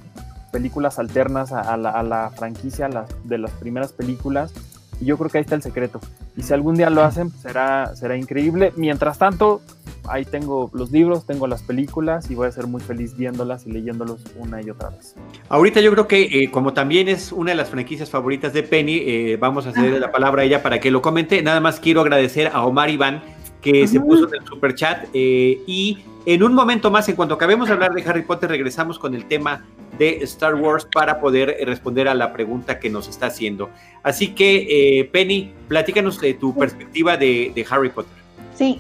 películas 0.52 1.00
alternas 1.00 1.52
a, 1.52 1.62
a 1.62 1.78
la, 1.78 1.92
a 1.92 2.04
la 2.04 2.32
franquicia 2.32 2.88
las- 2.90 3.10
de 3.24 3.38
las 3.38 3.52
primeras 3.52 3.92
películas. 3.94 4.54
Y 5.00 5.06
yo 5.06 5.18
creo 5.18 5.30
que 5.30 5.38
ahí 5.38 5.44
está 5.44 5.54
el 5.56 5.62
secreto. 5.62 6.00
Y 6.36 6.42
si 6.44 6.54
algún 6.54 6.76
día 6.76 6.90
lo 6.90 7.04
hacen, 7.04 7.30
pues 7.30 7.42
será, 7.44 7.96
será 7.96 8.18
increíble. 8.18 8.74
Mientras 8.76 9.20
tanto, 9.20 9.62
ahí 10.08 10.26
tengo 10.26 10.72
los 10.74 10.92
libros, 10.92 11.28
tengo 11.28 11.46
las 11.46 11.62
películas 11.62 12.32
y 12.32 12.36
voy 12.36 12.48
a 12.48 12.52
ser 12.52 12.66
muy 12.66 12.82
feliz 12.82 13.16
viéndolas 13.16 13.68
y 13.68 13.72
leyéndolos 13.72 14.24
una 14.38 14.60
y 14.62 14.72
otra 14.72 14.90
vez. 14.90 15.14
Ahorita 15.50 15.82
yo 15.82 15.92
creo 15.92 16.08
que 16.08 16.24
eh, 16.44 16.50
como 16.50 16.74
también 16.74 17.10
es 17.10 17.32
una 17.32 17.52
de 17.52 17.56
las 17.58 17.70
franquicias 17.70 18.10
favoritas 18.10 18.54
de 18.54 18.64
Penny, 18.64 18.98
eh, 19.06 19.38
vamos 19.40 19.68
a 19.68 19.72
ceder 19.72 20.00
la 20.00 20.12
palabra 20.12 20.42
a 20.42 20.46
ella 20.46 20.64
para 20.64 20.80
que 20.80 20.90
lo 20.90 21.04
comente. 21.04 21.44
Nada 21.44 21.60
más 21.60 21.80
quiero 21.80 22.02
agradecer 22.02 22.48
a 22.52 22.66
Omar 22.66 22.90
Iván 22.90 23.22
que 23.62 23.86
se 23.88 24.00
Ujú. 24.00 24.08
puso 24.08 24.28
en 24.30 24.42
el 24.42 24.48
super 24.48 24.74
chat 24.74 25.06
eh, 25.14 25.62
y 25.68 26.00
en 26.26 26.42
un 26.44 26.54
momento 26.56 26.90
más, 26.90 27.08
en 27.08 27.16
cuanto 27.16 27.36
acabemos 27.36 27.68
de 27.68 27.74
hablar 27.76 27.94
de 27.94 28.04
Harry 28.04 28.22
Potter, 28.24 28.50
regresamos 28.50 28.98
con 29.00 29.14
el 29.16 29.26
tema 29.26 29.66
de 29.98 30.20
Star 30.24 30.56
Wars 30.56 30.88
para 30.94 31.20
poder 31.20 31.58
responder 31.66 32.08
a 32.08 32.14
la 32.14 32.32
pregunta 32.34 32.80
que 32.80 32.90
nos 32.90 33.08
está 33.08 33.28
haciendo. 33.28 33.70
Así 34.04 34.30
que, 34.30 35.00
eh, 35.00 35.06
Penny, 35.06 35.54
platícanos 35.68 36.20
de 36.22 36.34
tu 36.34 36.56
perspectiva 36.56 37.18
de, 37.18 37.52
de 37.56 37.66
Harry 37.70 37.90
Potter. 37.90 38.14
Sí, 38.56 38.80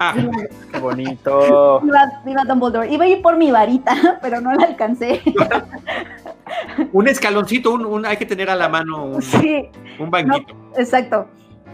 Ah, 0.00 0.14
Qué 0.72 0.78
bonito. 0.78 1.80
viva- 1.80 2.22
viva 2.24 2.44
Dumbledore. 2.44 2.88
Iba 2.88 3.04
a 3.04 3.08
ir 3.08 3.20
por 3.20 3.36
mi 3.36 3.50
varita, 3.50 4.18
pero 4.22 4.40
no 4.40 4.54
la 4.54 4.66
alcancé. 4.66 5.20
un 6.92 7.08
escaloncito, 7.08 7.72
un, 7.72 7.84
un- 7.84 8.06
hay 8.06 8.16
que 8.16 8.24
tener 8.26 8.48
a 8.48 8.54
la 8.54 8.68
mano 8.68 9.04
un, 9.06 9.22
Sí, 9.22 9.68
un 9.98 10.08
banquito. 10.10 10.54
exacto. 10.76 11.26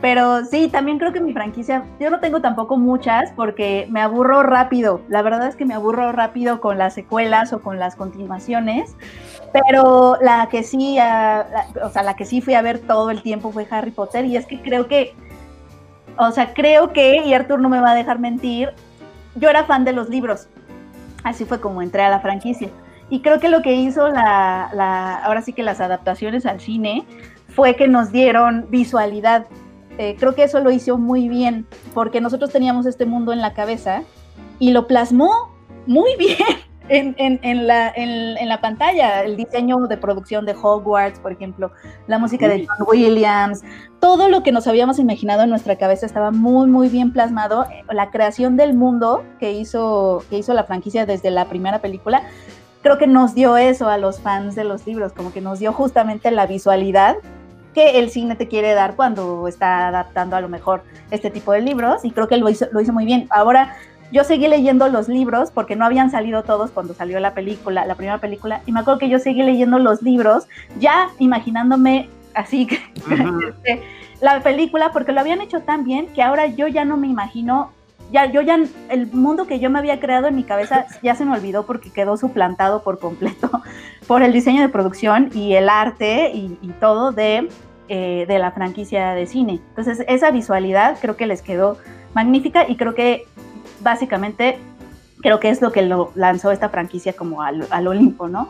Pero 0.05 0.45
sí, 0.45 0.69
también 0.69 0.99
creo 0.99 1.15
que 1.15 1.21
mi 1.23 1.33
franquicia, 1.33 1.83
yo 1.99 2.11
no 2.11 2.21
tengo 2.21 2.43
tampoco 2.43 2.77
muchas 2.77 3.33
porque 3.33 3.87
me 3.89 4.03
aburro 4.03 4.43
rápido. 4.43 5.01
La 5.09 5.23
verdad 5.23 5.47
es 5.49 5.57
que 5.57 5.65
me 5.65 5.73
aburro 5.73 6.13
rápido 6.13 6.61
con 6.61 6.77
las 6.77 6.93
secuelas 6.93 7.55
o 7.55 7.63
con 7.63 7.79
las 7.79 7.97
continuaciones. 7.97 8.97
Pero 9.55 10.19
la 10.21 10.51
que 10.51 10.63
sí, 10.63 10.99
ah, 10.99 11.47
la- 11.75 11.87
o 11.87 11.89
sea, 11.91 12.03
la 12.03 12.17
que 12.17 12.27
sí 12.27 12.43
fui 12.43 12.53
a 12.53 12.61
ver 12.61 12.81
todo 12.81 13.11
el 13.11 13.23
tiempo 13.23 13.51
fue 13.51 13.67
Harry 13.71 13.93
Potter 13.93 14.27
y 14.27 14.37
es 14.37 14.45
que 14.45 14.61
creo 14.61 14.89
que, 14.89 15.15
o 16.19 16.31
sea, 16.33 16.53
creo 16.53 16.93
que, 16.93 17.23
y 17.25 17.33
Arthur 17.33 17.61
no 17.61 17.71
me 17.71 17.81
va 17.81 17.93
a 17.93 17.95
dejar 17.95 18.19
mentir, 18.19 18.75
yo 19.37 19.49
era 19.49 19.65
fan 19.65 19.87
de 19.87 19.95
los 19.95 20.11
libros. 20.11 20.49
Así 21.23 21.47
fue 21.47 21.63
como 21.63 21.81
entré 21.81 22.03
a 22.03 22.11
la 22.11 22.21
franquicia. 22.21 22.69
Y 23.09 23.23
creo 23.23 23.41
que 23.41 23.49
lo 23.49 23.63
que 23.63 23.73
hizo 23.73 24.07
la, 24.09 24.69
la- 24.75 25.17
ahora 25.25 25.41
sí 25.41 25.55
que 25.55 25.63
las 25.63 25.81
adaptaciones 25.81 26.45
al 26.45 26.61
cine 26.61 27.07
fue 27.49 27.75
que 27.75 27.89
nos 27.89 28.13
dieron 28.13 28.67
visualidad. 28.69 29.47
Eh, 29.99 30.17
creo 30.19 30.35
que 30.35 30.43
eso 30.45 30.61
lo 30.61 30.71
hizo 30.71 30.99
muy 30.99 31.29
bien, 31.29 31.67
porque 31.93 32.21
nosotros 32.21 32.51
teníamos 32.51 32.87
este 32.87 33.07
mundo 33.07 33.33
en 33.33 33.41
la 33.41 33.53
cabeza 33.53 34.03
y 34.59 34.71
lo 34.73 34.87
plasmó 34.87 35.31
muy 35.87 36.11
bien 36.19 36.39
en, 36.89 37.15
en- 37.17 37.39
en 37.43 37.67
la, 37.67 37.91
en- 37.91 38.37
en 38.37 38.49
la 38.49 38.61
pantalla. 38.61 39.23
El 39.23 39.37
diseño 39.37 39.79
de 39.87 39.97
producción 39.97 40.47
de 40.47 40.55
Hogwarts, 40.61 41.19
por 41.21 41.33
ejemplo, 41.33 41.71
la 42.09 42.19
música 42.19 42.49
de 42.49 42.67
John 42.67 42.87
Williams, 42.89 43.63
todo 44.01 44.29
lo 44.29 44.43
que 44.43 44.53
nos 44.53 44.67
habíamos 44.67 44.99
imaginado 44.99 45.43
en 45.45 45.51
nuestra 45.51 45.77
cabeza 45.77 46.07
estaba 46.07 46.31
muy, 46.31 46.67
muy 46.69 46.89
bien 46.89 47.13
plasmado. 47.13 47.67
La 47.91 48.11
creación 48.11 48.57
del 48.57 48.75
mundo 48.75 49.23
que 49.39 49.53
hizo, 49.53 50.25
que 50.29 50.39
hizo 50.39 50.53
la 50.55 50.65
franquicia 50.65 51.07
desde 51.07 51.31
la 51.31 51.47
primera 51.47 51.79
película, 51.81 52.23
creo 52.83 52.99
que 52.99 53.07
nos 53.07 53.35
dio 53.35 53.57
eso 53.57 53.89
a 53.89 53.97
los 53.97 54.21
fans 54.21 54.55
de 54.57 54.65
los 54.65 54.87
libros, 54.87 55.13
como 55.15 55.33
que 55.33 55.41
nos 55.41 55.59
dio 55.61 55.73
justamente 55.73 56.31
la 56.31 56.47
visualidad 56.47 57.17
que 57.75 57.99
el 57.99 58.11
cine 58.11 58.37
te 58.37 58.49
quiere 58.49 58.73
dar 58.73 58.97
cuando 58.97 59.47
está 59.49 59.89
adaptando 59.89 60.37
a 60.37 60.41
lo 60.41 60.49
mejor 60.49 60.83
este 61.11 61.31
tipo 61.31 61.53
de 61.53 61.61
libros 61.61 62.05
y 62.05 62.11
creo 62.11 62.29
que 62.29 62.37
lo 62.37 62.49
hizo, 62.49 62.67
lo 62.73 62.81
hizo 62.81 62.93
muy 62.93 63.05
bien. 63.05 63.27
Ahora 63.31 63.77
yo 64.13 64.25
seguí 64.25 64.47
leyendo 64.49 64.89
los 64.89 65.09
libros 65.09 65.51
porque 65.51 65.77
no 65.77 65.85
habían 65.85 66.11
salido 66.11 66.45
todos 66.45 66.71
cuando 66.71 66.95
salió 66.95 67.19
la 67.21 67.35
película, 67.35 67.85
la 67.85 67.97
primera 67.97 68.19
película, 68.19 68.63
y 68.65 68.73
me 68.73 68.81
acuerdo 68.81 69.01
que 69.01 69.09
yo 69.09 69.19
seguí 69.19 69.43
leyendo 69.43 69.79
los 69.79 70.03
libros 70.03 70.47
ya 70.79 71.09
imaginándome 71.19 72.09
así 72.35 72.67
que 72.67 72.79
la 74.21 74.41
película 74.41 74.91
porque 74.93 75.13
lo 75.13 75.21
habían 75.21 75.41
hecho 75.41 75.61
tan 75.61 75.85
bien 75.85 76.07
que 76.15 76.23
ahora 76.23 76.47
yo 76.47 76.69
ya 76.69 76.85
no 76.85 76.97
me 76.97 77.09
imagino 77.09 77.73
ya 78.13 78.27
yo 78.27 78.41
ya 78.41 78.59
el 78.89 79.07
mundo 79.13 79.47
que 79.47 79.59
yo 79.59 79.71
me 79.71 79.79
había 79.79 80.01
creado 80.01 80.27
en 80.27 80.37
mi 80.37 80.45
cabeza 80.45 80.87
ya 81.03 81.15
se 81.15 81.25
me 81.25 81.33
olvidó 81.33 81.67
porque 81.67 81.91
quedó 81.91 82.17
suplantado 82.17 82.83
por 82.83 82.99
completo 82.99 83.51
por 84.07 84.23
el 84.23 84.33
diseño 84.33 84.63
de 84.63 84.69
producción 84.69 85.31
y 85.35 85.55
el 85.55 85.69
arte 85.69 86.31
y, 86.35 86.59
y 86.63 86.69
todo 86.81 87.13
de, 87.13 87.49
eh, 87.89 88.25
de 88.27 88.39
la 88.39 88.53
franquicia 88.53 89.13
de 89.13 89.27
cine. 89.27 89.61
Entonces 89.71 90.05
esa 90.09 90.31
visualidad 90.31 90.99
creo 91.01 91.17
que 91.17 91.27
les 91.27 91.43
quedó 91.43 91.79
magnífica 92.15 92.69
y 92.69 92.77
creo 92.77 92.95
que 92.95 93.27
básicamente 93.81 94.59
creo 95.21 95.41
que 95.41 95.49
es 95.49 95.63
lo 95.63 95.73
que 95.73 95.83
lo 95.83 96.13
lanzó 96.15 96.51
esta 96.51 96.69
franquicia 96.69 97.15
como 97.15 97.43
al, 97.43 97.67
al 97.71 97.87
Olimpo, 97.87 98.29
¿no? 98.29 98.49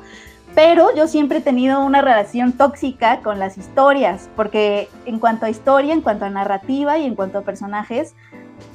Pero 0.55 0.95
yo 0.95 1.09
siempre 1.09 1.39
he 1.39 1.41
tenido 1.41 1.85
una 1.85 2.01
relación 2.01 2.53
tóxica 2.53 3.21
con 3.21 3.41
las 3.41 3.59
historias, 3.59 4.31
porque 4.37 4.89
en 5.05 5.19
cuanto 5.19 5.47
a 5.47 5.51
historia, 5.51 5.93
en 5.93 6.01
cuanto 6.01 6.25
a 6.25 6.31
narrativa 6.31 6.97
y 6.99 7.07
en 7.07 7.17
cuanto 7.17 7.39
a 7.39 7.43
personajes, 7.43 8.15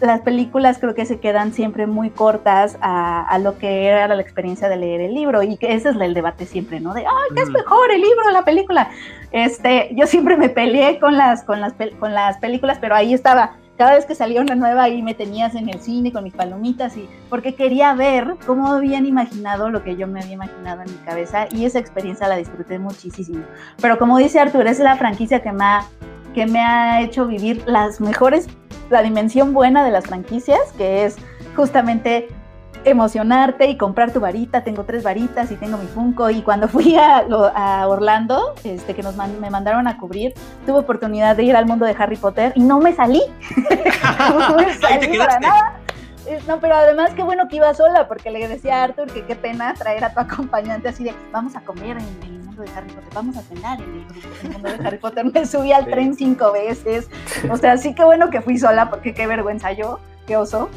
las 0.01 0.21
películas 0.21 0.77
creo 0.79 0.95
que 0.95 1.05
se 1.05 1.19
quedan 1.19 1.53
siempre 1.53 1.87
muy 1.87 2.09
cortas 2.09 2.77
a, 2.81 3.21
a 3.27 3.37
lo 3.37 3.57
que 3.57 3.87
era 3.87 4.07
la 4.07 4.21
experiencia 4.21 4.69
de 4.69 4.77
leer 4.77 5.01
el 5.01 5.13
libro 5.13 5.43
y 5.43 5.57
que 5.57 5.73
ese 5.73 5.89
es 5.89 5.95
el 5.95 6.13
debate 6.13 6.45
siempre, 6.45 6.79
¿no? 6.79 6.93
De, 6.93 7.01
ay, 7.01 7.35
¿qué 7.35 7.41
es 7.41 7.49
Mm. 7.49 7.53
mejor, 7.53 7.91
el 7.91 8.01
libro 8.01 8.21
o 8.27 8.31
la 8.31 8.43
película? 8.43 8.89
Este, 9.31 9.89
yo 9.95 10.07
siempre 10.07 10.37
me 10.37 10.49
peleé 10.49 10.99
con 10.99 11.17
las, 11.17 11.43
con 11.43 11.59
las, 11.61 11.73
con 11.99 12.13
las 12.13 12.37
películas, 12.37 12.77
pero 12.79 12.95
ahí 12.95 13.13
estaba. 13.13 13.57
Cada 13.77 13.93
vez 13.95 14.05
que 14.05 14.13
salía 14.13 14.41
una 14.41 14.55
nueva 14.55 14.83
ahí 14.83 15.01
me 15.01 15.13
tenías 15.13 15.55
en 15.55 15.69
el 15.69 15.79
cine 15.79 16.11
con 16.11 16.25
mis 16.25 16.33
palomitas 16.33 16.97
y 16.97 17.07
porque 17.29 17.55
quería 17.55 17.93
ver 17.93 18.35
cómo 18.45 18.67
habían 18.67 19.05
imaginado 19.05 19.69
lo 19.69 19.83
que 19.83 19.95
yo 19.95 20.05
me 20.05 20.19
había 20.19 20.33
imaginado 20.33 20.81
en 20.81 20.91
mi 20.91 20.97
cabeza 21.05 21.47
y 21.49 21.63
esa 21.63 21.79
experiencia 21.79 22.27
la 22.27 22.35
disfruté 22.35 22.77
muchísimo. 22.77 23.45
Pero 23.81 23.97
como 23.97 24.17
dice 24.17 24.37
Artur, 24.39 24.67
es 24.67 24.79
la 24.79 24.97
franquicia 24.97 25.41
que 25.41 25.47
ha, 25.47 25.85
que 26.33 26.45
me 26.45 26.59
ha 26.59 27.01
hecho 27.01 27.27
vivir 27.27 27.63
las 27.65 27.99
mejores 28.01 28.47
la 28.89 29.01
dimensión 29.01 29.53
buena 29.53 29.83
de 29.83 29.91
las 29.91 30.05
franquicias, 30.05 30.59
que 30.77 31.05
es 31.05 31.17
justamente 31.55 32.27
emocionarte 32.85 33.67
y 33.67 33.77
comprar 33.77 34.11
tu 34.11 34.19
varita. 34.19 34.63
Tengo 34.63 34.83
tres 34.85 35.03
varitas 35.03 35.51
y 35.51 35.55
tengo 35.55 35.77
mi 35.77 35.85
Funko. 35.87 36.29
Y 36.29 36.41
cuando 36.41 36.67
fui 36.67 36.95
a, 36.97 37.87
Orlando, 37.87 38.55
este, 38.63 38.95
que 38.95 39.03
nos 39.03 39.15
man- 39.15 39.39
me 39.39 39.49
mandaron 39.49 39.87
a 39.87 39.97
cubrir, 39.97 40.33
tuve 40.65 40.79
oportunidad 40.79 41.35
de 41.35 41.43
ir 41.43 41.55
al 41.55 41.65
mundo 41.65 41.85
de 41.85 41.95
Harry 41.97 42.15
Potter 42.15 42.53
y 42.55 42.61
no 42.61 42.79
me 42.79 42.93
salí. 42.95 43.21
no 44.49 44.55
me 44.55 44.65
te 44.65 44.73
salí 44.75 45.17
para 45.17 45.39
nada. 45.39 45.79
No, 46.47 46.59
pero 46.59 46.75
además 46.75 47.11
qué 47.15 47.23
bueno 47.23 47.47
que 47.47 47.55
iba 47.55 47.73
sola, 47.73 48.07
porque 48.07 48.29
le 48.29 48.47
decía 48.47 48.81
a 48.81 48.83
Arthur 48.83 49.11
que 49.11 49.25
qué 49.25 49.35
pena 49.35 49.73
traer 49.73 50.03
a 50.03 50.13
tu 50.13 50.19
acompañante 50.19 50.89
así 50.89 51.03
de 51.03 51.13
vamos 51.31 51.55
a 51.55 51.61
comer 51.61 51.97
en, 51.97 52.38
de 52.63 52.69
Harry 52.75 52.89
Potter, 52.89 53.09
vamos 53.13 53.37
a 53.37 53.41
cenar 53.41 53.81
en 53.81 53.89
el 53.93 54.05
grupo. 54.05 54.27
Del 54.43 54.51
mundo 54.51 54.69
de 54.69 54.87
Harry 54.87 54.97
Potter, 54.97 55.25
me 55.33 55.45
subí 55.45 55.71
al 55.71 55.85
tren 55.85 56.15
cinco 56.15 56.51
veces, 56.51 57.09
o 57.51 57.57
sea, 57.57 57.77
sí 57.77 57.93
que 57.93 58.03
bueno 58.03 58.29
que 58.29 58.41
fui 58.41 58.57
sola, 58.57 58.89
porque 58.89 59.13
qué 59.13 59.27
vergüenza 59.27 59.71
yo, 59.71 59.99
qué 60.27 60.37
oso, 60.37 60.69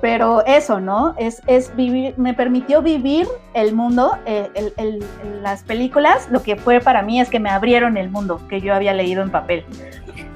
pero 0.00 0.44
eso, 0.46 0.78
¿no? 0.78 1.14
Es, 1.18 1.42
es 1.48 1.74
vivir, 1.74 2.14
me 2.18 2.32
permitió 2.34 2.82
vivir 2.82 3.26
el 3.54 3.74
mundo, 3.74 4.16
eh, 4.26 4.48
el- 4.54 4.72
el- 4.76 5.42
las 5.42 5.64
películas, 5.64 6.28
lo 6.30 6.42
que 6.42 6.54
fue 6.56 6.78
para 6.80 7.02
mí 7.02 7.20
es 7.20 7.28
que 7.30 7.40
me 7.40 7.50
abrieron 7.50 7.96
el 7.96 8.08
mundo 8.08 8.40
que 8.48 8.60
yo 8.60 8.74
había 8.74 8.92
leído 8.92 9.22
en 9.22 9.30
papel. 9.30 9.64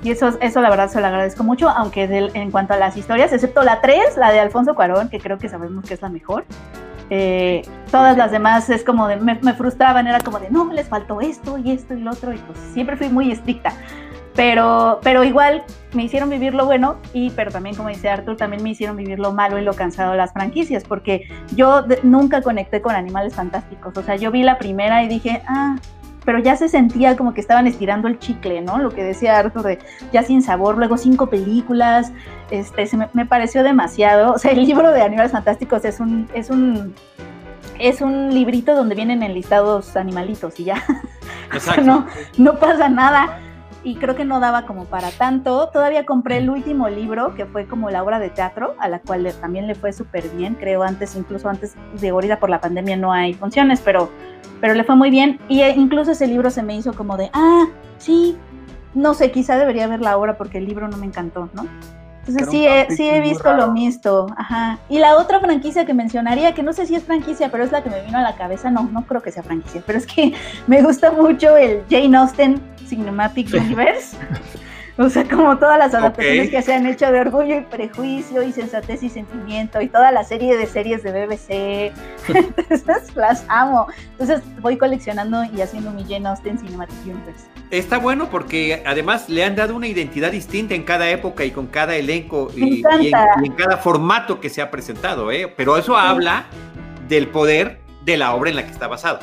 Y 0.03 0.11
eso, 0.11 0.37
eso 0.41 0.61
la 0.61 0.69
verdad 0.69 0.89
se 0.89 1.01
lo 1.01 1.07
agradezco 1.07 1.45
mucho, 1.45 1.69
aunque 1.69 2.03
en 2.35 2.51
cuanto 2.51 2.75
a 2.75 2.77
las 2.77 2.97
historias, 2.97 3.33
excepto 3.33 3.63
la 3.63 3.81
3, 3.81 4.17
la 4.17 4.33
de 4.33 4.41
Alfonso 4.41 4.75
Cuarón, 4.75 5.09
que 5.09 5.21
creo 5.21 5.39
que 5.39 5.49
sabemos 5.49 5.85
que 5.85 5.95
es 5.95 6.03
la 6.03 6.09
mejor, 6.09 6.45
eh, 7.11 7.63
todas 7.91 8.17
las 8.17 8.31
demás 8.31 8.69
es 8.71 8.85
como 8.85 9.09
de, 9.09 9.17
me, 9.17 9.39
me 9.43 9.55
frustraban, 9.55 10.07
era 10.07 10.21
como 10.21 10.39
de, 10.39 10.51
no, 10.51 10.73
les 10.73 10.89
faltó 10.89 11.21
esto 11.21 11.59
y 11.59 11.71
esto 11.73 11.95
y 11.95 12.01
lo 12.01 12.11
otro, 12.13 12.33
y 12.33 12.39
pues 12.39 12.59
siempre 12.73 12.97
fui 12.97 13.09
muy 13.09 13.31
estricta. 13.31 13.73
Pero, 14.35 15.01
pero 15.03 15.25
igual 15.25 15.63
me 15.93 16.05
hicieron 16.05 16.31
vivir 16.31 16.55
lo 16.55 16.65
bueno 16.65 16.97
y 17.13 17.29
pero 17.33 17.51
también 17.51 17.77
como 17.77 17.91
dice 17.91 18.09
Arthur 18.09 18.35
también 18.39 18.63
me 18.63 18.71
hicieron 18.71 18.97
vivir 18.97 19.19
lo 19.19 19.33
malo 19.35 19.59
y 19.59 19.63
lo 19.63 19.75
cansado 19.75 20.13
de 20.13 20.17
las 20.17 20.33
franquicias 20.33 20.85
porque 20.85 21.29
yo 21.55 21.83
de- 21.83 22.01
nunca 22.03 22.41
conecté 22.41 22.81
con 22.81 22.95
animales 22.95 23.35
fantásticos 23.35 23.95
o 23.95 24.03
sea 24.03 24.17
yo 24.17 24.31
vi 24.31 24.43
la 24.43 24.57
primera 24.57 25.03
y 25.05 25.09
dije 25.09 25.43
ah 25.47 25.77
pero 26.25 26.39
ya 26.39 26.57
se 26.57 26.69
sentía 26.69 27.17
como 27.17 27.35
que 27.35 27.41
estaban 27.41 27.67
estirando 27.67 28.09
el 28.09 28.19
chicle 28.19 28.61
no 28.61 28.79
lo 28.79 28.91
que 28.91 29.03
decía 29.03 29.39
Arthur 29.39 29.63
de 29.63 29.79
ya 30.13 30.23
sin 30.23 30.43
sabor 30.43 30.79
luego 30.79 30.97
cinco 30.97 31.29
películas 31.29 32.13
este 32.51 32.87
se 32.87 32.97
me, 32.97 33.09
me 33.13 33.27
pareció 33.27 33.63
demasiado 33.63 34.33
o 34.35 34.39
sea 34.39 34.53
el 34.53 34.65
libro 34.65 34.91
de 34.91 35.03
animales 35.03 35.33
fantásticos 35.33 35.85
es 35.85 36.01
un 36.01 36.29
es 36.35 36.51
un 36.51 36.95
es 37.79 38.01
un 38.01 38.33
librito 38.33 38.75
donde 38.75 38.95
vienen 38.95 39.23
enlistados 39.23 39.97
animalitos 39.97 40.59
y 40.61 40.65
ya 40.65 40.83
Exacto. 41.53 41.83
no, 41.83 42.07
no 42.39 42.59
pasa 42.59 42.89
nada. 42.89 43.39
Y 43.85 43.97
creo 43.97 44.15
que 44.15 44.25
no 44.25 44.39
daba 44.39 44.65
como 44.65 44.85
para 44.85 45.11
tanto. 45.11 45.69
Todavía 45.71 46.07
compré 46.07 46.37
el 46.37 46.51
último 46.51 46.89
libro, 46.89 47.35
que 47.35 47.47
fue 47.47 47.67
como 47.67 47.91
la 47.91 48.03
obra 48.03 48.21
de 48.21 48.31
teatro, 48.31 48.77
a 48.79 48.89
la 48.89 49.01
cual 49.01 49.29
también 49.41 49.67
le 49.67 49.75
fue 49.75 49.93
súper 49.93 50.29
bien. 50.29 50.55
Creo 50.55 50.85
antes, 50.85 51.17
incluso 51.17 51.49
antes 51.49 51.75
de 52.01 52.11
ahorita 52.11 52.39
por 52.39 52.49
la 52.49 52.61
pandemia 52.61 52.97
no 52.97 53.13
hay 53.13 53.35
funciones, 53.35 53.81
pero, 53.81 54.09
pero 54.63 54.75
le 54.75 54.85
fue 54.85 54.95
muy 54.95 55.11
bien. 55.11 55.41
Y 55.49 55.61
eh, 55.61 55.75
incluso 55.77 56.13
ese 56.13 56.29
libro 56.29 56.49
se 56.49 56.63
me 56.63 56.77
hizo 56.77 56.93
como 56.93 57.17
de, 57.17 57.31
ah, 57.35 57.67
sí, 57.99 58.37
no 58.95 59.13
sé, 59.13 59.33
quizá 59.33 59.59
debería 59.59 59.89
ver 59.89 60.01
la 60.01 60.17
obra 60.17 60.39
porque 60.39 60.59
el 60.59 60.67
libro 60.67 60.87
no 60.87 60.97
me 60.97 61.05
encantó, 61.05 61.51
¿no? 61.53 61.67
Entonces 62.21 62.49
sí 62.49 62.65
he, 62.65 62.89
sí 62.95 63.09
he 63.09 63.21
visto 63.21 63.53
lo 63.55 63.73
visto, 63.73 64.29
ajá. 64.37 64.79
Y 64.89 65.01
la 65.01 65.17
otra 65.17 65.41
franquicia 65.41 65.85
que 65.85 65.95
mencionaría, 65.95 66.55
que 66.55 66.63
no 66.63 66.73
sé 66.73 66.87
si 66.87 66.95
es 66.95 67.03
franquicia, 67.03 67.51
pero 67.51 67.65
es 67.65 67.73
la 67.73 67.83
que 67.83 67.91
me 67.91 68.01
vino 68.03 68.19
a 68.19 68.23
la 68.23 68.37
cabeza, 68.37 68.71
no, 68.71 68.85
no 68.85 69.05
creo 69.05 69.21
que 69.21 69.33
sea 69.33 69.43
franquicia, 69.43 69.83
pero 69.85 69.99
es 69.99 70.07
que 70.07 70.33
me 70.69 70.81
gusta 70.81 71.11
mucho 71.11 71.57
el 71.57 71.83
Jane 71.91 72.17
Austen 72.17 72.63
Cinematic 72.87 73.53
Universe. 73.53 74.17
O 74.99 75.09
sea, 75.09 75.25
como 75.29 75.57
todas 75.57 75.79
las 75.79 75.95
adaptaciones 75.95 76.51
que 76.51 76.61
se 76.61 76.75
han 76.75 76.87
hecho 76.87 77.11
de 77.11 77.21
Orgullo 77.21 77.57
y 77.57 77.61
Prejuicio 77.63 78.43
y 78.43 78.53
Sensatez 78.53 79.03
y 79.03 79.09
Sentimiento 79.09 79.81
y 79.81 79.89
toda 79.89 80.13
la 80.13 80.23
serie 80.23 80.57
de 80.57 80.67
series 80.67 81.03
de 81.03 81.13
BBC. 81.13 81.93
Entonces 82.69 83.17
las 83.17 83.45
amo. 83.49 83.87
Entonces 84.13 84.43
voy 84.61 84.77
coleccionando 84.77 85.45
y 85.45 85.63
haciendo 85.63 85.91
mi 85.93 86.05
Jane 86.05 86.29
Austen 86.29 86.59
Cinematic 86.59 86.97
Universe. 87.05 87.47
Está 87.71 87.99
bueno 87.99 88.29
porque 88.29 88.83
además 88.85 89.29
le 89.31 89.45
han 89.45 89.57
dado 89.57 89.75
una 89.75 89.87
identidad 89.87 90.31
distinta 90.31 90.75
en 90.75 90.83
cada 90.83 91.09
época 91.09 91.45
y 91.45 91.53
con 91.53 91.69
cada 91.69 91.97
elenco 91.97 92.51
y, 92.55 92.61
y 92.61 92.63
en, 92.65 92.79
encanta. 92.79 93.27
y 93.43 93.47
en 93.47 93.53
cada 93.55 93.79
formato 93.79 94.41
que 94.41 94.51
se 94.51 94.61
ha 94.61 94.71
presentado, 94.71 95.33
¿eh? 95.33 95.53
Pero 95.57 95.79
eso 95.79 95.97
habla 95.97 96.45
del 97.09 97.29
poder 97.29 97.81
de 98.05 98.17
la 98.17 98.35
obra 98.35 98.51
en 98.51 98.57
la 98.57 98.65
que 98.67 98.73
está 98.73 98.89
basado. 98.89 99.21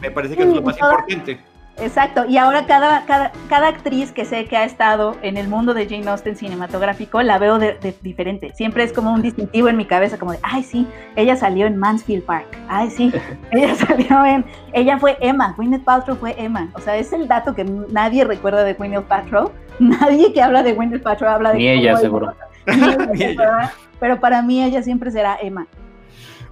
Me 0.00 0.10
parece 0.10 0.36
que 0.36 0.42
es 0.42 0.48
lo 0.48 0.62
más 0.62 0.76
importante. 0.76 1.38
Exacto, 1.80 2.24
y 2.26 2.36
ahora 2.38 2.66
cada, 2.66 3.04
cada, 3.06 3.30
cada 3.48 3.68
actriz 3.68 4.10
que 4.10 4.24
sé 4.24 4.46
que 4.46 4.56
ha 4.56 4.64
estado 4.64 5.16
en 5.22 5.36
el 5.36 5.46
mundo 5.48 5.74
de 5.74 5.88
Jane 5.88 6.08
Austen 6.08 6.34
cinematográfico 6.36 7.22
la 7.22 7.38
veo 7.38 7.58
de, 7.58 7.74
de 7.74 7.94
diferente. 8.02 8.52
Siempre 8.54 8.82
es 8.82 8.92
como 8.92 9.12
un 9.12 9.22
distintivo 9.22 9.68
en 9.68 9.76
mi 9.76 9.84
cabeza, 9.84 10.18
como 10.18 10.32
de, 10.32 10.38
ay, 10.42 10.64
sí, 10.64 10.86
ella 11.14 11.36
salió 11.36 11.66
en 11.66 11.76
Mansfield 11.76 12.24
Park. 12.24 12.46
Ay, 12.68 12.90
sí, 12.90 13.12
ella 13.52 13.74
salió 13.76 14.24
en. 14.24 14.44
Ella 14.72 14.98
fue 14.98 15.16
Emma, 15.20 15.54
Gwyneth 15.56 15.84
Paltrow 15.84 16.16
fue 16.16 16.34
Emma. 16.36 16.68
O 16.74 16.80
sea, 16.80 16.96
es 16.96 17.12
el 17.12 17.28
dato 17.28 17.54
que 17.54 17.64
nadie 17.64 18.24
recuerda 18.24 18.64
de 18.64 18.74
Gwyneth 18.74 19.04
Paltrow. 19.04 19.52
Nadie 19.78 20.32
que 20.32 20.42
habla 20.42 20.64
de 20.64 20.72
Gwyneth 20.72 21.02
Paltrow 21.04 21.30
habla 21.30 21.52
de. 21.52 21.58
Ni 21.58 21.68
ella, 21.68 21.90
ella- 21.92 21.96
seguro. 21.98 22.34
Ni 22.66 22.72
ella, 22.74 22.96
Ni 23.14 23.22
ella. 23.22 23.36
¿verdad? 23.40 23.70
Pero 24.00 24.18
para 24.18 24.42
mí 24.42 24.62
ella 24.64 24.82
siempre 24.82 25.12
será 25.12 25.38
Emma. 25.40 25.68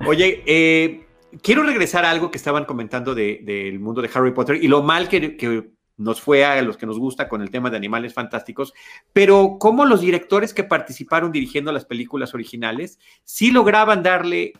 Oye, 0.07 0.43
eh, 0.47 1.06
quiero 1.43 1.63
regresar 1.63 2.05
a 2.05 2.11
algo 2.11 2.31
que 2.31 2.39
estaban 2.39 2.65
comentando 2.65 3.15
de- 3.15 3.41
del 3.43 3.79
mundo 3.81 4.03
de 4.03 4.11
Harry 4.15 4.33
Potter 4.33 4.63
y 4.63 4.69
lo 4.69 4.83
mal 4.83 5.09
que, 5.09 5.37
que 5.37 5.71
nos 5.97 6.21
fue 6.21 6.45
a 6.45 6.61
los 6.63 6.77
que 6.77 6.87
nos 6.87 6.99
gusta 6.99 7.29
con 7.29 7.41
el 7.43 7.51
tema 7.51 7.71
de 7.71 7.77
animales 7.79 8.13
fantásticos, 8.13 8.75
pero 9.13 9.57
cómo 9.59 9.85
los 9.87 10.01
directores 10.01 10.53
que 10.53 10.63
participaron 10.65 11.33
dirigiendo 11.33 11.73
las 11.73 11.87
películas 11.87 12.35
originales 12.35 12.99
sí 13.25 13.51
lograban 13.51 14.03
darle 14.03 14.53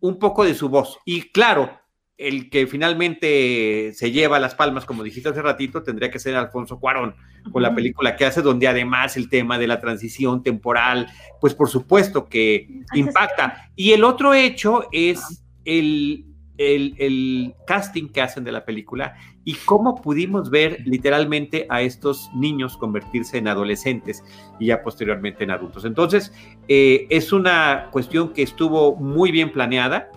un 0.00 0.18
poco 0.18 0.44
de 0.44 0.54
su 0.54 0.68
voz. 0.68 0.98
Y 1.04 1.30
claro, 1.30 1.78
el 2.18 2.50
que 2.50 2.66
finalmente 2.66 3.92
se 3.94 4.10
lleva 4.10 4.38
las 4.40 4.54
palmas, 4.54 4.84
como 4.84 5.02
dijiste 5.02 5.28
hace 5.28 5.42
ratito, 5.42 5.82
tendría 5.82 6.10
que 6.10 6.18
ser 6.18 6.34
Alfonso 6.36 6.78
Cuarón, 6.78 7.14
con 7.50 7.62
la 7.62 7.74
película 7.74 8.16
que 8.16 8.24
hace, 8.24 8.42
donde 8.42 8.68
además 8.68 9.16
el 9.16 9.28
tema 9.28 9.58
de 9.58 9.66
la 9.66 9.80
transición 9.80 10.42
temporal, 10.42 11.08
pues 11.40 11.54
por 11.54 11.68
supuesto 11.68 12.28
que 12.28 12.82
impacta. 12.94 13.70
Y 13.76 13.92
el 13.92 14.04
otro 14.04 14.34
hecho 14.34 14.86
es 14.92 15.41
el, 15.64 16.26
el, 16.58 16.94
el 16.98 17.54
casting 17.66 18.08
que 18.08 18.22
hacen 18.22 18.44
de 18.44 18.52
la 18.52 18.64
película 18.64 19.14
y 19.44 19.54
cómo 19.54 20.00
pudimos 20.00 20.50
ver 20.50 20.82
literalmente 20.84 21.66
a 21.68 21.82
estos 21.82 22.30
niños 22.34 22.76
convertirse 22.76 23.38
en 23.38 23.48
adolescentes 23.48 24.22
y 24.60 24.66
ya 24.66 24.82
posteriormente 24.82 25.44
en 25.44 25.50
adultos. 25.50 25.84
Entonces, 25.84 26.32
eh, 26.68 27.06
es 27.10 27.32
una 27.32 27.88
cuestión 27.90 28.32
que 28.32 28.42
estuvo 28.42 28.96
muy 28.96 29.32
bien 29.32 29.52
planeada. 29.52 30.10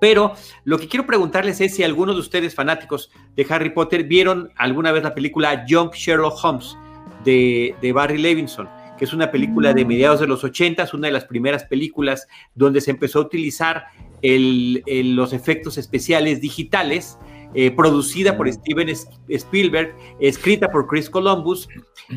Pero 0.00 0.34
lo 0.64 0.78
que 0.78 0.88
quiero 0.88 1.06
preguntarles 1.06 1.60
es 1.62 1.76
si 1.76 1.82
algunos 1.82 2.16
de 2.16 2.20
ustedes 2.20 2.54
fanáticos 2.54 3.10
de 3.36 3.46
Harry 3.48 3.70
Potter 3.70 4.04
vieron 4.04 4.50
alguna 4.56 4.92
vez 4.92 5.02
la 5.02 5.14
película 5.14 5.64
Young 5.66 5.92
Sherlock 5.92 6.44
Holmes 6.44 6.76
de, 7.24 7.74
de 7.80 7.92
Barry 7.92 8.18
Levinson, 8.18 8.68
que 8.98 9.06
es 9.06 9.14
una 9.14 9.30
película 9.30 9.72
de 9.72 9.84
mediados 9.86 10.20
de 10.20 10.26
los 10.26 10.44
80, 10.44 10.88
una 10.92 11.06
de 11.06 11.12
las 11.12 11.24
primeras 11.24 11.64
películas 11.64 12.26
donde 12.54 12.82
se 12.82 12.90
empezó 12.90 13.20
a 13.20 13.22
utilizar 13.22 13.86
el- 14.24 14.82
el- 14.86 15.14
los 15.16 15.32
efectos 15.32 15.76
especiales 15.78 16.40
digitales, 16.40 17.18
eh, 17.56 17.70
producida 17.70 18.36
por 18.36 18.50
Steven 18.52 18.88
Spielberg, 19.28 19.94
escrita 20.18 20.68
por 20.72 20.88
Chris 20.88 21.08
Columbus, 21.08 21.68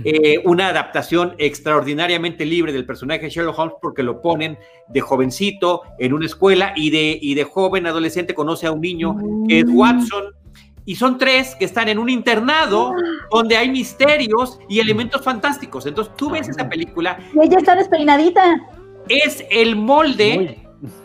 eh, 0.03 0.39
una 0.45 0.69
adaptación 0.69 1.35
extraordinariamente 1.37 2.43
libre 2.45 2.73
del 2.73 2.85
personaje 2.85 3.21
de 3.21 3.29
Sherlock 3.29 3.59
Holmes 3.59 3.75
porque 3.81 4.01
lo 4.03 4.21
ponen 4.21 4.57
de 4.89 4.99
jovencito 5.01 5.81
en 5.99 6.13
una 6.13 6.25
escuela 6.25 6.73
y 6.75 6.89
de, 6.89 7.19
y 7.21 7.35
de 7.35 7.43
joven 7.43 7.85
adolescente 7.85 8.33
conoce 8.33 8.65
a 8.67 8.71
un 8.71 8.81
niño 8.81 9.15
que 9.47 9.59
es 9.59 9.65
Watson. 9.67 10.33
Y 10.85 10.95
son 10.95 11.17
tres 11.17 11.53
que 11.59 11.65
están 11.65 11.89
en 11.89 11.99
un 11.99 12.09
internado 12.09 12.93
donde 13.31 13.57
hay 13.57 13.69
misterios 13.69 14.57
y 14.69 14.79
elementos 14.79 15.21
fantásticos. 15.21 15.85
Entonces 15.85 16.15
tú 16.15 16.29
ves 16.31 16.47
esa 16.49 16.67
película, 16.69 17.19
Y 17.35 17.45
ella 17.45 17.57
está 17.59 17.75
despeinadita. 17.75 18.59
es 19.09 19.43
el 19.51 19.75
molde 19.75 20.57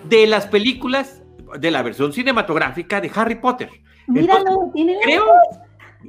de 0.08 0.26
las 0.26 0.46
películas 0.46 1.22
de 1.58 1.70
la 1.70 1.82
versión 1.82 2.12
cinematográfica 2.12 3.00
de 3.00 3.10
Harry 3.14 3.36
Potter. 3.36 3.70
Míralo, 4.06 4.70
tiene 4.74 4.96
Creo, 5.02 5.24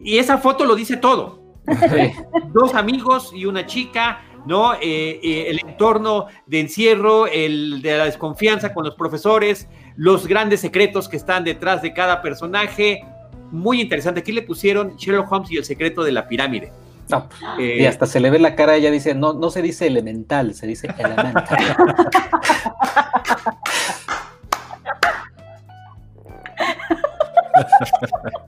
y 0.03 0.18
esa 0.18 0.38
foto 0.38 0.66
lo 0.66 0.76
dice 0.76 0.97
todo. 0.97 1.43
Dos 2.53 2.74
amigos 2.76 3.32
y 3.34 3.45
una 3.45 3.66
chica, 3.66 4.22
¿no? 4.45 4.74
Eh, 4.76 5.20
eh, 5.24 5.45
el 5.49 5.59
entorno 5.68 6.28
de 6.45 6.59
encierro, 6.59 7.28
el 7.28 7.82
de 7.82 7.97
la 7.97 8.05
desconfianza 8.05 8.74
con 8.74 8.84
los 8.84 8.95
profesores, 8.95 9.68
los 9.95 10.28
grandes 10.28 10.59
secretos 10.59 11.07
que 11.07 11.18
están 11.18 11.43
detrás 11.43 11.82
de 11.82 11.93
cada 11.93 12.22
personaje. 12.22 13.05
Muy 13.51 13.80
interesante. 13.80 14.22
Aquí 14.22 14.32
le 14.32 14.41
pusieron 14.41 14.95
Sherlock 14.97 15.32
Holmes 15.32 15.51
y 15.51 15.57
el 15.57 15.66
secreto 15.66 16.03
de 16.03 16.11
la 16.11 16.28
pirámide. 16.28 16.72
No, 17.10 17.28
Eh, 17.60 17.78
y 17.82 17.86
hasta 17.86 18.06
se 18.06 18.20
le 18.20 18.30
ve 18.30 18.39
la 18.39 18.56
cara, 18.56 18.76
ella 18.76 18.91
dice, 18.91 19.14
no, 19.14 19.34
no 19.34 19.49
se 19.49 19.62
dice 19.62 19.88
elemental, 19.88 20.54
se 20.54 20.68
dice 20.68 20.88
elemental. 20.97 21.47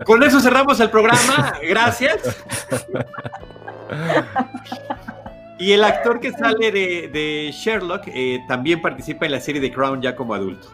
Con 0.06 0.24
eso 0.24 0.40
cerramos 0.40 0.80
el 0.80 0.90
programa. 0.90 1.54
Gracias. 1.68 2.18
Y 5.58 5.72
el 5.72 5.84
actor 5.84 6.20
que 6.20 6.32
sale 6.32 6.72
de, 6.72 7.10
de 7.12 7.52
Sherlock 7.54 8.04
eh, 8.08 8.40
también 8.48 8.82
participa 8.82 9.26
en 9.26 9.32
la 9.32 9.40
serie 9.40 9.62
de 9.62 9.72
Crown 9.72 10.02
ya 10.02 10.16
como 10.16 10.34
adulto. 10.34 10.68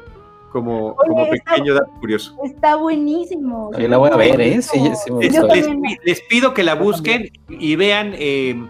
Como, 0.52 0.88
Oye, 0.90 0.96
como 1.08 1.26
está- 1.34 1.52
pequeño 1.52 1.74
dato 1.76 1.92
curioso. 2.00 2.36
Está 2.44 2.76
buenísimo. 2.76 3.72
Yo 3.78 3.88
la 3.88 3.98
voy 3.98 4.10
a 4.12 4.16
ver, 4.18 4.42
¿eh? 4.42 4.62
Sí, 4.62 4.80
sí 5.06 5.12
me 5.12 5.24
Les, 5.26 5.34
Yo 5.34 5.42
gustó. 5.42 5.56
les 5.56 5.68
también. 5.68 5.98
pi- 5.98 6.10
les 6.10 6.22
pido 6.22 6.54
que 6.54 6.64
la 6.64 6.76
busquen 6.76 7.30
y 7.48 7.76
vean 7.78 8.14
eh, 8.18 8.62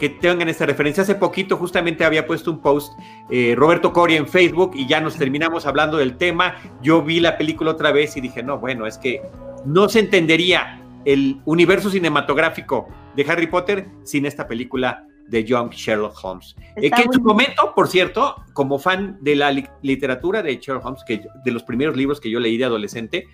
que 0.00 0.08
tengan 0.08 0.48
esta 0.48 0.64
referencia. 0.66 1.02
Hace 1.02 1.14
poquito 1.14 1.56
justamente 1.58 2.04
había 2.04 2.26
puesto 2.26 2.50
un 2.50 2.60
post 2.60 2.92
eh, 3.30 3.54
Roberto 3.56 3.92
Coria 3.92 4.16
en 4.16 4.26
Facebook 4.26 4.72
y 4.74 4.86
ya 4.86 5.00
nos 5.00 5.16
terminamos 5.16 5.66
hablando 5.66 5.98
del 5.98 6.16
tema. 6.16 6.56
Yo 6.82 7.02
vi 7.02 7.20
la 7.20 7.36
película 7.36 7.70
otra 7.72 7.92
vez 7.92 8.16
y 8.16 8.20
dije, 8.22 8.42
no, 8.42 8.58
bueno, 8.58 8.86
es 8.86 8.96
que 8.96 9.20
no 9.66 9.88
se 9.90 10.00
entendería 10.00 10.80
el 11.04 11.40
universo 11.44 11.90
cinematográfico 11.90 12.88
de 13.14 13.24
Harry 13.30 13.46
Potter 13.46 13.88
sin 14.04 14.24
esta 14.26 14.48
película 14.48 15.06
de 15.28 15.44
Young 15.44 15.70
Sherlock 15.72 16.16
Holmes. 16.22 16.54
Eh, 16.76 16.90
que 16.90 17.02
en 17.02 17.12
su 17.12 17.20
momento, 17.20 17.72
por 17.74 17.88
cierto, 17.88 18.36
como 18.52 18.78
fan 18.78 19.18
de 19.20 19.36
la 19.36 19.50
li- 19.50 19.66
literatura 19.82 20.42
de 20.42 20.56
Sherlock 20.56 20.84
Holmes, 20.84 21.04
que 21.06 21.22
de 21.44 21.50
los 21.50 21.62
primeros 21.62 21.96
libros 21.96 22.20
que 22.20 22.30
yo 22.30 22.38
leí 22.40 22.56
de 22.56 22.64
adolescente 22.64 23.26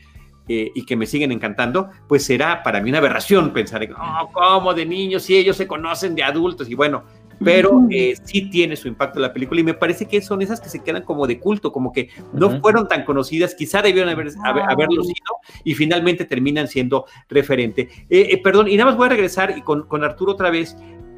eh, 0.49 0.70
y 0.74 0.84
que 0.84 0.97
me 0.97 1.07
siguen 1.07 1.32
encantando, 1.32 1.90
pues 2.09 2.24
será 2.24 2.62
para 2.62 2.80
mí 2.80 2.90
una 2.90 2.99
aberración 2.99 3.53
pensar, 3.53 3.82
en, 3.82 3.93
oh, 3.93 4.30
¿cómo 4.32 4.74
de 4.74 4.84
niños? 4.86 5.22
Si 5.22 5.36
ellos 5.36 5.57
se 5.57 5.66
conocen 5.66 6.14
de 6.14 6.22
adultos 6.22 6.68
y 6.68 6.74
bueno, 6.74 7.05
pero 7.45 7.86
eh, 7.90 8.14
sí 8.24 8.49
tiene 8.51 8.76
su 8.76 8.86
impacto 8.86 9.18
la 9.18 9.32
película 9.32 9.61
y 9.61 9.64
me 9.64 9.74
parece 9.74 10.07
que 10.07 10.22
son 10.22 10.43
esas 10.43 10.61
que 10.61 10.68
se 10.68 10.82
quedan 10.82 11.03
como 11.03 11.26
de 11.26 11.40
culto, 11.40 11.72
como 11.72 11.93
que 11.93 12.09
no 12.32 12.47
Ujú. 12.47 12.61
fueron 12.61 12.86
tan 12.86 13.05
conocidas, 13.05 13.55
quizá 13.57 13.82
debieron 13.82 14.09
haber, 14.11 14.28
haber- 14.45 14.62
haberlo 14.70 15.03
sido 15.03 15.34
y 15.64 15.74
finalmente 15.74 16.24
terminan 16.24 16.68
siendo 16.68 17.05
referente. 17.28 17.88
Eh, 18.09 18.28
eh, 18.30 18.40
perdón, 18.43 18.68
y 18.68 18.76
nada 18.76 18.90
más 18.90 18.97
voy 18.97 19.07
a 19.07 19.11
regresar 19.11 19.55
y 19.59 19.62
con, 19.62 19.82
con 19.88 20.05
Arturo 20.05 20.32
otra 20.32 20.51
vez. 20.51 20.76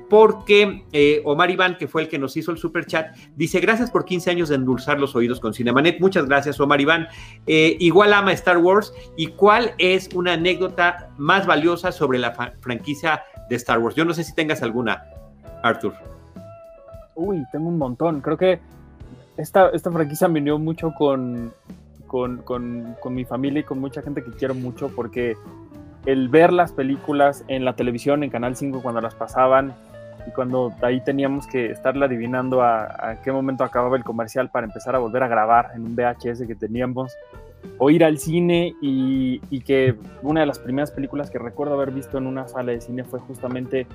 Porque 0.08 0.84
eh, 0.92 1.22
Omar 1.24 1.50
Iván, 1.50 1.76
que 1.76 1.88
fue 1.88 2.02
el 2.02 2.08
que 2.08 2.18
nos 2.18 2.36
hizo 2.36 2.50
el 2.52 2.58
super 2.58 2.86
chat, 2.86 3.16
dice: 3.36 3.60
Gracias 3.60 3.90
por 3.90 4.04
15 4.04 4.30
años 4.30 4.48
de 4.48 4.56
endulzar 4.56 5.00
los 5.00 5.16
oídos 5.16 5.40
con 5.40 5.54
Cinemanet. 5.54 6.00
Muchas 6.00 6.26
gracias, 6.26 6.60
Omar 6.60 6.80
Iván. 6.80 7.08
Eh, 7.46 7.76
igual 7.80 8.12
ama 8.12 8.32
Star 8.32 8.58
Wars. 8.58 8.92
¿Y 9.16 9.28
cuál 9.28 9.72
es 9.78 10.08
una 10.14 10.34
anécdota 10.34 11.08
más 11.16 11.46
valiosa 11.46 11.90
sobre 11.92 12.18
la 12.18 12.32
franquicia 12.60 13.22
de 13.48 13.56
Star 13.56 13.78
Wars? 13.78 13.94
Yo 13.96 14.04
no 14.04 14.12
sé 14.14 14.24
si 14.24 14.34
tengas 14.34 14.62
alguna, 14.62 15.02
Arthur. 15.62 15.94
Uy, 17.14 17.42
tengo 17.52 17.68
un 17.68 17.78
montón. 17.78 18.20
Creo 18.20 18.36
que 18.36 18.60
esta, 19.36 19.70
esta 19.70 19.90
franquicia 19.90 20.28
me 20.28 20.40
unió 20.40 20.58
mucho 20.58 20.92
con, 20.96 21.52
con, 22.06 22.38
con- 22.38 22.94
con 23.00 23.14
mi 23.14 23.24
familia 23.24 23.60
y 23.60 23.64
con 23.64 23.78
mucha 23.80 24.02
gente 24.02 24.22
que 24.22 24.30
quiero 24.32 24.54
mucho 24.54 24.88
porque 24.94 25.36
el 26.06 26.28
ver 26.28 26.52
las 26.52 26.72
películas 26.72 27.44
en 27.48 27.64
la 27.64 27.74
televisión, 27.76 28.22
en 28.22 28.30
Canal 28.30 28.54
5 28.56 28.82
cuando 28.82 29.00
las 29.00 29.14
pasaban 29.14 29.74
y 30.26 30.30
cuando 30.30 30.72
ahí 30.82 31.00
teníamos 31.00 31.46
que 31.46 31.70
estarle 31.70 32.04
adivinando 32.04 32.62
a, 32.62 33.10
a 33.10 33.22
qué 33.22 33.32
momento 33.32 33.64
acababa 33.64 33.96
el 33.96 34.04
comercial 34.04 34.50
para 34.50 34.66
empezar 34.66 34.94
a 34.94 34.98
volver 34.98 35.22
a 35.22 35.28
grabar 35.28 35.70
en 35.74 35.84
un 35.84 35.96
VHS 35.96 36.46
que 36.46 36.54
teníamos 36.54 37.12
o 37.78 37.90
ir 37.90 38.04
al 38.04 38.18
cine 38.18 38.74
y, 38.80 39.40
y 39.50 39.60
que 39.60 39.96
una 40.22 40.40
de 40.40 40.46
las 40.46 40.58
primeras 40.58 40.90
películas 40.90 41.30
que 41.30 41.38
recuerdo 41.38 41.74
haber 41.74 41.90
visto 41.90 42.18
en 42.18 42.26
una 42.26 42.48
sala 42.48 42.72
de 42.72 42.80
cine 42.80 43.04
fue 43.04 43.20
justamente 43.20 43.86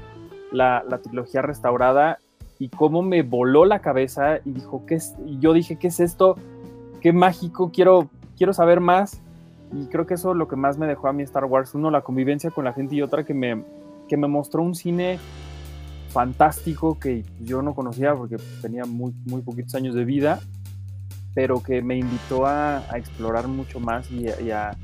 la, 0.51 0.84
la 0.88 0.97
trilogía 0.99 1.41
restaurada 1.41 2.20
y 2.57 2.70
cómo 2.70 3.01
me 3.01 3.24
voló 3.24 3.65
la 3.65 3.80
cabeza 3.80 4.39
y 4.43 4.51
dijo, 4.51 4.86
¿qué 4.86 4.95
es? 4.95 5.15
Y 5.26 5.39
yo 5.39 5.53
dije, 5.53 5.78
¿qué 5.78 5.88
es 5.88 5.99
esto? 5.99 6.36
Qué 6.99 7.13
mágico, 7.13 7.72
quiero, 7.74 8.09
quiero 8.38 8.53
saber 8.53 8.82
más. 8.82 9.22
Y 9.72 9.86
creo 9.86 10.05
que 10.05 10.15
eso 10.15 10.32
es 10.32 10.38
lo 10.38 10.47
que 10.47 10.57
más 10.57 10.78
me 10.78 10.86
dejó 10.86 11.07
a 11.07 11.13
mí 11.13 11.24
Star 11.24 11.45
Wars. 11.45 11.74
Uno, 11.74 11.89
la 11.89 12.01
convivencia 12.01 12.51
con 12.51 12.65
la 12.65 12.74
gente 12.74 12.95
y 12.95 13.01
otra 13.01 13.24
que 13.24 13.34
me, 13.34 13.63
que 14.09 14.17
me 14.17 14.28
mostró 14.28 14.61
un 14.61 14.76
cine 14.76 15.20
fantástico 16.10 16.99
que 16.99 17.24
yo 17.39 17.62
no 17.62 17.74
conocía 17.74 18.14
porque 18.16 18.38
tenía 18.62 18.86
muy, 18.86 19.14
muy 19.26 19.41
poquitos 19.41 19.76
años 19.76 19.95
de 19.95 20.05
vida, 20.05 20.39
pero 21.34 21.62
que 21.62 21.82
me 21.82 21.97
invitó 21.97 22.45
a, 22.45 22.80
a 22.91 22.97
explorar 22.97 23.47
mucho 23.47 23.80
más 23.80 24.10
y 24.12 24.28
a, 24.28 24.41
y 24.41 24.51
a- 24.51 24.78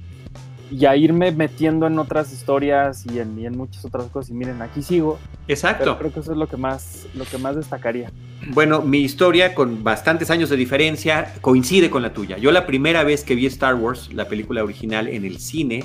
y 0.72 0.86
a 0.88 0.96
irme 0.96 1.32
metiendo 1.32 1.86
en 1.86 2.00
otras 2.00 2.34
historias 2.34 3.06
y 3.06 3.20
en, 3.20 3.38
y 3.38 3.46
en 3.46 3.56
muchas 3.56 3.86
otras 3.86 4.06
cosas. 4.08 4.32
Y 4.32 4.34
miren, 4.34 4.64
aquí 4.64 4.82
sigo. 4.82 5.20
Exacto. 5.48 5.96
Creo 6.00 6.12
que 6.12 6.22
eso 6.22 6.32
es 6.32 6.38
lo 6.40 6.48
que 6.48 6.58
más, 6.58 7.06
lo 7.14 7.24
que 7.26 7.38
más 7.38 7.56
destacaría. 7.56 8.12
Bueno, 8.52 8.82
mi 8.82 9.02
historia 9.02 9.54
con 9.54 9.84
bastantes 9.84 10.32
años 10.32 10.50
de 10.50 10.58
diferencia 10.58 11.36
coincide 11.42 11.92
con 11.92 12.02
la 12.02 12.14
tuya. 12.14 12.40
Yo 12.40 12.52
la 12.52 12.66
primera 12.66 13.04
vez 13.04 13.24
que 13.24 13.36
vi 13.36 13.46
Star 13.46 13.76
Wars, 13.76 14.12
la 14.12 14.28
película 14.28 14.64
original 14.64 15.08
en 15.08 15.24
el 15.24 15.38
cine, 15.38 15.84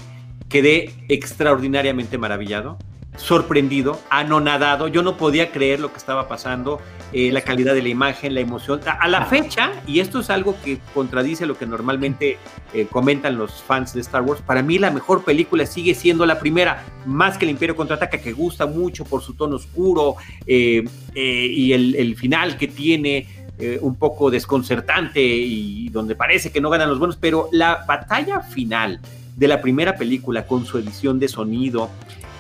quedé 0.49 0.95
extraordinariamente 1.09 2.17
maravillado, 2.17 2.79
sorprendido, 3.17 4.01
anonadado. 4.09 4.89
Yo 4.89 5.03
no 5.03 5.17
podía 5.17 5.51
creer 5.51 5.81
lo 5.81 5.91
que 5.91 5.99
estaba 5.99 6.29
pasando, 6.29 6.81
eh, 7.13 7.31
la 7.33 7.43
calidad 7.43 7.75
de 7.75 7.83
la 7.83 7.89
imagen, 7.89 8.35
la 8.35 8.41
emoción. 8.41 8.81
A, 8.87 9.09
la 9.09 9.27
fecha, 9.27 9.73
y 9.87 10.01
esto 10.01 10.21
es 10.21 10.31
algo 10.31 10.57
que 10.65 10.79
contradice 10.95 11.47
lo 11.47 11.59
que 11.59 11.67
normalmente 11.67 12.39
eh, 12.73 12.87
comentan 12.91 13.37
los 13.37 13.63
fans 13.63 13.93
de 13.95 14.01
Star 14.01 14.23
Wars, 14.23 14.41
para 14.41 14.63
mí 14.63 14.79
la 14.79 14.91
mejor 14.91 15.25
película 15.25 15.67
sigue 15.67 15.95
siendo 15.95 16.25
la 16.25 16.39
primera, 16.39 16.85
más 17.05 17.37
que 17.37 17.45
el 17.45 17.51
Imperio 17.51 17.77
Contraataca, 17.77 18.19
que 18.19 18.33
gusta 18.33 18.67
mucho 18.67 19.05
por 19.05 19.23
su 19.23 19.35
tono 19.35 19.57
oscuro 19.57 20.17
eh, 20.47 20.85
eh, 21.15 21.47
y 21.51 21.73
el, 21.73 21.95
el 21.97 22.17
final 22.17 22.57
que 22.57 22.69
tiene 22.69 23.27
eh, 23.63 23.79
un 23.83 23.97
poco 23.97 24.31
desconcertante 24.31 25.21
y 25.23 25.91
donde 25.91 26.17
parece 26.17 26.51
que 26.51 26.63
no 26.63 26.71
ganan 26.71 26.89
los 26.89 26.99
buenos, 26.99 27.19
pero 27.21 27.51
la 27.53 27.85
batalla 27.87 28.41
final 28.41 29.01
de 29.37 29.49
la 29.49 29.61
primera 29.61 29.97
película 29.97 30.47
con 30.47 30.65
su 30.65 30.79
edición 30.79 31.19
de 31.19 31.29
sonido, 31.29 31.91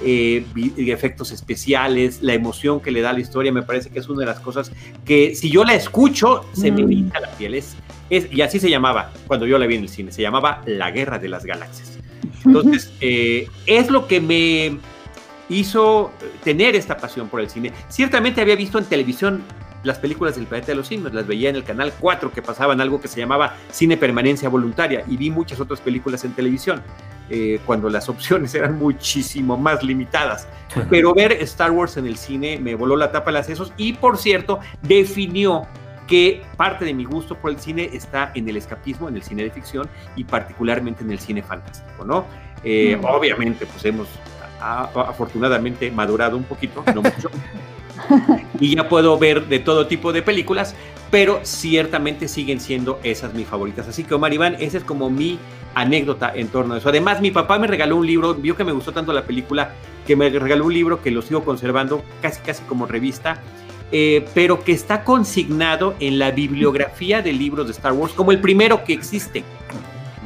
eh, 0.03 0.45
efectos 0.77 1.31
especiales, 1.33 2.23
la 2.23 2.35
emoción 2.35 2.81
que 2.81 2.91
le 2.91 3.01
da 3.01 3.13
la 3.13 3.21
historia, 3.21 3.53
me 3.53 3.63
parece 3.63 3.91
que 3.91 3.99
es 3.99 4.09
una 4.09 4.21
de 4.21 4.27
las 4.27 4.41
cosas 4.41 4.71
que 5.05 5.35
si 5.35 5.51
yo 5.51 5.65
la 5.65 5.75
escucho, 5.75 6.45
se 6.53 6.71
me 6.73 6.83
Mm. 6.83 6.91
eriza 6.91 7.21
la 7.21 7.31
piel. 7.33 7.55
Es, 7.55 7.77
es- 8.09 8.33
y 8.33 8.41
así 8.43 8.59
se 8.59 8.71
llamaba 8.71 9.13
cuando 9.27 9.47
yo 9.47 9.59
la 9.59 9.67
vi 9.67 9.77
en 9.77 9.83
el 9.83 9.89
cine, 9.89 10.13
se 10.13 10.23
llamaba 10.23 10.63
La 10.67 10.91
Guerra 10.91 11.19
de 11.19 11.29
las 11.29 11.45
Galaxias. 11.45 11.99
Entonces, 12.45 12.93
eh, 13.01 13.47
es 13.67 13.91
lo 13.91 14.07
que 14.07 14.21
me 14.21 14.79
hizo 15.49 16.13
tener 16.45 16.77
esta 16.77 16.97
pasión 16.97 17.29
por 17.29 17.41
el 17.41 17.51
cine. 17.51 17.73
Ciertamente 17.89 18.41
había 18.41 18.57
visto 18.57 18.79
en 18.79 18.85
televisión 18.85 19.43
las 19.83 19.99
películas 19.99 20.37
del 20.37 20.47
planeta 20.47 20.69
de 20.73 20.77
los 20.77 20.87
simios, 20.89 21.13
las 21.15 21.27
veía 21.27 21.49
en 21.51 21.57
el 21.57 21.65
canal 21.65 21.93
4 21.99 22.33
que 22.33 22.43
pasaban 22.43 22.81
algo 22.81 23.01
que 23.01 23.09
se 23.09 23.19
llamaba 23.21 23.55
cine 23.71 23.97
permanencia 23.97 24.49
voluntaria 24.49 25.05
y 25.09 25.17
vi 25.17 25.31
muchas 25.31 25.59
otras 25.61 25.81
películas 25.81 26.25
en 26.25 26.33
televisión 26.33 26.83
eh, 27.31 27.61
cuando 27.65 27.89
las 27.89 28.09
opciones 28.11 28.55
eran 28.55 28.79
muchísimo 28.79 29.57
más 29.57 29.83
limitadas. 29.83 30.47
Pero 30.91 31.15
ver 31.15 31.33
Star 31.33 31.71
Wars 31.71 31.97
en 31.97 32.07
el 32.07 32.17
cine 32.17 32.59
me 32.61 32.75
voló 32.75 32.97
la 32.97 33.11
tapa 33.11 33.27
de 33.31 33.39
las 33.39 33.47
sesos 33.47 33.73
y 33.77 33.95
por 33.95 34.19
cierto 34.19 34.61
definió 34.83 35.67
que 36.07 36.43
parte 36.57 36.85
de 36.85 36.93
mi 36.93 37.05
gusto 37.05 37.37
por 37.37 37.51
el 37.53 37.59
cine 37.61 37.89
está 37.93 38.33
en 38.35 38.49
el 38.49 38.57
escapismo, 38.57 39.09
en 39.09 39.15
el 39.17 39.23
cine 39.23 39.45
de 39.45 39.51
ficción 39.51 39.89
y 40.17 40.25
particularmente 40.25 41.05
en 41.05 41.13
el 41.13 41.21
cine 41.21 41.43
fantástico, 41.43 42.05
¿no? 42.05 42.25
Eh, 42.65 42.99
Mm. 43.01 43.05
Obviamente, 43.05 43.65
pues 43.65 43.85
hemos 43.85 44.09
a- 44.61 44.91
afortunadamente 45.09 45.91
madurado 45.91 46.37
un 46.37 46.43
poquito, 46.45 46.83
no 46.95 47.01
mucho, 47.01 47.31
y 48.61 48.77
ya 48.77 48.89
puedo 48.89 49.19
ver 49.19 49.47
de 49.47 49.59
todo 49.59 49.87
tipo 49.87 50.13
de 50.13 50.23
películas, 50.23 50.75
pero 51.11 51.41
ciertamente 51.43 52.29
siguen 52.29 52.61
siendo 52.61 53.01
esas 53.03 53.35
mis 53.35 53.47
favoritas. 53.47 53.89
Así 53.89 54.05
que 54.05 54.15
Omar 54.15 54.33
Iván, 54.33 54.57
esa 54.61 54.79
es 54.79 54.85
como 54.85 55.11
mi 55.11 55.39
anécdota 55.75 56.33
en 56.35 56.49
torno 56.49 56.75
a 56.75 56.79
eso. 56.79 56.89
Además, 56.89 57.21
mi 57.21 57.31
papá 57.31 57.59
me 57.59 57.67
regaló 57.67 57.97
un 57.97 58.07
libro, 58.07 58.35
vio 58.35 58.57
que 58.57 58.65
me 58.65 58.73
gustó 58.73 58.93
tanto 58.93 59.13
la 59.13 59.25
película, 59.25 59.73
que 60.07 60.17
me 60.17 60.29
regaló 60.31 60.67
un 60.67 60.75
libro 60.75 61.03
que 61.03 61.11
lo 61.11 61.23
sigo 61.23 61.45
conservando 61.45 62.03
casi 62.23 62.41
casi 62.41 62.63
como 62.65 62.87
revista, 62.87 63.41
eh, 63.93 64.25
pero 64.35 64.63
que 64.63 64.73
está 64.73 65.03
consignado 65.05 65.95
en 66.01 66.19
la 66.19 66.31
bibliografía 66.31 67.23
de 67.23 67.33
libros 67.33 67.67
de 67.67 67.73
Star 67.73 67.93
Wars 67.93 68.13
como 68.13 68.33
el 68.33 68.41
primero 68.41 68.85
que 68.85 68.93
existe. 68.93 69.43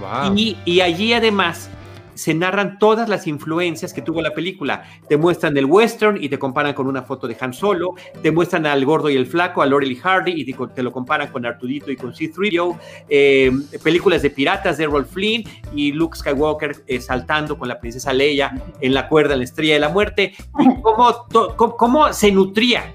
Wow. 0.01 0.37
Y, 0.37 0.59
y 0.65 0.81
allí 0.81 1.15
además 1.15 1.71
se 2.15 2.35
narran 2.35 2.79
todas 2.79 3.09
las 3.09 3.27
influencias 3.27 3.93
que 3.93 4.03
tuvo 4.03 4.23
la 4.23 4.33
película. 4.35 4.85
Te 5.09 5.17
muestran 5.17 5.57
el 5.57 5.67
western 5.67 6.23
y 6.23 6.29
te 6.29 6.39
comparan 6.39 6.75
con 6.75 6.87
una 6.87 7.03
foto 7.03 7.27
de 7.27 7.37
Han 7.41 7.53
Solo, 7.53 7.95
te 8.23 8.31
muestran 8.31 8.67
al 8.67 8.85
gordo 8.85 9.11
y 9.11 9.17
el 9.17 9.27
flaco, 9.27 9.63
a 9.63 9.67
Laurel 9.67 9.93
y 9.93 9.97
Hardy 9.97 10.33
y 10.33 10.45
te, 10.45 10.57
te 10.75 10.83
lo 10.83 10.93
comparan 10.93 11.29
con 11.33 11.45
Artudito 11.47 11.91
y 11.91 11.97
con 11.97 12.15
C-3PO, 12.15 12.79
eh, 13.09 13.53
películas 13.83 14.23
de 14.23 14.31
piratas 14.31 14.79
de 14.79 14.87
Rolf 14.87 15.13
Flynn 15.13 15.45
y 15.75 15.93
Luke 15.93 16.17
Skywalker 16.17 16.85
eh, 16.87 17.01
saltando 17.01 17.59
con 17.59 17.69
la 17.69 17.79
princesa 17.81 18.13
Leia 18.13 18.55
en 18.81 18.95
la 18.95 19.09
cuerda 19.09 19.33
en 19.35 19.41
la 19.41 19.45
estrella 19.45 19.75
de 19.75 19.81
la 19.81 19.89
muerte. 19.89 20.35
Y 20.59 20.81
cómo, 20.83 21.27
to- 21.31 21.55
cómo, 21.57 21.77
cómo 21.77 22.13
se 22.13 22.31
nutría 22.33 22.93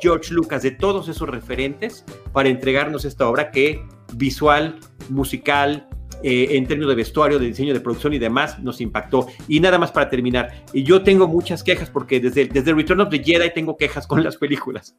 George 0.00 0.34
Lucas 0.34 0.62
de 0.62 0.72
todos 0.72 1.08
esos 1.08 1.28
referentes 1.28 2.04
para 2.32 2.48
entregarnos 2.48 3.04
esta 3.04 3.28
obra 3.28 3.50
que 3.50 3.84
visual, 4.14 4.78
musical, 5.08 5.88
eh, 6.22 6.48
en 6.56 6.66
términos 6.66 6.90
de 6.90 6.96
vestuario, 6.96 7.38
de 7.38 7.46
diseño 7.46 7.74
de 7.74 7.80
producción 7.80 8.12
y 8.12 8.18
demás, 8.18 8.58
nos 8.60 8.80
impactó. 8.80 9.26
Y 9.48 9.60
nada 9.60 9.78
más 9.78 9.92
para 9.92 10.08
terminar, 10.08 10.64
yo 10.72 11.02
tengo 11.02 11.26
muchas 11.28 11.62
quejas 11.62 11.90
porque 11.90 12.20
desde, 12.20 12.46
desde 12.46 12.72
Return 12.72 13.00
of 13.00 13.10
the 13.10 13.22
Jedi 13.22 13.50
tengo 13.52 13.76
quejas 13.76 14.06
con 14.06 14.22
las 14.22 14.36
películas. 14.36 14.96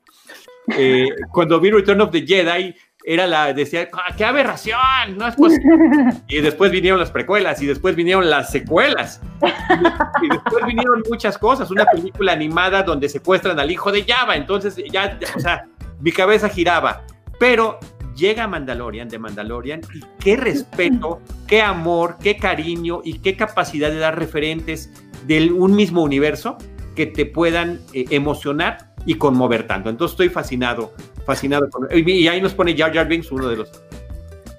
Eh, 0.78 1.08
cuando 1.32 1.60
vi 1.60 1.72
Return 1.72 2.02
of 2.02 2.12
the 2.12 2.26
Jedi, 2.26 2.74
era 3.06 3.28
la, 3.28 3.54
decía, 3.54 3.90
"Ah, 3.94 4.16
¡qué 4.16 4.24
aberración! 4.24 5.18
No 5.18 5.28
es 5.28 5.36
posible. 5.36 5.66
Y 6.28 6.40
después 6.40 6.72
vinieron 6.72 7.00
las 7.00 7.12
precuelas 7.12 7.62
y 7.62 7.66
después 7.66 7.96
vinieron 7.96 8.30
las 8.30 8.50
secuelas. 8.52 9.22
Y, 9.42 10.26
y 10.26 10.30
después 10.30 10.66
vinieron 10.66 11.04
muchas 11.10 11.38
cosas. 11.38 11.70
Una 11.70 11.86
película 11.86 12.32
animada 12.32 12.84
donde 12.84 13.10
secuestran 13.10 13.60
al 13.60 13.70
hijo 13.70 13.92
de 13.92 14.04
Java. 14.04 14.36
Entonces 14.36 14.76
ya, 14.92 15.20
ya, 15.20 15.28
o 15.36 15.40
sea, 15.40 15.66
mi 16.00 16.12
cabeza 16.12 16.48
giraba. 16.48 17.06
Pero 17.40 17.80
llega 18.16 18.48
Mandalorian 18.48 19.10
de 19.10 19.20
Mandalorian 19.20 19.82
y 19.94 20.02
qué 20.20 20.36
respeto, 20.36 21.22
qué 21.48 21.62
amor, 21.62 22.18
qué 22.22 22.38
cariño 22.38 23.02
y 23.04 23.20
qué 23.20 23.36
capacidad 23.36 23.90
de 23.90 23.98
dar 23.98 24.18
referentes 24.18 24.92
de 25.28 25.52
un 25.52 25.76
mismo 25.76 26.04
universo 26.04 26.58
que 26.96 27.08
te 27.08 27.26
puedan 27.26 27.80
eh, 27.94 28.06
emocionar 28.10 28.94
y 29.06 29.16
conmover 29.16 29.68
tanto. 29.68 29.90
Entonces 29.90 30.14
estoy 30.14 30.30
fascinado, 30.30 30.94
fascinado. 31.26 31.70
Con, 31.70 31.88
y 31.92 32.28
ahí 32.28 32.42
nos 32.42 32.54
pone 32.54 32.78
Jar 32.78 32.94
Jar 32.94 33.08
Binks, 33.08 33.32
uno 33.32 33.48
de 33.48 33.58
los, 33.58 33.72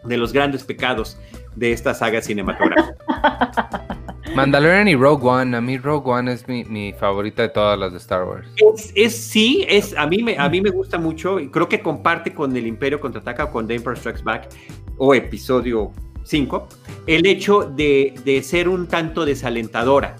de 0.04 0.16
los 0.16 0.32
grandes 0.32 0.64
pecados 0.64 1.18
de 1.54 1.72
esta 1.72 1.94
saga 1.94 2.20
cinematográfica. 2.20 2.96
Mandalorian 4.34 4.88
y 4.88 4.94
Rogue 4.96 5.26
One. 5.28 5.56
A 5.56 5.60
mí 5.60 5.78
Rogue 5.78 6.10
One 6.10 6.32
es 6.32 6.46
mi, 6.48 6.64
mi 6.64 6.92
favorita 6.92 7.42
de 7.42 7.48
todas 7.50 7.78
las 7.78 7.92
de 7.92 7.98
Star 7.98 8.24
Wars. 8.24 8.48
Es, 8.74 8.92
es- 8.94 9.16
sí, 9.16 9.64
es, 9.68 9.96
a, 9.96 10.06
mí 10.06 10.22
me, 10.22 10.36
a 10.38 10.48
mí 10.48 10.60
me 10.60 10.70
gusta 10.70 10.98
mucho. 10.98 11.38
y 11.38 11.48
Creo 11.48 11.68
que 11.68 11.80
comparte 11.80 12.32
con 12.34 12.56
el 12.56 12.66
Imperio 12.66 13.00
Contraataca 13.00 13.44
o 13.44 13.50
con 13.52 13.66
The 13.66 13.74
Emperor 13.76 13.96
Strikes 13.98 14.22
Back 14.22 14.48
o 14.96 15.14
episodio 15.14 15.92
5 16.24 16.68
el 17.06 17.26
hecho 17.26 17.62
de, 17.64 18.14
de 18.24 18.42
ser 18.42 18.68
un 18.68 18.86
tanto 18.86 19.24
desalentadora, 19.26 20.16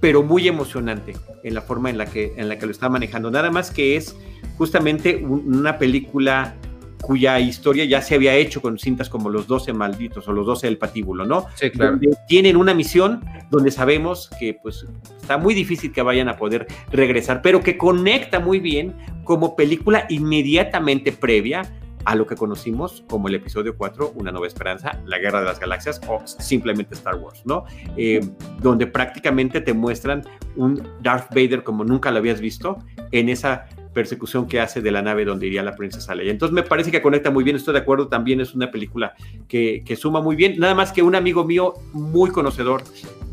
pero 0.00 0.22
muy 0.22 0.46
emocionante 0.48 1.14
en 1.42 1.54
la 1.54 1.62
forma 1.62 1.88
en 1.90 1.96
la 1.98 2.06
que, 2.06 2.34
en 2.36 2.48
la 2.48 2.58
que 2.58 2.66
lo 2.66 2.72
está 2.72 2.88
manejando. 2.88 3.30
Nada 3.30 3.50
más 3.50 3.70
que 3.70 3.96
es 3.96 4.16
justamente 4.58 5.16
un- 5.16 5.54
una 5.56 5.78
película 5.78 6.54
cuya 7.00 7.38
historia 7.38 7.84
ya 7.84 8.02
se 8.02 8.14
había 8.14 8.34
hecho 8.34 8.60
con 8.60 8.78
cintas 8.78 9.08
como 9.08 9.30
Los 9.30 9.46
12 9.46 9.72
Malditos 9.72 10.26
o 10.28 10.32
Los 10.32 10.46
12 10.46 10.66
del 10.66 10.78
Patíbulo, 10.78 11.24
¿no? 11.24 11.46
Sí, 11.54 11.70
claro. 11.70 11.92
donde 11.92 12.16
tienen 12.26 12.56
una 12.56 12.74
misión 12.74 13.24
donde 13.50 13.70
sabemos 13.70 14.30
que 14.38 14.58
pues 14.62 14.86
está 15.20 15.38
muy 15.38 15.54
difícil 15.54 15.92
que 15.92 16.02
vayan 16.02 16.28
a 16.28 16.36
poder 16.36 16.66
regresar, 16.90 17.42
pero 17.42 17.60
que 17.60 17.76
conecta 17.76 18.40
muy 18.40 18.60
bien 18.60 18.94
como 19.24 19.56
película 19.56 20.06
inmediatamente 20.08 21.12
previa 21.12 21.62
a 22.06 22.14
lo 22.14 22.24
que 22.26 22.36
conocimos 22.36 23.02
como 23.08 23.26
el 23.26 23.34
episodio 23.34 23.76
4, 23.76 24.12
Una 24.14 24.30
Nueva 24.30 24.46
Esperanza, 24.46 25.00
La 25.06 25.18
Guerra 25.18 25.40
de 25.40 25.46
las 25.46 25.58
Galaxias 25.58 26.00
o 26.08 26.22
simplemente 26.24 26.94
Star 26.94 27.16
Wars, 27.16 27.42
¿no? 27.44 27.64
Eh, 27.96 28.20
donde 28.62 28.86
prácticamente 28.86 29.60
te 29.60 29.74
muestran 29.74 30.22
un 30.54 30.88
Darth 31.02 31.30
Vader 31.30 31.64
como 31.64 31.82
nunca 31.82 32.12
lo 32.12 32.18
habías 32.18 32.40
visto 32.40 32.78
en 33.10 33.28
esa 33.28 33.66
persecución 33.96 34.46
que 34.46 34.60
hace 34.60 34.82
de 34.82 34.90
la 34.90 35.00
nave 35.00 35.24
donde 35.24 35.46
iría 35.46 35.62
la 35.62 35.74
princesa 35.74 36.14
Leia. 36.14 36.30
Entonces 36.30 36.52
me 36.52 36.62
parece 36.62 36.90
que 36.90 37.00
conecta 37.00 37.30
muy 37.30 37.42
bien, 37.42 37.56
estoy 37.56 37.72
de 37.72 37.80
acuerdo, 37.80 38.08
también 38.08 38.42
es 38.42 38.54
una 38.54 38.70
película 38.70 39.14
que, 39.48 39.82
suma 39.98 40.20
muy 40.20 40.36
bien, 40.36 40.58
nada 40.58 40.74
más 40.74 40.92
que 40.92 41.00
un 41.00 41.14
amigo 41.14 41.44
mío 41.46 41.72
muy 41.94 42.28
conocedor 42.28 42.82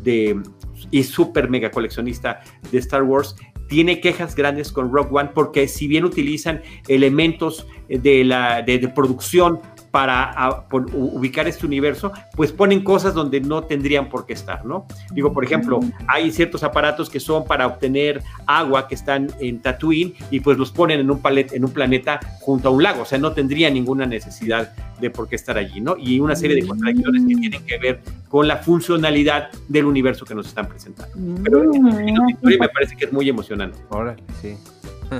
de 0.02 0.40
y 0.90 1.02
súper 1.02 1.50
mega 1.50 1.70
coleccionista 1.70 2.40
de 2.72 2.78
Star 2.78 3.02
Wars 3.02 3.36
tiene 3.68 4.00
quejas 4.00 4.34
grandes 4.34 4.72
con 4.72 4.90
Rogue 4.90 5.10
One 5.12 5.30
porque 5.34 5.68
si 5.68 5.86
bien 5.86 6.04
utilizan 6.04 6.62
elementos 6.88 7.66
de 7.88 8.24
la 8.24 8.62
de, 8.62 8.78
de 8.78 8.88
producción 8.88 9.60
para 9.94 10.24
a, 10.24 10.64
por, 10.68 10.86
u- 10.92 11.16
ubicar 11.18 11.46
este 11.46 11.64
universo, 11.64 12.10
pues 12.34 12.50
ponen 12.50 12.82
cosas 12.82 13.14
donde 13.14 13.40
no 13.40 13.62
tendrían 13.62 14.08
por 14.08 14.26
qué 14.26 14.32
estar, 14.32 14.66
¿no? 14.66 14.86
Digo, 15.12 15.32
por 15.32 15.44
ejemplo, 15.44 15.78
hay 16.08 16.32
ciertos 16.32 16.64
aparatos 16.64 17.08
que 17.08 17.20
son 17.20 17.44
para 17.44 17.64
obtener 17.68 18.20
agua 18.44 18.88
que 18.88 18.96
están 18.96 19.28
en 19.38 19.62
Tatooine 19.62 20.12
y 20.32 20.40
pues 20.40 20.58
los 20.58 20.72
ponen 20.72 20.98
en 20.98 21.12
un, 21.12 21.20
palet, 21.22 21.52
en 21.52 21.64
un 21.64 21.70
planeta 21.70 22.18
junto 22.40 22.70
a 22.70 22.72
un 22.72 22.82
lago, 22.82 23.02
o 23.02 23.04
sea, 23.04 23.18
no 23.18 23.30
tendría 23.34 23.70
ninguna 23.70 24.04
necesidad 24.04 24.72
de 25.00 25.10
por 25.10 25.28
qué 25.28 25.36
estar 25.36 25.56
allí, 25.58 25.80
¿no? 25.80 25.94
Y 25.96 26.18
una 26.18 26.34
serie 26.34 26.56
de 26.56 26.66
contradicciones 26.66 27.22
que 27.28 27.34
tienen 27.36 27.64
que 27.64 27.78
ver 27.78 28.00
con 28.28 28.48
la 28.48 28.56
funcionalidad 28.56 29.50
del 29.68 29.84
universo 29.84 30.24
que 30.24 30.34
nos 30.34 30.48
están 30.48 30.66
presentando. 30.66 31.14
Pero 31.44 31.62
en 31.62 31.70
términos 31.70 32.26
de 32.26 32.32
historia 32.32 32.58
me 32.58 32.68
parece 32.68 32.96
que 32.96 33.04
es 33.04 33.12
muy 33.12 33.28
emocionante. 33.28 33.78
Órale, 33.90 34.20
sí. 34.42 34.56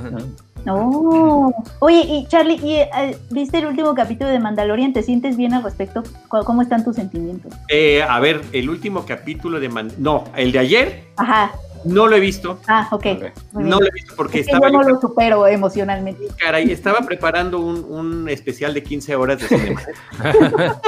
Oh. 0.67 1.53
Oye, 1.79 2.01
y 2.07 2.25
Charlie, 2.27 2.59
¿y, 2.63 2.73
eh, 2.77 3.17
¿viste 3.29 3.59
el 3.59 3.67
último 3.67 3.93
capítulo 3.93 4.29
de 4.29 4.39
Mandalorian? 4.39 4.93
¿Te 4.93 5.03
sientes 5.03 5.37
bien 5.37 5.53
al 5.53 5.63
respecto? 5.63 6.01
¿Cómo 6.27 6.43
cómo 6.43 6.61
están 6.63 6.83
tus 6.83 6.95
sentimientos? 6.95 7.53
Eh, 7.69 8.01
a 8.01 8.19
ver, 8.19 8.41
el 8.51 8.69
último 8.69 9.05
capítulo 9.05 9.59
de... 9.59 9.69
Man- 9.69 9.91
no, 9.99 10.23
el 10.35 10.51
de 10.51 10.59
ayer 10.59 11.03
Ajá. 11.17 11.51
no 11.83 12.07
lo 12.07 12.15
he 12.15 12.19
visto. 12.19 12.59
Ah, 12.67 12.87
ok. 12.91 13.05
No 13.53 13.79
lo 13.79 13.85
he 13.85 13.91
visto 13.91 14.15
porque 14.15 14.39
Es 14.39 14.47
que 14.47 14.53
estaba 14.53 14.71
yo 14.71 14.79
no 14.79 14.89
lo 14.89 14.99
supero 14.99 15.45
emocionalmente. 15.45 16.23
Caray, 16.39 16.71
estaba 16.71 17.01
preparando 17.01 17.59
un, 17.59 17.83
un 17.83 18.29
especial 18.29 18.73
de 18.73 18.81
15 18.81 19.15
horas 19.15 19.41
de 19.41 19.47
cinema. 19.47 19.81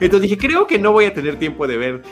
Entonces 0.00 0.22
dije, 0.22 0.38
creo 0.38 0.66
que 0.66 0.78
no 0.78 0.92
voy 0.92 1.04
a 1.04 1.14
tener 1.14 1.38
tiempo 1.38 1.66
de 1.66 1.76
ver 1.76 2.02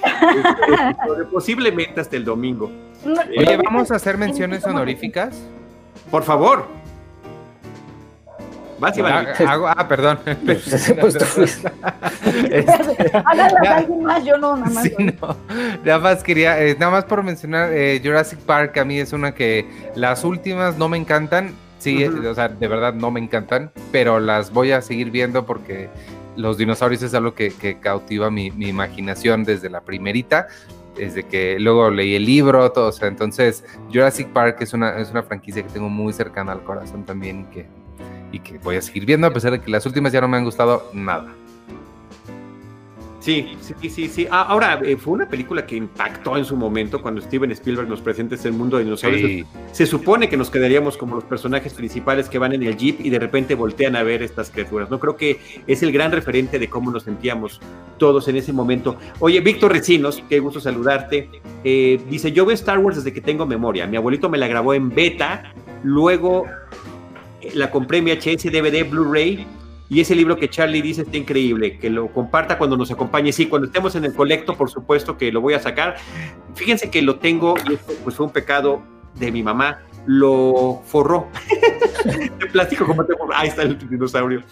este 1.03 1.25
posiblemente 1.25 2.01
hasta 2.01 2.17
el 2.17 2.25
domingo. 2.25 2.71
Oye, 3.05 3.57
¿vamos 3.65 3.91
a 3.91 3.97
hacer 3.97 4.17
menciones 4.17 4.65
honoríficas? 4.65 5.37
Por 6.11 6.23
favor. 6.25 6.67
Vas. 8.79 8.97
Ah, 9.03 9.25
hago- 9.49 9.67
ah, 9.69 9.89
perdón. 9.89 10.21
Pues 10.47 11.19
tú- 11.19 11.43
Este, 12.51 13.23
alguien 13.25 14.05
más, 14.05 14.25
yo 14.25 14.37
no, 14.39 14.57
nada 14.57 14.71
más. 14.71 14.85
Sí, 14.85 14.95
no. 14.99 15.37
Nada 15.85 15.99
más 15.99 16.23
quería, 16.23 16.61
eh, 16.63 16.77
nada 16.79 16.93
más 16.93 17.05
por 17.05 17.23
mencionar, 17.25 17.71
eh, 17.73 18.01
Jurassic 18.03 18.39
Park 18.41 18.77
a 18.79 18.85
mí 18.85 18.99
es 19.01 19.13
una 19.13 19.35
que 19.35 19.67
las 19.97 20.23
últimas 20.25 20.77
no 20.79 20.89
me 20.89 20.97
encantan. 20.97 21.55
Sí, 21.79 22.03
eh, 22.05 22.09
o 22.11 22.35
sea, 22.35 22.49
de 22.49 22.69
verdad 22.69 22.95
no 22.95 23.11
me 23.11 23.21
encantan, 23.21 23.71
pero 23.93 24.21
las 24.21 24.53
voy 24.53 24.71
a 24.73 24.81
seguir 24.83 25.11
viendo 25.11 25.45
porque 25.45 25.89
los 26.37 26.57
dinosaurios 26.57 27.03
es 27.03 27.15
algo 27.15 27.35
que, 27.35 27.51
que 27.51 27.79
cautiva 27.79 28.31
mi, 28.31 28.51
mi 28.53 28.69
imaginación 28.69 29.43
desde 29.45 29.71
la 29.71 29.81
primerita, 29.81 30.47
desde 30.99 31.25
que 31.25 31.59
luego 31.59 31.91
leí 31.91 32.15
el 32.15 32.25
libro, 32.25 32.71
todo, 32.73 32.89
o 32.89 32.93
sea, 32.93 33.09
entonces 33.09 33.65
Jurassic 33.93 34.29
Park 34.29 34.59
es 34.61 34.75
una, 34.75 34.99
es 34.99 35.11
una 35.11 35.23
franquicia 35.23 35.63
que 35.63 35.69
tengo 35.71 35.89
muy 35.89 36.13
cercana 36.13 36.53
al 36.53 36.63
corazón 36.63 37.05
también 37.05 37.43
y 37.43 37.55
que, 37.55 37.67
y 38.33 38.41
que 38.41 38.59
voy 38.59 38.77
a 38.77 38.83
seguir 38.83 39.07
viendo 39.07 39.27
a 39.27 39.33
pesar 39.33 39.53
de 39.53 39.61
que 39.61 39.71
las 39.71 39.87
últimas 39.87 40.13
ya 40.13 40.21
no 40.21 40.29
me 40.29 40.37
han 40.37 40.45
gustado 40.45 40.91
nada. 40.93 41.33
Sí, 43.29 43.47
sí, 43.61 43.91
sí, 43.91 44.09
sí. 44.09 44.27
Ah, 44.31 44.47
ahora, 44.49 44.81
eh, 44.83 44.97
fue 44.97 45.13
una 45.13 45.29
película 45.29 45.67
que 45.67 45.77
impactó 45.77 46.39
en 46.39 46.47
su 46.47 46.57
momento 46.57 47.03
cuando 47.03 47.21
Steven 47.21 47.51
Spielberg 47.51 47.87
nos 47.87 48.01
presenta 48.01 48.37
ese 48.37 48.51
mundo 48.51 48.79
de 48.79 48.85
dinosaurios. 48.85 49.21
Sí. 49.21 49.45
Se 49.71 49.85
supone 49.85 50.31
que 50.31 50.39
nos 50.39 50.49
quedaríamos 50.49 50.97
como 50.97 51.17
los 51.17 51.25
personajes 51.25 51.75
principales 51.75 52.31
que 52.31 52.39
van 52.39 52.55
en 52.55 52.63
el 52.63 52.75
jeep 52.75 53.01
y 53.05 53.11
de 53.11 53.19
repente 53.19 53.55
voltean 53.55 53.97
a 53.97 54.03
ver 54.03 54.23
estas 54.23 54.49
criaturas. 54.49 54.89
No 54.89 54.99
creo 54.99 55.19
que 55.19 55.41
es 55.67 55.83
el 55.83 55.93
gran 55.93 56.11
referente 56.11 56.59
de 56.59 56.71
cómo 56.71 56.91
nos 56.91 57.03
sentíamos 57.03 57.61
todos 57.99 58.29
en 58.29 58.37
ese 58.37 58.55
momento. 58.55 58.97
Oye, 59.19 59.41
Víctor 59.41 59.73
Recinos, 59.73 60.25
qué 60.27 60.41
gusto 60.41 60.59
saludarte. 60.59 61.29
Eh, 61.65 62.01
dice, 62.09 62.33
yo 62.33 62.47
veo 62.47 62.55
Star 62.55 62.79
Wars 62.79 62.97
desde 62.97 63.13
que 63.13 63.21
tengo 63.21 63.45
memoria. 63.45 63.87
Mi 63.87 63.99
abuelito 63.99 64.31
me 64.31 64.39
la 64.39 64.49
grabó 64.49 64.73
en 64.73 64.89
beta, 64.89 65.53
luego 65.83 66.47
eh, 67.43 67.51
la 67.53 67.71
compré 67.71 67.99
en 67.99 68.07
VHS, 68.07 68.45
DVD, 68.45 68.89
Blu-ray. 68.89 69.47
Y 69.91 70.01
ese 70.01 70.15
libro 70.15 70.37
que 70.37 70.51
Charlie 70.51 70.83
dice 70.83 71.03
está 71.03 71.17
increíble, 71.17 71.79
que 71.79 71.89
lo 71.89 72.09
comparta 72.09 72.59
cuando 72.59 72.77
nos 72.77 72.91
acompañe. 72.91 73.33
Sí, 73.33 73.47
cuando 73.47 73.67
estemos 73.67 73.95
en 73.95 74.05
el 74.05 74.15
colecto, 74.15 74.57
por 74.57 74.71
supuesto 74.71 75.17
que 75.17 75.33
lo 75.33 75.41
voy 75.41 75.55
a 75.55 75.61
sacar. 75.61 75.97
Fíjense 76.55 76.91
que 76.91 77.01
lo 77.03 77.19
tengo, 77.19 77.55
y 77.69 77.75
esto 77.75 77.93
pues 78.05 78.17
fue 78.17 78.27
un 78.27 78.33
pecado 78.33 78.83
de 79.15 79.33
mi 79.33 79.43
mamá, 79.43 79.81
lo 80.07 80.83
forró 80.87 81.29
de 82.05 82.47
plástico, 82.47 82.87
como 82.87 83.05
te 83.05 83.15
forró? 83.15 83.35
Ahí 83.35 83.49
está 83.49 83.63
el 83.63 83.79
dinosaurio. 83.89 84.43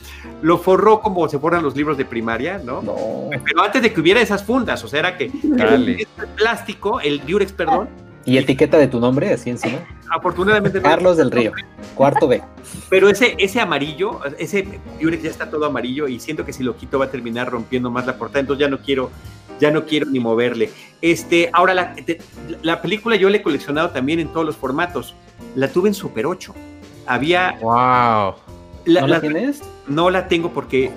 Lo 0.43 0.59
forró 0.59 1.01
como 1.01 1.29
se 1.29 1.39
forran 1.39 1.63
los 1.63 1.77
libros 1.77 1.97
de 1.97 2.05
primaria, 2.05 2.59
¿no? 2.59 2.83
No. 2.83 3.31
Pero 3.45 3.63
antes 3.63 3.83
de 3.83 3.93
que 3.93 4.01
hubiera 4.01 4.21
esas 4.21 4.45
fundas, 4.45 4.83
o 4.85 4.89
sea, 4.89 5.01
era 5.01 5.17
que 5.17 5.31
Dale. 5.43 6.03
este 6.03 6.27
plástico, 6.35 7.01
el 7.01 7.25
Durex, 7.27 7.53
perdón, 7.53 7.89
Y 8.27 8.39
etiqueta 8.39 8.77
de 8.77 8.89
tu 8.89 8.99
nombre, 9.01 9.33
así 9.33 9.51
encima. 9.51 9.79
afortunadamente 10.11 10.79
no- 10.79 10.83
Carlos 10.83 11.17
del 11.17 11.31
Río, 11.31 11.53
cuarto 11.95 12.27
B. 12.29 12.43
Pero 12.91 13.09
ese, 13.09 13.35
ese 13.39 13.61
amarillo, 13.61 14.21
ese 14.39 14.67
Durex 15.01 15.23
ya 15.23 15.31
está 15.31 15.49
todo 15.49 15.65
amarillo 15.67 16.09
y 16.09 16.19
siento 16.21 16.45
que 16.45 16.53
si 16.53 16.63
lo 16.65 16.77
quito 16.77 16.99
va 16.99 17.05
a 17.07 17.11
terminar 17.11 17.49
rompiendo 17.51 17.91
más 17.91 18.05
la 18.07 18.19
portada, 18.19 18.41
entonces 18.41 18.61
ya 18.67 18.69
no 18.69 18.79
quiero, 18.79 19.11
ya 19.61 19.71
no 19.71 19.85
quiero 19.87 20.07
ni 20.11 20.19
moverle. 20.19 20.71
Este, 21.01 21.51
ahora 21.53 21.73
la, 21.75 21.95
la 22.63 22.83
película 22.83 23.15
yo 23.17 23.31
la 23.31 23.37
he 23.37 23.43
coleccionado 23.43 23.91
también 23.91 24.19
en 24.21 24.29
todos 24.29 24.45
los 24.45 24.57
formatos. 24.57 25.15
La 25.55 25.69
tuve 25.69 25.89
en 25.89 25.95
Super 25.95 26.27
8. 26.27 26.53
Había 27.07 27.57
Wow. 27.63 28.35
la- 28.87 29.01
¿No 29.03 29.07
la 29.07 29.07
la- 29.07 29.21
tienes? 29.21 29.63
no 29.87 30.11
la 30.11 30.27
tengo 30.27 30.53
porque 30.53 30.91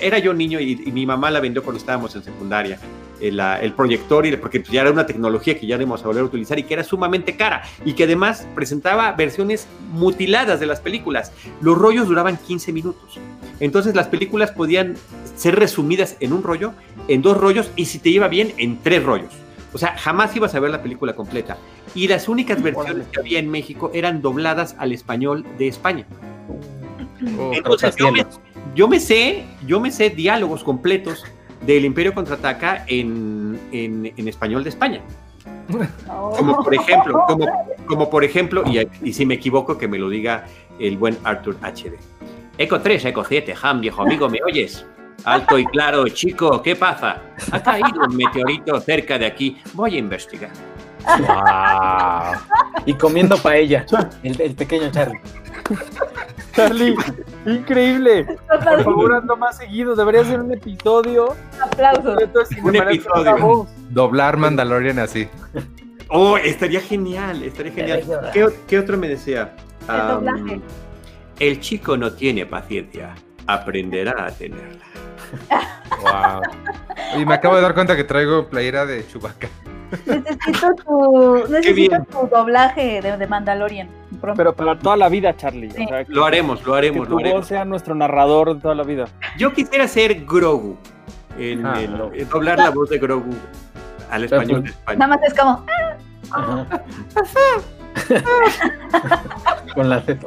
era 0.00 0.18
yo 0.18 0.32
niño 0.34 0.58
y, 0.58 0.82
y 0.86 0.90
mi 0.92 1.04
mamá 1.06 1.30
la 1.30 1.40
vendió 1.40 1.62
cuando 1.62 1.78
estábamos 1.78 2.14
en 2.16 2.22
secundaria. 2.24 2.78
El, 3.20 3.36
la- 3.36 3.60
el 3.60 3.72
proyector, 3.74 4.24
y, 4.26 4.36
porque 4.36 4.62
ya 4.70 4.80
era 4.82 4.90
una 4.90 5.06
tecnología 5.06 5.58
que 5.58 5.66
ya 5.66 5.76
no 5.76 5.82
íbamos 5.82 6.02
a 6.02 6.06
volver 6.06 6.22
a 6.22 6.26
utilizar 6.26 6.58
y 6.58 6.62
que 6.62 6.74
era 6.74 6.84
sumamente 6.84 7.36
cara 7.36 7.62
y 7.84 7.92
que 7.92 8.04
además 8.04 8.46
presentaba 8.54 9.12
versiones 9.12 9.66
mutiladas 9.92 10.58
de 10.60 10.66
las 10.66 10.80
películas. 10.80 11.32
Los 11.60 11.76
rollos 11.76 12.08
duraban 12.08 12.36
15 12.38 12.72
minutos. 12.72 13.18
Entonces 13.60 13.94
las 13.94 14.06
películas 14.08 14.52
podían 14.52 14.94
ser 15.36 15.56
resumidas 15.56 16.16
en 16.20 16.32
un 16.32 16.42
rollo, 16.42 16.72
en 17.08 17.22
dos 17.22 17.36
rollos 17.36 17.70
y 17.76 17.84
si 17.86 17.98
te 17.98 18.08
iba 18.08 18.28
bien, 18.28 18.52
en 18.56 18.78
tres 18.82 19.02
rollos. 19.04 19.32
O 19.72 19.78
sea, 19.78 19.96
jamás 19.96 20.34
ibas 20.34 20.54
a 20.54 20.60
ver 20.60 20.70
la 20.70 20.82
película 20.82 21.14
completa. 21.14 21.56
Y 21.94 22.08
las 22.08 22.28
únicas 22.28 22.60
versiones 22.62 23.06
que 23.12 23.20
había 23.20 23.38
en 23.38 23.50
México 23.50 23.90
eran 23.94 24.20
dobladas 24.22 24.74
al 24.78 24.92
español 24.92 25.44
de 25.58 25.68
España. 25.68 26.06
Oh, 27.38 27.52
Entonces 27.54 27.94
yo 27.96 28.10
me, 28.10 28.24
yo 28.74 28.88
me 28.88 28.98
sé, 28.98 29.44
yo 29.66 29.78
me 29.78 29.90
sé 29.90 30.10
diálogos 30.10 30.64
completos 30.64 31.24
del 31.74 31.84
Imperio 31.84 32.14
contraataca 32.14 32.84
en, 32.86 33.58
en, 33.72 34.12
en 34.16 34.28
español 34.28 34.62
de 34.62 34.70
España. 34.70 35.02
Como 36.06 36.62
por 36.62 36.74
ejemplo, 36.74 37.24
como, 37.26 37.46
como 37.86 38.10
por 38.10 38.24
ejemplo, 38.24 38.64
y, 38.66 38.86
y 39.02 39.12
si 39.12 39.24
me 39.24 39.34
equivoco, 39.34 39.78
que 39.78 39.88
me 39.88 39.98
lo 39.98 40.08
diga 40.08 40.44
el 40.78 40.96
buen 40.96 41.16
Arthur 41.24 41.56
HD. 41.62 41.94
Eco 42.58 42.80
3, 42.80 43.06
Eco 43.06 43.24
7, 43.24 43.54
Ham, 43.62 43.80
viejo 43.80 44.02
amigo, 44.02 44.28
¿me 44.28 44.38
oyes? 44.42 44.84
Alto 45.24 45.58
y 45.58 45.66
claro, 45.66 46.08
chico, 46.08 46.62
¿qué 46.62 46.76
pasa? 46.76 47.22
Ha 47.52 47.62
caído 47.62 48.04
un 48.08 48.16
meteorito 48.16 48.80
cerca 48.80 49.18
de 49.18 49.26
aquí. 49.26 49.58
Voy 49.74 49.96
a 49.96 49.98
investigar. 49.98 50.50
Wow. 51.06 52.40
Y 52.86 52.94
comiendo 52.94 53.36
paella, 53.38 53.86
el, 54.22 54.40
el 54.40 54.54
pequeño 54.54 54.90
Charlie. 54.90 55.20
Charlie, 56.52 56.96
increíble. 57.46 58.24
Por 58.48 58.84
favor, 58.84 59.14
ando 59.14 59.36
más 59.36 59.56
seguido. 59.56 59.94
Debería 59.94 60.24
ser 60.24 60.40
un 60.40 60.52
episodio 60.52 61.36
Aplausos. 61.62 62.18
Un 62.62 62.76
episodio. 62.76 63.66
Doblar 63.90 64.36
Mandalorian 64.36 64.98
así. 64.98 65.28
Oh, 66.08 66.36
estaría 66.36 66.80
genial, 66.80 67.42
estaría 67.42 67.72
genial. 67.72 68.02
¿Qué, 68.66 68.78
otro 68.78 68.98
me 68.98 69.08
decía? 69.08 69.54
El 71.38 71.60
chico 71.60 71.96
no 71.96 72.12
tiene 72.12 72.46
paciencia, 72.46 73.14
aprenderá 73.46 74.26
a 74.26 74.30
tenerla. 74.30 74.84
Wow. 76.00 76.40
Y 77.20 77.26
me 77.26 77.34
acabo 77.34 77.56
de 77.56 77.62
dar 77.62 77.74
cuenta 77.74 77.94
que 77.94 78.04
traigo 78.04 78.48
playera 78.48 78.86
de 78.86 79.06
Chewbacca. 79.06 79.48
Necesito 80.06 80.74
tu, 80.84 81.44
necesito 81.48 81.96
tu 82.10 82.26
doblaje 82.28 83.00
de, 83.02 83.16
de 83.16 83.26
Mandalorian. 83.26 83.88
pronto. 84.20 84.36
Pero 84.36 84.52
para 84.54 84.78
toda 84.78 84.96
la 84.96 85.08
vida, 85.08 85.36
Charlie. 85.36 85.70
Sí. 85.70 85.84
O 85.84 85.88
sea, 85.88 86.04
que, 86.04 86.12
Lo 86.12 86.24
haremos, 86.24 86.64
lo 86.64 86.72
que 86.72 86.78
haremos, 86.78 87.04
tu 87.08 87.10
lo 87.10 87.16
voz 87.16 87.24
haremos. 87.24 87.46
sea 87.46 87.64
nuestro 87.64 87.94
narrador 87.94 88.54
de 88.54 88.60
toda 88.60 88.74
la 88.74 88.82
vida. 88.84 89.06
Yo 89.38 89.52
quisiera 89.52 89.86
ser 89.88 90.24
Grogu, 90.24 90.76
en, 91.38 91.64
Ah, 91.66 91.80
no. 91.88 92.12
en 92.12 92.28
doblar 92.28 92.58
la 92.58 92.70
voz 92.70 92.88
de 92.90 92.98
Grogu 92.98 93.34
al 94.10 94.24
español 94.24 94.62
de 94.64 94.70
Nada 94.70 94.80
España. 94.80 95.06
más 95.06 95.20
es 95.22 95.34
como, 95.34 95.64
Ajá. 96.30 96.66
Con 99.74 99.88
la 99.88 100.00
Z. 100.02 100.26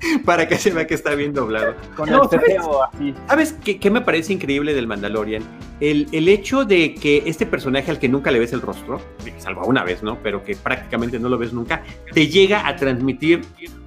Para 0.24 0.48
que 0.48 0.56
se 0.56 0.70
vea 0.70 0.86
que 0.86 0.94
está 0.94 1.14
bien 1.14 1.32
doblado. 1.32 1.74
Con 1.96 2.08
No, 2.10 2.22
el 2.24 2.28
¿sabes? 2.30 2.56
así. 2.92 3.14
¿Sabes 3.28 3.52
qué, 3.64 3.78
qué 3.78 3.90
me 3.90 4.00
parece 4.00 4.32
increíble 4.32 4.74
del 4.74 4.86
Mandalorian? 4.86 5.42
El, 5.80 6.08
el 6.12 6.28
hecho 6.28 6.64
de 6.64 6.94
que 6.94 7.22
este 7.26 7.46
personaje 7.46 7.90
al 7.90 7.98
que 7.98 8.08
nunca 8.08 8.30
le 8.30 8.38
ves 8.38 8.52
el 8.52 8.60
rostro, 8.60 9.00
salvo 9.38 9.64
una 9.66 9.84
vez, 9.84 10.02
¿no? 10.02 10.18
Pero 10.22 10.42
que 10.44 10.54
prácticamente 10.56 11.18
no 11.18 11.28
lo 11.28 11.38
ves 11.38 11.52
nunca, 11.52 11.82
te 12.12 12.28
llega 12.28 12.66
a 12.66 12.76
transmitir 12.76 13.42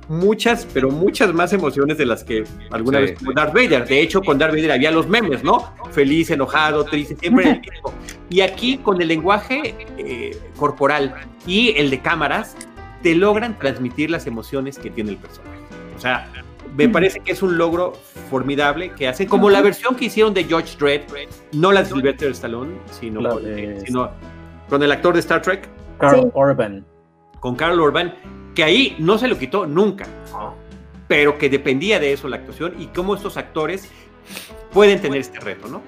muchas, 0.09 0.67
pero 0.73 0.89
muchas 0.89 1.33
más 1.33 1.53
emociones 1.53 1.97
de 1.97 2.05
las 2.05 2.23
que 2.23 2.43
alguna 2.71 2.99
Sí. 2.99 3.05
vez 3.05 3.15
tuvo 3.17 3.33
Darth 3.33 3.53
Vader. 3.53 3.87
De 3.87 4.01
hecho, 4.01 4.21
con 4.21 4.37
Darth 4.37 4.53
Vader 4.53 4.71
había 4.73 4.91
los 4.91 5.07
memes, 5.07 5.43
¿no? 5.43 5.71
Feliz, 5.91 6.29
enojado, 6.29 6.83
triste, 6.85 7.15
siempre 7.15 7.49
el 7.49 7.61
mismo. 7.61 7.93
Y 8.29 8.41
aquí 8.41 8.77
con 8.77 9.01
el 9.01 9.07
lenguaje 9.07 9.75
eh, 9.97 10.37
corporal 10.57 11.15
y 11.47 11.69
el 11.77 11.89
de 11.89 12.01
cámaras, 12.01 12.55
te 13.01 13.15
logran 13.15 13.57
transmitir 13.59 14.09
las 14.09 14.27
emociones 14.27 14.79
que 14.79 14.89
tiene 14.89 15.11
el 15.11 15.17
personaje. 15.17 15.52
O 15.95 15.99
sea, 15.99 16.27
me 16.75 16.89
parece 16.89 17.19
que 17.19 17.31
es 17.33 17.43
un 17.43 17.57
logro 17.57 17.93
formidable 18.29 18.91
que 18.91 19.07
hacen, 19.07 19.27
como 19.27 19.49
la 19.49 19.61
versión 19.61 19.95
que 19.95 20.05
hicieron 20.05 20.33
de 20.33 20.43
George 20.45 20.75
Dredd, 20.79 21.01
no 21.53 21.71
la 21.71 21.83
de 21.83 21.89
Sylvester 21.89 22.31
Stallone, 22.31 22.77
sino, 22.91 23.21
La 23.21 23.29
con, 23.31 23.43
de- 23.43 23.81
sino 23.85 24.09
con 24.69 24.81
el 24.81 24.91
actor 24.91 25.13
de 25.13 25.19
Star 25.19 25.41
Trek, 25.41 25.67
Carl 25.99 26.21
Sí. 26.21 26.27
Orban. 26.33 26.85
con 27.39 27.55
Carl 27.55 27.79
Urban, 27.79 28.13
que 28.55 28.63
ahí 28.63 28.95
no 28.99 29.17
se 29.17 29.27
lo 29.27 29.37
quitó 29.37 29.65
nunca, 29.67 30.05
pero 31.07 31.37
que 31.37 31.49
dependía 31.49 31.99
de 31.99 32.13
eso 32.13 32.27
la 32.27 32.37
actuación 32.37 32.73
y 32.79 32.87
cómo 32.87 33.15
estos 33.15 33.37
actores 33.37 33.89
pueden 34.71 35.01
tener 35.01 35.19
este 35.19 35.39
reto, 35.39 35.67
¿no? 35.67 35.81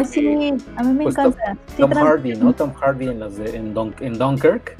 Eh, 0.00 0.04
sí, 0.04 0.52
a 0.76 0.82
mí 0.82 0.92
me 0.92 1.04
Pues 1.04 1.16
encanta. 1.16 1.56
Tom 1.78 1.90
trans- 1.90 2.06
Hardy, 2.08 2.34
¿no? 2.36 2.52
Tom 2.52 2.72
Hardy 2.74 3.08
en, 3.08 3.20
las 3.20 3.36
de, 3.36 3.56
en, 3.56 3.74
Dun- 3.74 3.94
en 4.00 4.18
Dunkirk. 4.18 4.76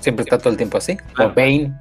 Siempre 0.00 0.22
está 0.24 0.38
todo 0.38 0.50
el 0.50 0.56
tiempo 0.56 0.78
así. 0.78 0.96
Claro. 1.14 1.30
O 1.30 1.34
Bane. 1.34 1.72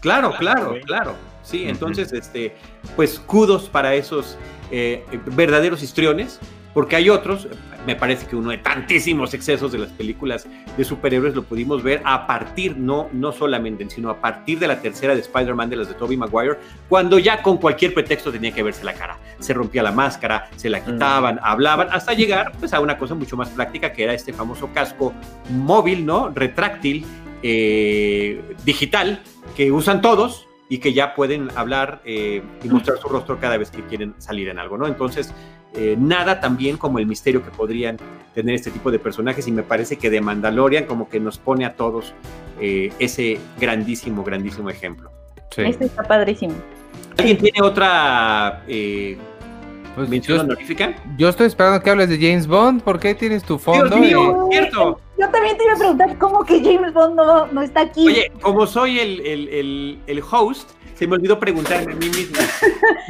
Claro, 0.00 0.32
claro, 0.38 0.74
claro. 0.86 1.14
Sí, 1.42 1.64
entonces, 1.68 2.12
este, 2.12 2.54
pues 2.96 3.18
kudos 3.18 3.68
para 3.68 3.94
esos 3.94 4.36
eh, 4.70 5.04
verdaderos 5.26 5.82
histriones, 5.82 6.38
porque 6.74 6.94
hay 6.94 7.10
otros, 7.10 7.48
me 7.86 7.96
parece 7.96 8.26
que 8.26 8.36
uno 8.36 8.50
de 8.50 8.58
tantísimos 8.58 9.34
excesos 9.34 9.72
de 9.72 9.78
las 9.78 9.90
películas 9.90 10.46
de 10.76 10.84
superhéroes 10.84 11.34
lo 11.34 11.42
pudimos 11.42 11.82
ver 11.82 12.00
a 12.04 12.26
partir, 12.26 12.76
no, 12.76 13.08
no 13.12 13.32
solamente, 13.32 13.88
sino 13.90 14.10
a 14.10 14.20
partir 14.20 14.58
de 14.58 14.68
la 14.68 14.80
tercera 14.80 15.14
de 15.14 15.20
Spider-Man, 15.20 15.70
de 15.70 15.76
las 15.76 15.88
de 15.88 15.94
Tobey 15.94 16.16
Maguire, 16.16 16.58
cuando 16.88 17.18
ya 17.18 17.42
con 17.42 17.56
cualquier 17.56 17.92
pretexto 17.92 18.30
tenía 18.30 18.52
que 18.52 18.62
verse 18.62 18.84
la 18.84 18.94
cara. 18.94 19.18
Se 19.40 19.52
rompía 19.52 19.82
la 19.82 19.92
máscara, 19.92 20.48
se 20.54 20.70
la 20.70 20.84
quitaban, 20.84 21.40
hablaban, 21.42 21.88
hasta 21.90 22.12
llegar 22.12 22.52
pues, 22.60 22.72
a 22.72 22.80
una 22.80 22.98
cosa 22.98 23.14
mucho 23.14 23.36
más 23.36 23.48
práctica 23.48 23.92
que 23.92 24.04
era 24.04 24.14
este 24.14 24.32
famoso 24.32 24.70
casco 24.72 25.12
móvil, 25.50 26.06
¿no? 26.06 26.28
Retráctil, 26.28 27.04
eh, 27.42 28.40
digital, 28.64 29.22
que 29.56 29.72
usan 29.72 30.00
todos 30.02 30.46
y 30.70 30.78
que 30.78 30.94
ya 30.94 31.14
pueden 31.14 31.48
hablar 31.56 32.00
eh, 32.04 32.42
y 32.62 32.68
mostrar 32.68 32.96
su 32.96 33.08
rostro 33.08 33.38
cada 33.40 33.58
vez 33.58 33.70
que 33.72 33.82
quieren 33.82 34.14
salir 34.18 34.48
en 34.48 34.58
algo, 34.58 34.78
¿no? 34.78 34.86
Entonces, 34.86 35.34
eh, 35.74 35.96
nada 35.98 36.40
tan 36.40 36.56
bien 36.56 36.76
como 36.76 37.00
el 37.00 37.06
misterio 37.06 37.44
que 37.44 37.50
podrían 37.50 37.96
tener 38.34 38.54
este 38.54 38.70
tipo 38.70 38.92
de 38.92 39.00
personajes 39.00 39.46
y 39.48 39.52
me 39.52 39.64
parece 39.64 39.98
que 39.98 40.10
de 40.10 40.20
Mandalorian 40.20 40.86
como 40.86 41.08
que 41.08 41.18
nos 41.18 41.38
pone 41.38 41.64
a 41.64 41.74
todos 41.74 42.14
eh, 42.60 42.92
ese 43.00 43.38
grandísimo, 43.58 44.22
grandísimo 44.22 44.70
ejemplo. 44.70 45.10
Sí. 45.50 45.62
Este 45.62 45.86
está 45.86 46.04
padrísimo. 46.04 46.54
¿Alguien 47.18 47.38
tiene 47.38 47.62
otra 47.62 48.62
eh, 48.68 49.18
Pues 49.94 50.08
mención 50.08 50.38
yo, 50.38 50.44
honorífica? 50.44 50.94
yo 51.16 51.28
estoy 51.28 51.46
esperando 51.48 51.82
que 51.82 51.90
hables 51.90 52.08
de 52.08 52.16
James 52.16 52.46
Bond. 52.46 52.82
¿Por 52.82 52.98
qué 53.00 53.14
tienes 53.14 53.42
tu 53.44 53.58
fondo? 53.58 53.96
Dios 53.96 54.00
mío, 54.00 54.46
y- 54.50 54.54
cierto. 54.54 55.00
Yo 55.18 55.28
también 55.30 55.56
te 55.58 55.64
iba 55.64 55.74
a 55.74 55.76
preguntar 55.78 56.18
cómo 56.18 56.44
que 56.44 56.60
James 56.62 56.92
Bond 56.94 57.16
no, 57.16 57.46
no 57.48 57.62
está 57.62 57.80
aquí. 57.82 58.06
Oye, 58.06 58.32
como 58.40 58.66
soy 58.66 58.98
el, 59.00 59.20
el- 59.26 59.48
el- 59.48 59.98
el 60.06 60.22
host, 60.30 60.70
se 60.94 61.06
me 61.06 61.14
olvidó 61.16 61.38
preguntarme 61.40 61.92
a 61.92 61.96
mí 61.96 62.06
mismo. 62.08 62.36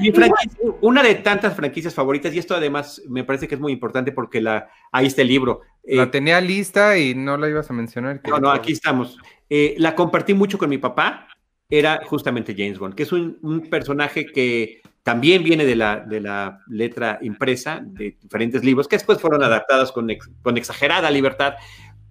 Mi 0.00 0.10
franquicia- 0.12 0.58
una 0.80 1.02
de 1.02 1.14
tantas 1.16 1.54
franquicias 1.54 1.94
favoritas, 1.94 2.34
y 2.34 2.38
esto 2.38 2.54
además 2.54 3.02
me 3.08 3.24
parece 3.24 3.46
que 3.46 3.54
es 3.56 3.60
muy 3.60 3.72
importante 3.72 4.10
porque 4.10 4.40
la, 4.40 4.68
ahí 4.90 5.06
está 5.06 5.22
el 5.22 5.28
libro. 5.28 5.60
Eh, 5.84 5.96
la 5.96 6.10
tenía 6.10 6.40
lista 6.40 6.98
y 6.98 7.14
no 7.14 7.36
la 7.36 7.48
ibas 7.48 7.70
a 7.70 7.72
mencionar. 7.74 8.20
no, 8.26 8.38
no, 8.38 8.50
aquí 8.50 8.72
estamos. 8.72 9.18
Eh, 9.48 9.74
la 9.78 9.94
compartí 9.94 10.34
mucho 10.34 10.58
con 10.58 10.70
mi 10.70 10.78
papá, 10.78 11.28
era 11.68 12.00
justamente 12.04 12.54
James 12.56 12.78
Bond, 12.80 12.94
que 12.96 13.04
es 13.04 13.12
un, 13.12 13.38
un 13.42 13.60
personaje 13.60 14.26
que 14.26 14.79
también 15.02 15.42
viene 15.42 15.64
de 15.64 15.76
la, 15.76 16.00
de 16.00 16.20
la 16.20 16.60
letra 16.68 17.18
impresa 17.22 17.80
de 17.82 18.16
diferentes 18.20 18.64
libros, 18.64 18.86
que 18.86 18.96
después 18.96 19.20
fueron 19.20 19.42
adaptadas 19.42 19.92
con, 19.92 20.08
con 20.42 20.56
exagerada 20.58 21.10
libertad, 21.10 21.54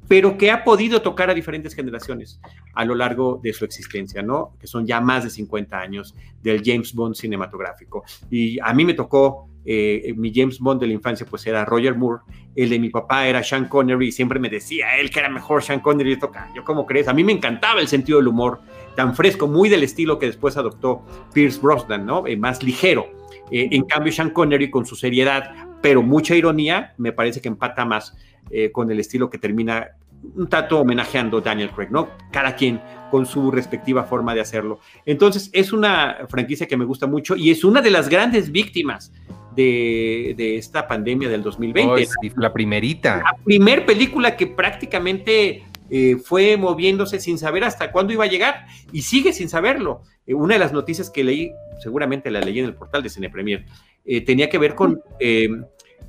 pero 0.07 0.39
que 0.39 0.49
ha 0.49 0.63
podido 0.63 1.03
tocar 1.03 1.29
a 1.29 1.35
diferentes 1.35 1.75
generaciones 1.75 2.41
a 2.73 2.83
lo 2.83 2.95
largo 2.95 3.39
de 3.43 3.53
su 3.53 3.63
existencia, 3.63 4.23
¿no? 4.23 4.55
Que 4.59 4.65
son 4.65 4.87
ya 4.87 4.99
más 4.99 5.23
de 5.23 5.29
50 5.29 5.79
años 5.79 6.15
del 6.41 6.63
James 6.65 6.95
Bond 6.95 7.13
cinematográfico. 7.13 8.03
Y 8.31 8.59
a 8.59 8.73
mí 8.73 8.85
me 8.85 8.95
tocó, 8.95 9.49
eh, 9.65 10.11
mi 10.17 10.33
James 10.33 10.57
Bond 10.59 10.81
de 10.81 10.87
la 10.87 10.93
infancia, 10.93 11.27
pues 11.29 11.45
era 11.45 11.63
Roger 11.63 11.93
Moore, 11.93 12.23
el 12.55 12.71
de 12.71 12.79
mi 12.79 12.89
papá 12.89 13.27
era 13.27 13.43
Sean 13.43 13.65
Connery, 13.65 14.07
y 14.07 14.11
siempre 14.11 14.39
me 14.39 14.49
decía 14.49 14.97
él 14.97 15.11
que 15.11 15.19
era 15.19 15.29
mejor 15.29 15.61
Sean 15.61 15.79
Connery, 15.79 16.13
y 16.13 16.17
"Toca, 16.19 16.49
yo 16.55 16.63
cómo 16.63 16.87
crees, 16.87 17.07
a 17.07 17.13
mí 17.13 17.23
me 17.23 17.31
encantaba 17.33 17.79
el 17.79 17.87
sentido 17.87 18.17
del 18.17 18.29
humor 18.29 18.61
tan 18.99 19.15
fresco, 19.15 19.47
muy 19.47 19.69
del 19.69 19.83
estilo 19.83 20.19
que 20.19 20.25
después 20.25 20.57
adoptó 20.57 21.05
Pierce 21.31 21.57
Brosnan, 21.61 22.05
¿no? 22.05 22.27
Eh, 22.27 22.35
más 22.35 22.61
ligero. 22.61 23.07
Eh, 23.49 23.69
en 23.71 23.85
cambio, 23.85 24.11
Sean 24.11 24.31
Connery 24.31 24.69
con 24.69 24.85
su 24.85 24.97
seriedad, 24.97 25.69
pero 25.81 26.03
mucha 26.03 26.35
ironía, 26.35 26.95
me 26.97 27.13
parece 27.13 27.39
que 27.39 27.47
empata 27.47 27.85
más 27.85 28.17
eh, 28.51 28.73
con 28.73 28.91
el 28.91 28.99
estilo 28.99 29.29
que 29.29 29.37
termina 29.37 29.87
un 30.35 30.49
tanto 30.49 30.81
homenajeando 30.81 31.39
Daniel 31.39 31.71
Craig, 31.71 31.87
¿no? 31.91 32.09
Cada 32.29 32.57
quien 32.57 32.81
con 33.09 33.25
su 33.25 33.51
respectiva 33.51 34.03
forma 34.03 34.35
de 34.35 34.41
hacerlo. 34.41 34.81
Entonces, 35.05 35.49
es 35.53 35.71
una 35.71 36.27
franquicia 36.27 36.67
que 36.67 36.75
me 36.75 36.83
gusta 36.83 37.07
mucho 37.07 37.37
y 37.37 37.51
es 37.51 37.63
una 37.63 37.81
de 37.81 37.91
las 37.91 38.09
grandes 38.09 38.51
víctimas 38.51 39.13
de, 39.55 40.33
de 40.35 40.57
esta 40.57 40.89
pandemia 40.89 41.29
del 41.29 41.41
2020. 41.41 41.89
Oh, 41.89 41.97
sí, 41.97 42.33
la 42.35 42.51
primerita. 42.51 43.21
La 43.23 43.37
primer 43.45 43.85
película 43.85 44.35
que 44.35 44.47
prácticamente 44.47 45.68
eh, 45.89 46.17
fue 46.17 46.57
moviéndose 46.57 47.19
sin 47.19 47.37
saber 47.37 47.63
hasta 47.63 47.91
cuándo 47.91 48.13
iba 48.13 48.23
a 48.23 48.27
llegar 48.27 48.67
y 48.91 49.01
sigue 49.01 49.33
sin 49.33 49.49
saberlo. 49.49 50.01
Eh, 50.29 50.33
una 50.33 50.53
de 50.53 50.59
las 50.59 50.73
noticias 50.73 51.09
que 51.09 51.23
leí, 51.23 51.51
seguramente 51.79 52.29
la 52.29 52.39
leí 52.39 52.59
en 52.59 52.65
el 52.65 52.75
portal 52.75 53.01
de 53.01 53.09
Cine 53.09 53.29
Premier, 53.29 53.65
eh, 54.05 54.21
tenía 54.21 54.49
que 54.49 54.59
ver 54.59 54.75
con 54.75 55.01
eh, 55.19 55.49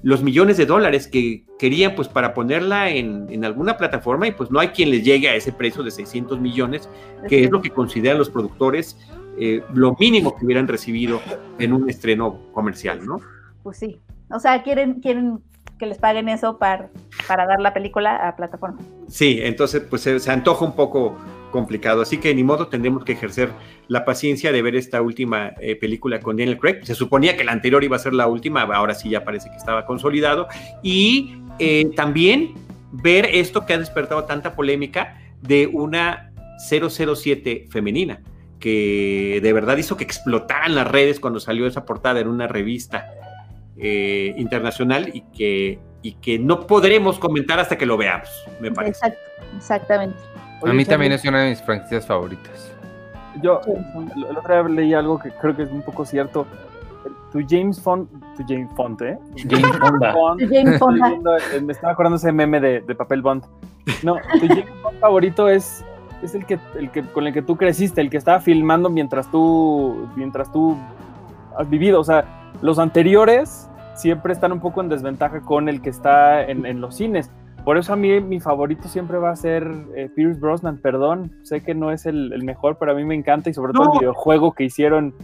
los 0.02 0.22
millones 0.22 0.58
de 0.58 0.66
dólares 0.66 1.08
que 1.08 1.44
querían 1.58 1.94
pues 1.94 2.08
para 2.08 2.34
ponerla 2.34 2.90
en, 2.90 3.26
en 3.30 3.44
alguna 3.44 3.78
plataforma 3.78 4.28
y 4.28 4.32
pues 4.32 4.50
no 4.50 4.60
hay 4.60 4.68
quien 4.68 4.90
les 4.90 5.04
llegue 5.04 5.28
a 5.28 5.34
ese 5.34 5.52
precio 5.52 5.82
de 5.82 5.90
600 5.90 6.38
millones, 6.38 6.88
que 7.28 7.44
es 7.44 7.50
lo 7.50 7.62
que 7.62 7.70
consideran 7.70 8.18
los 8.18 8.30
productores 8.30 8.96
lo 9.72 9.96
mínimo 9.98 10.36
que 10.36 10.44
hubieran 10.44 10.68
recibido 10.68 11.22
en 11.58 11.72
un 11.72 11.88
estreno 11.88 12.40
comercial, 12.52 13.06
¿no? 13.06 13.20
Pues 13.62 13.78
sí. 13.78 13.98
O 14.30 14.38
sea, 14.38 14.62
quieren, 14.62 15.00
quieren 15.00 15.40
que 15.80 15.86
les 15.86 15.98
paguen 15.98 16.28
eso 16.28 16.58
para, 16.58 16.90
para 17.26 17.46
dar 17.46 17.58
la 17.58 17.72
película 17.72 18.28
a 18.28 18.36
plataforma. 18.36 18.78
Sí, 19.08 19.40
entonces 19.42 19.82
pues 19.88 20.02
se, 20.02 20.30
antoja 20.30 20.64
un 20.64 20.76
poco 20.76 21.18
complicado, 21.50 22.02
así 22.02 22.18
que 22.18 22.32
ni 22.34 22.44
modo 22.44 22.68
tendremos 22.68 23.02
que 23.02 23.12
ejercer 23.12 23.50
la 23.88 24.04
paciencia 24.04 24.52
de 24.52 24.62
ver 24.62 24.76
esta 24.76 25.00
última 25.02 25.52
eh, 25.58 25.74
película 25.74 26.20
con 26.20 26.36
Daniel 26.36 26.58
Craig. 26.58 26.84
Se 26.84 26.94
suponía 26.94 27.36
que 27.36 27.42
la 27.42 27.52
anterior 27.52 27.82
iba 27.82 27.96
a 27.96 27.98
ser 27.98 28.12
la 28.12 28.28
última, 28.28 28.62
ahora 28.62 28.94
sí 28.94 29.08
ya 29.08 29.24
parece 29.24 29.50
que 29.50 29.56
estaba 29.56 29.86
consolidado. 29.86 30.46
Y 30.82 31.34
eh, 31.58 31.90
también 31.96 32.54
ver 32.92 33.24
esto 33.32 33.64
que 33.64 33.72
ha 33.72 33.78
despertado 33.78 34.24
tanta 34.24 34.54
polémica 34.54 35.18
de 35.40 35.66
una 35.66 36.30
007 36.68 37.68
femenina, 37.70 38.20
que 38.60 39.40
de 39.42 39.52
verdad 39.54 39.78
hizo 39.78 39.96
que 39.96 40.04
explotaran 40.04 40.74
las 40.74 40.86
redes 40.86 41.18
cuando 41.18 41.40
salió 41.40 41.66
esa 41.66 41.86
portada 41.86 42.20
en 42.20 42.28
una 42.28 42.46
revista 42.46 43.06
eh, 43.82 44.34
internacional 44.36 45.10
y 45.14 45.22
que, 45.36 45.78
y 46.02 46.12
que 46.14 46.38
no 46.38 46.66
podremos 46.66 47.18
comentar 47.18 47.58
hasta 47.58 47.78
que 47.78 47.86
lo 47.86 47.96
veamos, 47.96 48.28
me 48.60 48.70
parece. 48.70 49.06
Exacto, 49.06 49.20
exactamente. 49.56 50.18
A 50.62 50.72
mí 50.72 50.84
también 50.84 51.12
es 51.12 51.24
una 51.24 51.42
de 51.42 51.50
mis 51.50 51.62
franquicias 51.62 52.06
favoritas. 52.06 52.72
Yo 53.42 53.60
el 53.64 54.36
otro 54.36 54.62
día 54.62 54.74
leí 54.74 54.92
algo 54.92 55.18
que 55.18 55.30
creo 55.30 55.56
que 55.56 55.62
es 55.62 55.70
un 55.70 55.82
poco 55.82 56.04
cierto. 56.04 56.46
Tu 57.32 57.40
James 57.48 57.82
Bond 57.82 58.08
Tu 58.36 58.44
Jane 58.46 58.68
Font, 58.76 59.00
¿eh? 59.00 59.16
Jane 59.48 59.72
Fonda. 59.78 60.12
Bond. 60.12 60.40
Tu 60.40 60.54
Jane 60.54 60.78
Fonda. 60.78 61.08
Viendo, 61.08 61.36
eh, 61.36 61.60
me 61.62 61.72
estaba 61.72 61.92
acordando 61.92 62.16
ese 62.16 62.32
meme 62.32 62.60
de, 62.60 62.80
de 62.80 62.94
papel 62.94 63.22
Bond. 63.22 63.44
No, 64.02 64.16
tu 64.32 64.48
Jane 64.48 64.66
Bond 64.82 64.98
favorito 64.98 65.48
es, 65.48 65.82
es 66.22 66.34
el 66.34 66.44
que, 66.44 66.58
el 66.78 66.90
que 66.90 67.02
con 67.02 67.26
el 67.26 67.32
que 67.32 67.40
tú 67.40 67.56
creciste, 67.56 68.02
el 68.02 68.10
que 68.10 68.18
estaba 68.18 68.40
filmando 68.40 68.90
mientras 68.90 69.30
tú, 69.30 70.08
mientras 70.16 70.52
tú 70.52 70.76
has 71.56 71.70
vivido. 71.70 72.00
O 72.00 72.04
sea, 72.04 72.24
los 72.60 72.78
anteriores 72.78 73.69
siempre 74.00 74.32
están 74.32 74.52
un 74.52 74.60
poco 74.60 74.80
en 74.80 74.88
desventaja 74.88 75.40
con 75.40 75.68
el 75.68 75.80
que 75.82 75.90
está 75.90 76.42
en, 76.44 76.66
en 76.66 76.80
los 76.80 76.96
cines. 76.96 77.30
Por 77.64 77.76
eso 77.76 77.92
a 77.92 77.96
mí 77.96 78.20
mi 78.20 78.40
favorito 78.40 78.88
siempre 78.88 79.18
va 79.18 79.30
a 79.30 79.36
ser 79.36 79.70
eh, 79.94 80.08
Pierce 80.14 80.40
Brosnan, 80.40 80.78
perdón, 80.78 81.32
sé 81.42 81.62
que 81.62 81.74
no 81.74 81.92
es 81.92 82.06
el, 82.06 82.32
el 82.32 82.42
mejor, 82.42 82.78
pero 82.78 82.92
a 82.92 82.94
mí 82.94 83.04
me 83.04 83.14
encanta 83.14 83.50
y 83.50 83.54
sobre 83.54 83.72
todo 83.74 83.92
el 83.92 83.98
videojuego 84.00 84.52
que 84.54 84.64
hicieron 84.64 85.14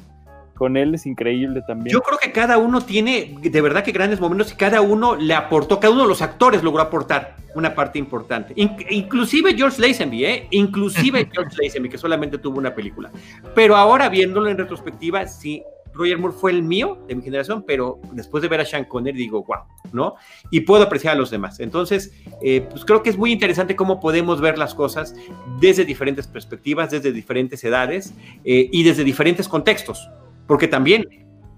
con 0.55 0.77
él 0.77 0.95
es 0.95 1.07
increíble 1.07 1.63
también. 1.67 1.93
Yo 1.93 2.01
creo 2.01 2.19
que 2.19 2.33
cada 2.33 2.57
uno 2.59 2.81
tiene 2.81 3.37
de 3.43 3.61
verdad 3.61 3.83
que 3.85 3.93
grandes 3.93 4.21
momentos 4.21 4.53
y 4.53 4.57
cada 4.57 4.81
uno 4.81 5.15
le 5.17 5.35
aportó, 5.35 5.81
cada 5.81 5.93
uno 5.93 6.03
de 6.03 6.09
los 6.09 6.23
actores 6.23 6.63
logró 6.63 6.83
aportar 6.83 7.37
una 7.55 7.75
parte 7.75 7.99
importante. 7.99 8.53
In- 8.57 8.77
inclusive 8.91 9.55
George 9.55 9.81
Lazenby, 9.81 10.25
¿eh? 10.25 10.47
Inclusive 10.51 11.29
George 11.33 11.57
Lazenby, 11.63 11.89
que 11.91 11.99
solamente 11.99 12.39
tuvo 12.39 12.59
una 12.59 12.75
película. 12.75 13.11
Pero 13.55 13.77
ahora 13.77 14.09
viéndolo 14.11 14.49
en 14.49 14.57
retrospectiva, 14.59 15.27
sí, 15.27 15.63
Roger 15.97 16.19
Moore 16.19 16.35
fue 16.39 16.51
el 16.53 16.63
mío, 16.63 16.99
de 17.09 17.15
mi 17.15 17.23
generación, 17.23 17.65
pero 17.67 18.01
después 18.13 18.43
de 18.43 18.49
ver 18.49 18.61
a 18.61 18.65
Sean 18.65 18.85
Connery 18.85 19.17
digo, 19.19 19.43
wow, 19.45 19.65
¿no? 19.93 20.15
Y 20.51 20.61
puedo 20.61 20.83
apreciar 20.85 21.15
a 21.15 21.19
los 21.19 21.31
demás. 21.31 21.61
Entonces, 21.61 22.13
eh, 22.43 22.67
pues 22.71 22.85
creo 22.85 23.03
que 23.03 23.11
es 23.11 23.17
muy 23.19 23.33
interesante 23.33 23.75
cómo 23.77 24.01
podemos 24.01 24.41
ver 24.41 24.59
las 24.59 24.75
cosas 24.75 25.15
desde 25.61 25.85
diferentes 25.85 26.27
perspectivas, 26.27 26.91
desde 26.91 27.13
diferentes 27.13 27.63
edades 27.65 28.15
eh, 28.45 28.69
y 28.71 28.83
desde 28.83 29.05
diferentes 29.05 29.49
contextos. 29.49 30.09
Porque 30.47 30.69
también 30.69 31.05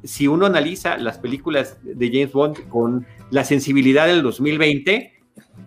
si 0.05 0.29
uno 0.29 0.47
analiza 0.47 0.97
las 0.97 1.19
películas 1.19 1.79
de 1.83 2.07
James 2.09 2.33
Bond 2.33 2.69
con 2.69 3.07
la 3.31 3.45
sensibilidad 3.45 4.07
del 4.07 4.23
2020, 4.23 5.13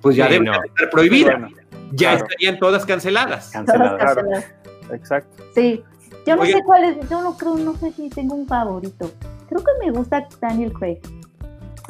pues 0.02 0.16
ya 0.16 0.28
Sí, 0.28 0.32
deben 0.34 0.46
no. 0.48 0.64
estar 0.64 0.90
prohibidas. 0.90 1.40
Bueno, 1.40 1.56
ya 1.92 2.12
claro. 2.12 2.26
estarían 2.26 2.60
todas 2.60 2.86
canceladas. 2.86 3.52
Todas 3.52 3.66
Cancelada. 3.68 3.98
canceladas. 3.98 4.46
exacto. 4.94 5.44
Sí. 5.54 5.84
Yo 6.26 6.36
no 6.36 6.44
Oye. 6.44 6.54
sé 6.54 6.64
cuál 6.64 6.84
es, 6.84 7.10
yo 7.10 7.22
no 7.22 7.38
creo, 7.38 7.56
no 7.58 7.76
sé 7.76 7.92
si 7.94 8.10
tengo 8.10 8.36
un 8.36 8.48
favorito. 8.48 9.12
Creo 9.50 9.64
que 9.64 9.72
me 9.86 9.92
gusta 9.92 10.28
Daniel 10.40 10.72
Craig. 10.74 11.00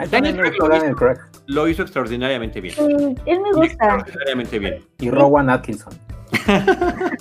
Daniel 0.09 0.37
Craig 0.37 0.53
lo 0.57 0.67
Daniel 0.69 0.95
Craig. 0.95 1.17
Lo 1.47 1.67
hizo 1.67 1.81
extraordinariamente 1.83 2.61
bien. 2.61 2.75
Sí, 2.75 2.81
él 3.25 3.39
me 3.41 3.51
gusta. 3.51 3.65
Extraordinariamente 3.65 4.59
bien. 4.59 4.85
Y 4.99 5.09
Rowan 5.09 5.49
Atkinson. 5.49 5.93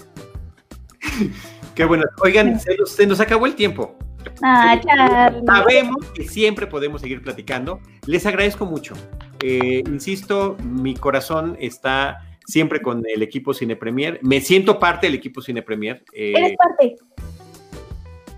Qué 1.75 1.85
bueno. 1.85 2.05
Oigan, 2.23 2.61
se 2.61 2.77
nos, 2.77 2.91
se 2.91 3.07
nos 3.07 3.21
acabó 3.21 3.47
el 3.47 3.55
tiempo. 3.55 3.97
Ah, 4.43 4.81
Charlie. 4.81 5.43
Sabemos 5.47 6.07
que 6.15 6.25
siempre 6.25 6.67
podemos 6.67 7.01
seguir 7.01 7.23
platicando. 7.23 7.81
Les 8.07 8.25
agradezco 8.27 8.67
mucho. 8.67 8.95
Eh, 9.43 9.83
insisto, 9.87 10.57
mi 10.63 10.95
corazón 10.95 11.57
está 11.61 12.19
siempre 12.51 12.83
con 12.83 13.03
el 13.09 13.23
equipo 13.23 13.55
Cine 13.55 13.77
Premier. 13.77 14.19
Me 14.23 14.41
siento 14.41 14.79
parte 14.79 15.07
del 15.07 15.15
equipo 15.15 15.41
Cine 15.41 15.63
Premier. 15.63 16.05
Eh, 16.13 16.35
Eres 16.37 16.57
parte. 16.57 16.97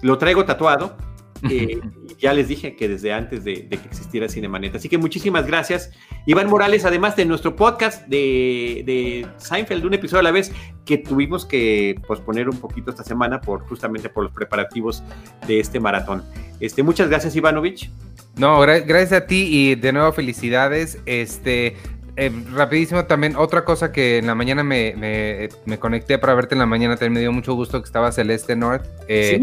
lo 0.03 0.19
traigo 0.19 0.45
tatuado. 0.45 0.97
Eh, 1.51 1.81
ya 2.21 2.33
les 2.35 2.47
dije 2.47 2.77
que 2.77 2.87
desde 2.87 3.13
antes 3.13 3.43
de, 3.43 3.67
de 3.69 3.77
que 3.77 3.89
existiera 3.89 4.29
Cinemanet. 4.29 4.77
Así 4.77 4.89
que 4.89 4.97
muchísimas 4.97 5.45
gracias. 5.45 5.91
Iván 6.25 6.49
Morales, 6.49 6.85
además 6.85 7.17
de 7.17 7.25
nuestro 7.25 7.57
podcast 7.57 8.07
de, 8.07 8.85
de 8.87 9.27
Seinfeld, 9.39 9.85
un 9.85 9.93
episodio 9.95 10.21
a 10.21 10.23
la 10.23 10.31
vez 10.31 10.53
que 10.87 10.99
tuvimos 10.99 11.45
que 11.45 11.97
posponer 12.07 12.49
un 12.49 12.59
poquito 12.59 12.91
esta 12.91 13.03
semana 13.03 13.41
por 13.41 13.63
justamente 13.67 14.09
por 14.09 14.23
los 14.23 14.33
preparativos 14.33 15.03
de 15.49 15.59
este 15.59 15.81
maratón. 15.81 16.23
Este, 16.61 16.85
muchas 16.85 17.09
gracias, 17.09 17.35
Ivanovich. 17.35 17.91
No, 18.37 18.63
gra- 18.63 18.87
gracias 18.87 19.23
a 19.23 19.27
ti 19.27 19.49
y 19.51 19.75
de 19.75 19.93
nuevo 19.93 20.13
felicidades. 20.13 21.01
Este, 21.07 21.75
eh, 22.17 22.31
rapidísimo 22.53 23.05
también, 23.07 23.37
otra 23.37 23.65
cosa 23.65 23.91
que 23.93 24.19
en 24.19 24.27
la 24.27 24.35
mañana 24.35 24.63
me, 24.63 24.95
me- 24.97 25.49
me 25.65 25.79
conecté 25.79 26.19
para 26.19 26.35
verte 26.35 26.55
en 26.55 26.59
la 26.61 26.67
mañana, 26.67 26.95
también 26.97 27.13
me 27.15 27.21
dio 27.21 27.33
mucho 27.33 27.55
gusto 27.55 27.81
que 27.81 27.87
estaba 27.87 28.13
Celeste 28.13 28.57
North. 28.57 28.85
Eh, 29.09 29.41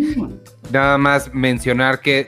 Nada 0.72 0.98
más 0.98 1.34
mencionar 1.34 2.00
que 2.00 2.28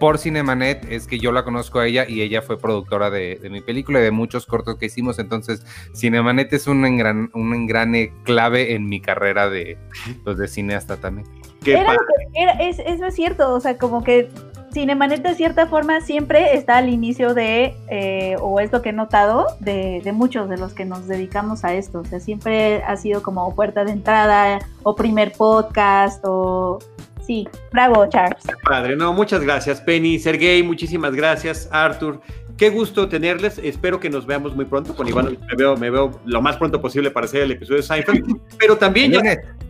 por 0.00 0.18
Cinemanet 0.18 0.86
es 0.90 1.06
que 1.06 1.18
yo 1.18 1.32
la 1.32 1.42
conozco 1.42 1.78
a 1.78 1.86
ella 1.86 2.04
y 2.08 2.20
ella 2.20 2.42
fue 2.42 2.58
productora 2.58 3.08
de, 3.10 3.38
de 3.40 3.48
mi 3.50 3.60
película 3.62 3.98
y 3.98 4.02
de 4.02 4.10
muchos 4.10 4.44
cortos 4.46 4.76
que 4.76 4.86
hicimos. 4.86 5.18
Entonces, 5.18 5.62
Cinemanet 5.94 6.52
es 6.52 6.66
un, 6.66 6.84
engran, 6.84 7.30
un 7.34 7.54
engrane 7.54 8.12
clave 8.24 8.74
en 8.74 8.88
mi 8.88 9.00
carrera 9.00 9.48
de, 9.48 9.78
pues, 10.24 10.36
de 10.36 10.48
cineasta 10.48 10.96
también. 10.98 11.26
Qué 11.64 11.72
Era 11.72 11.84
padre. 11.86 11.98
lo 12.00 12.32
que- 12.32 12.42
era- 12.42 12.52
es, 12.62 12.78
eso 12.78 13.06
es 13.06 13.14
cierto, 13.14 13.52
o 13.54 13.60
sea, 13.60 13.78
como 13.78 14.04
que 14.04 14.28
Cinemanet 14.72 15.22
de 15.22 15.34
cierta 15.34 15.66
forma 15.66 16.00
siempre 16.00 16.54
está 16.54 16.76
al 16.78 16.88
inicio 16.88 17.32
de, 17.34 17.74
eh, 17.88 18.36
o 18.40 18.60
es 18.60 18.70
lo 18.72 18.82
que 18.82 18.90
he 18.90 18.92
notado, 18.92 19.46
de, 19.60 20.00
de 20.04 20.12
muchos 20.12 20.48
de 20.48 20.58
los 20.58 20.74
que 20.74 20.84
nos 20.84 21.06
dedicamos 21.08 21.64
a 21.64 21.74
esto. 21.74 22.00
O 22.00 22.04
sea, 22.04 22.20
siempre 22.20 22.82
ha 22.82 22.96
sido 22.96 23.22
como 23.22 23.54
puerta 23.54 23.84
de 23.84 23.92
entrada, 23.92 24.58
o 24.82 24.94
primer 24.94 25.32
podcast, 25.32 26.22
o... 26.26 26.78
Sí, 27.26 27.48
bravo, 27.72 28.06
Charles. 28.08 28.44
Padre, 28.62 28.94
no, 28.94 29.12
muchas 29.12 29.40
gracias, 29.40 29.80
Penny, 29.80 30.18
Sergey, 30.20 30.62
muchísimas 30.62 31.12
gracias, 31.12 31.68
Arthur. 31.72 32.20
Qué 32.56 32.70
gusto 32.70 33.08
tenerles. 33.08 33.58
Espero 33.58 33.98
que 34.00 34.08
nos 34.08 34.26
veamos 34.26 34.54
muy 34.54 34.64
pronto. 34.64 34.94
Con 34.94 35.08
Iván 35.08 35.36
me 35.46 35.56
veo, 35.56 35.76
me 35.76 35.90
veo 35.90 36.20
lo 36.24 36.40
más 36.40 36.56
pronto 36.56 36.80
posible 36.80 37.10
para 37.10 37.26
hacer 37.26 37.42
el 37.42 37.50
episodio 37.50 37.78
de 37.78 37.82
Seinfeld. 37.82 38.40
Pero 38.58 38.78
también 38.78 39.12
ya 39.12 39.20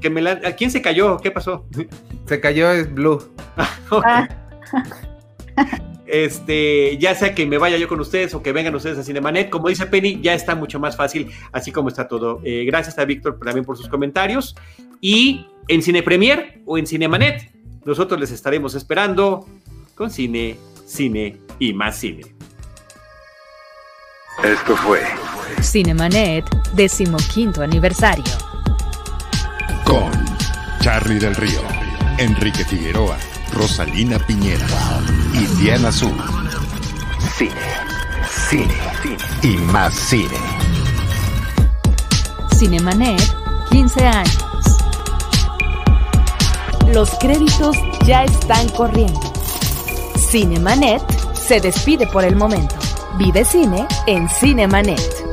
que 0.01 0.11
me 0.11 0.21
la- 0.21 0.39
¿A 0.45 0.53
quién 0.53 0.71
se 0.71 0.81
cayó? 0.83 1.17
¿Qué 1.17 1.31
pasó? 1.31 1.65
Se 2.27 2.41
cayó 2.41 2.71
es 2.71 2.93
Blue. 2.93 3.19
Ah, 4.05 4.29
Este, 6.07 6.97
ya 6.99 7.17
sea 7.17 7.35
que 7.35 7.47
me 7.47 7.59
vaya 7.59 7.77
yo 7.79 7.89
con 7.89 7.99
ustedes 7.99 8.33
o 8.35 8.41
que 8.43 8.53
vengan 8.53 8.73
ustedes 8.77 8.97
a 8.97 9.03
Cinemanet, 9.03 9.51
como 9.51 9.69
dice 9.69 9.87
Penny, 9.87 10.21
ya 10.23 10.35
está 10.35 10.55
mucho 10.55 10.79
más 10.79 10.97
fácil, 10.97 11.33
así 11.51 11.73
como 11.73 11.89
está 11.89 12.07
todo. 12.07 12.41
Eh, 12.45 12.65
gracias 12.65 12.97
a 12.99 13.05
Víctor 13.05 13.41
también 13.43 13.65
por 13.65 13.77
sus 13.77 13.89
comentarios. 13.89 14.55
Y 15.01 15.47
en 15.67 15.83
Cine 15.83 16.03
Premier 16.05 16.61
o 16.65 16.79
en 16.79 16.87
Cinemanet, 16.87 17.51
nosotros 17.85 18.21
les 18.21 18.31
estaremos 18.31 18.75
esperando 18.77 19.47
con 19.97 20.11
cine, 20.11 20.57
cine 20.85 21.39
y 21.59 21.73
más 21.73 21.97
cine. 21.97 22.23
Esto 24.45 24.77
fue 24.77 25.01
Cinemanet, 25.63 26.45
decimoquinto 26.75 27.63
aniversario. 27.63 28.25
con 29.85 30.11
Charlie 30.81 31.19
del 31.19 31.35
Río, 31.35 31.61
Enrique 32.19 32.65
Figueroa, 32.65 33.17
Rosalina 33.57 34.19
Piñera 34.19 34.67
y 35.33 35.47
Diana 35.57 35.89
Azul. 35.89 36.15
Cine, 37.37 37.55
cine, 38.49 38.75
y 39.43 39.57
más 39.73 39.95
cine. 39.95 40.37
Cinemanet, 42.55 43.21
15 43.71 44.07
años. 44.07 44.39
Los 46.93 47.11
créditos 47.19 47.77
ya 48.07 48.25
están 48.25 48.69
corriendo. 48.71 49.21
Cinemanet 50.31 51.03
se 51.35 51.59
despide 51.61 52.07
por 52.09 52.25
el 52.25 52.37
momento. 52.37 52.75
Vive 53.19 53.45
cine 53.45 53.87
en 54.07 54.29
Cinemanet. 54.29 55.26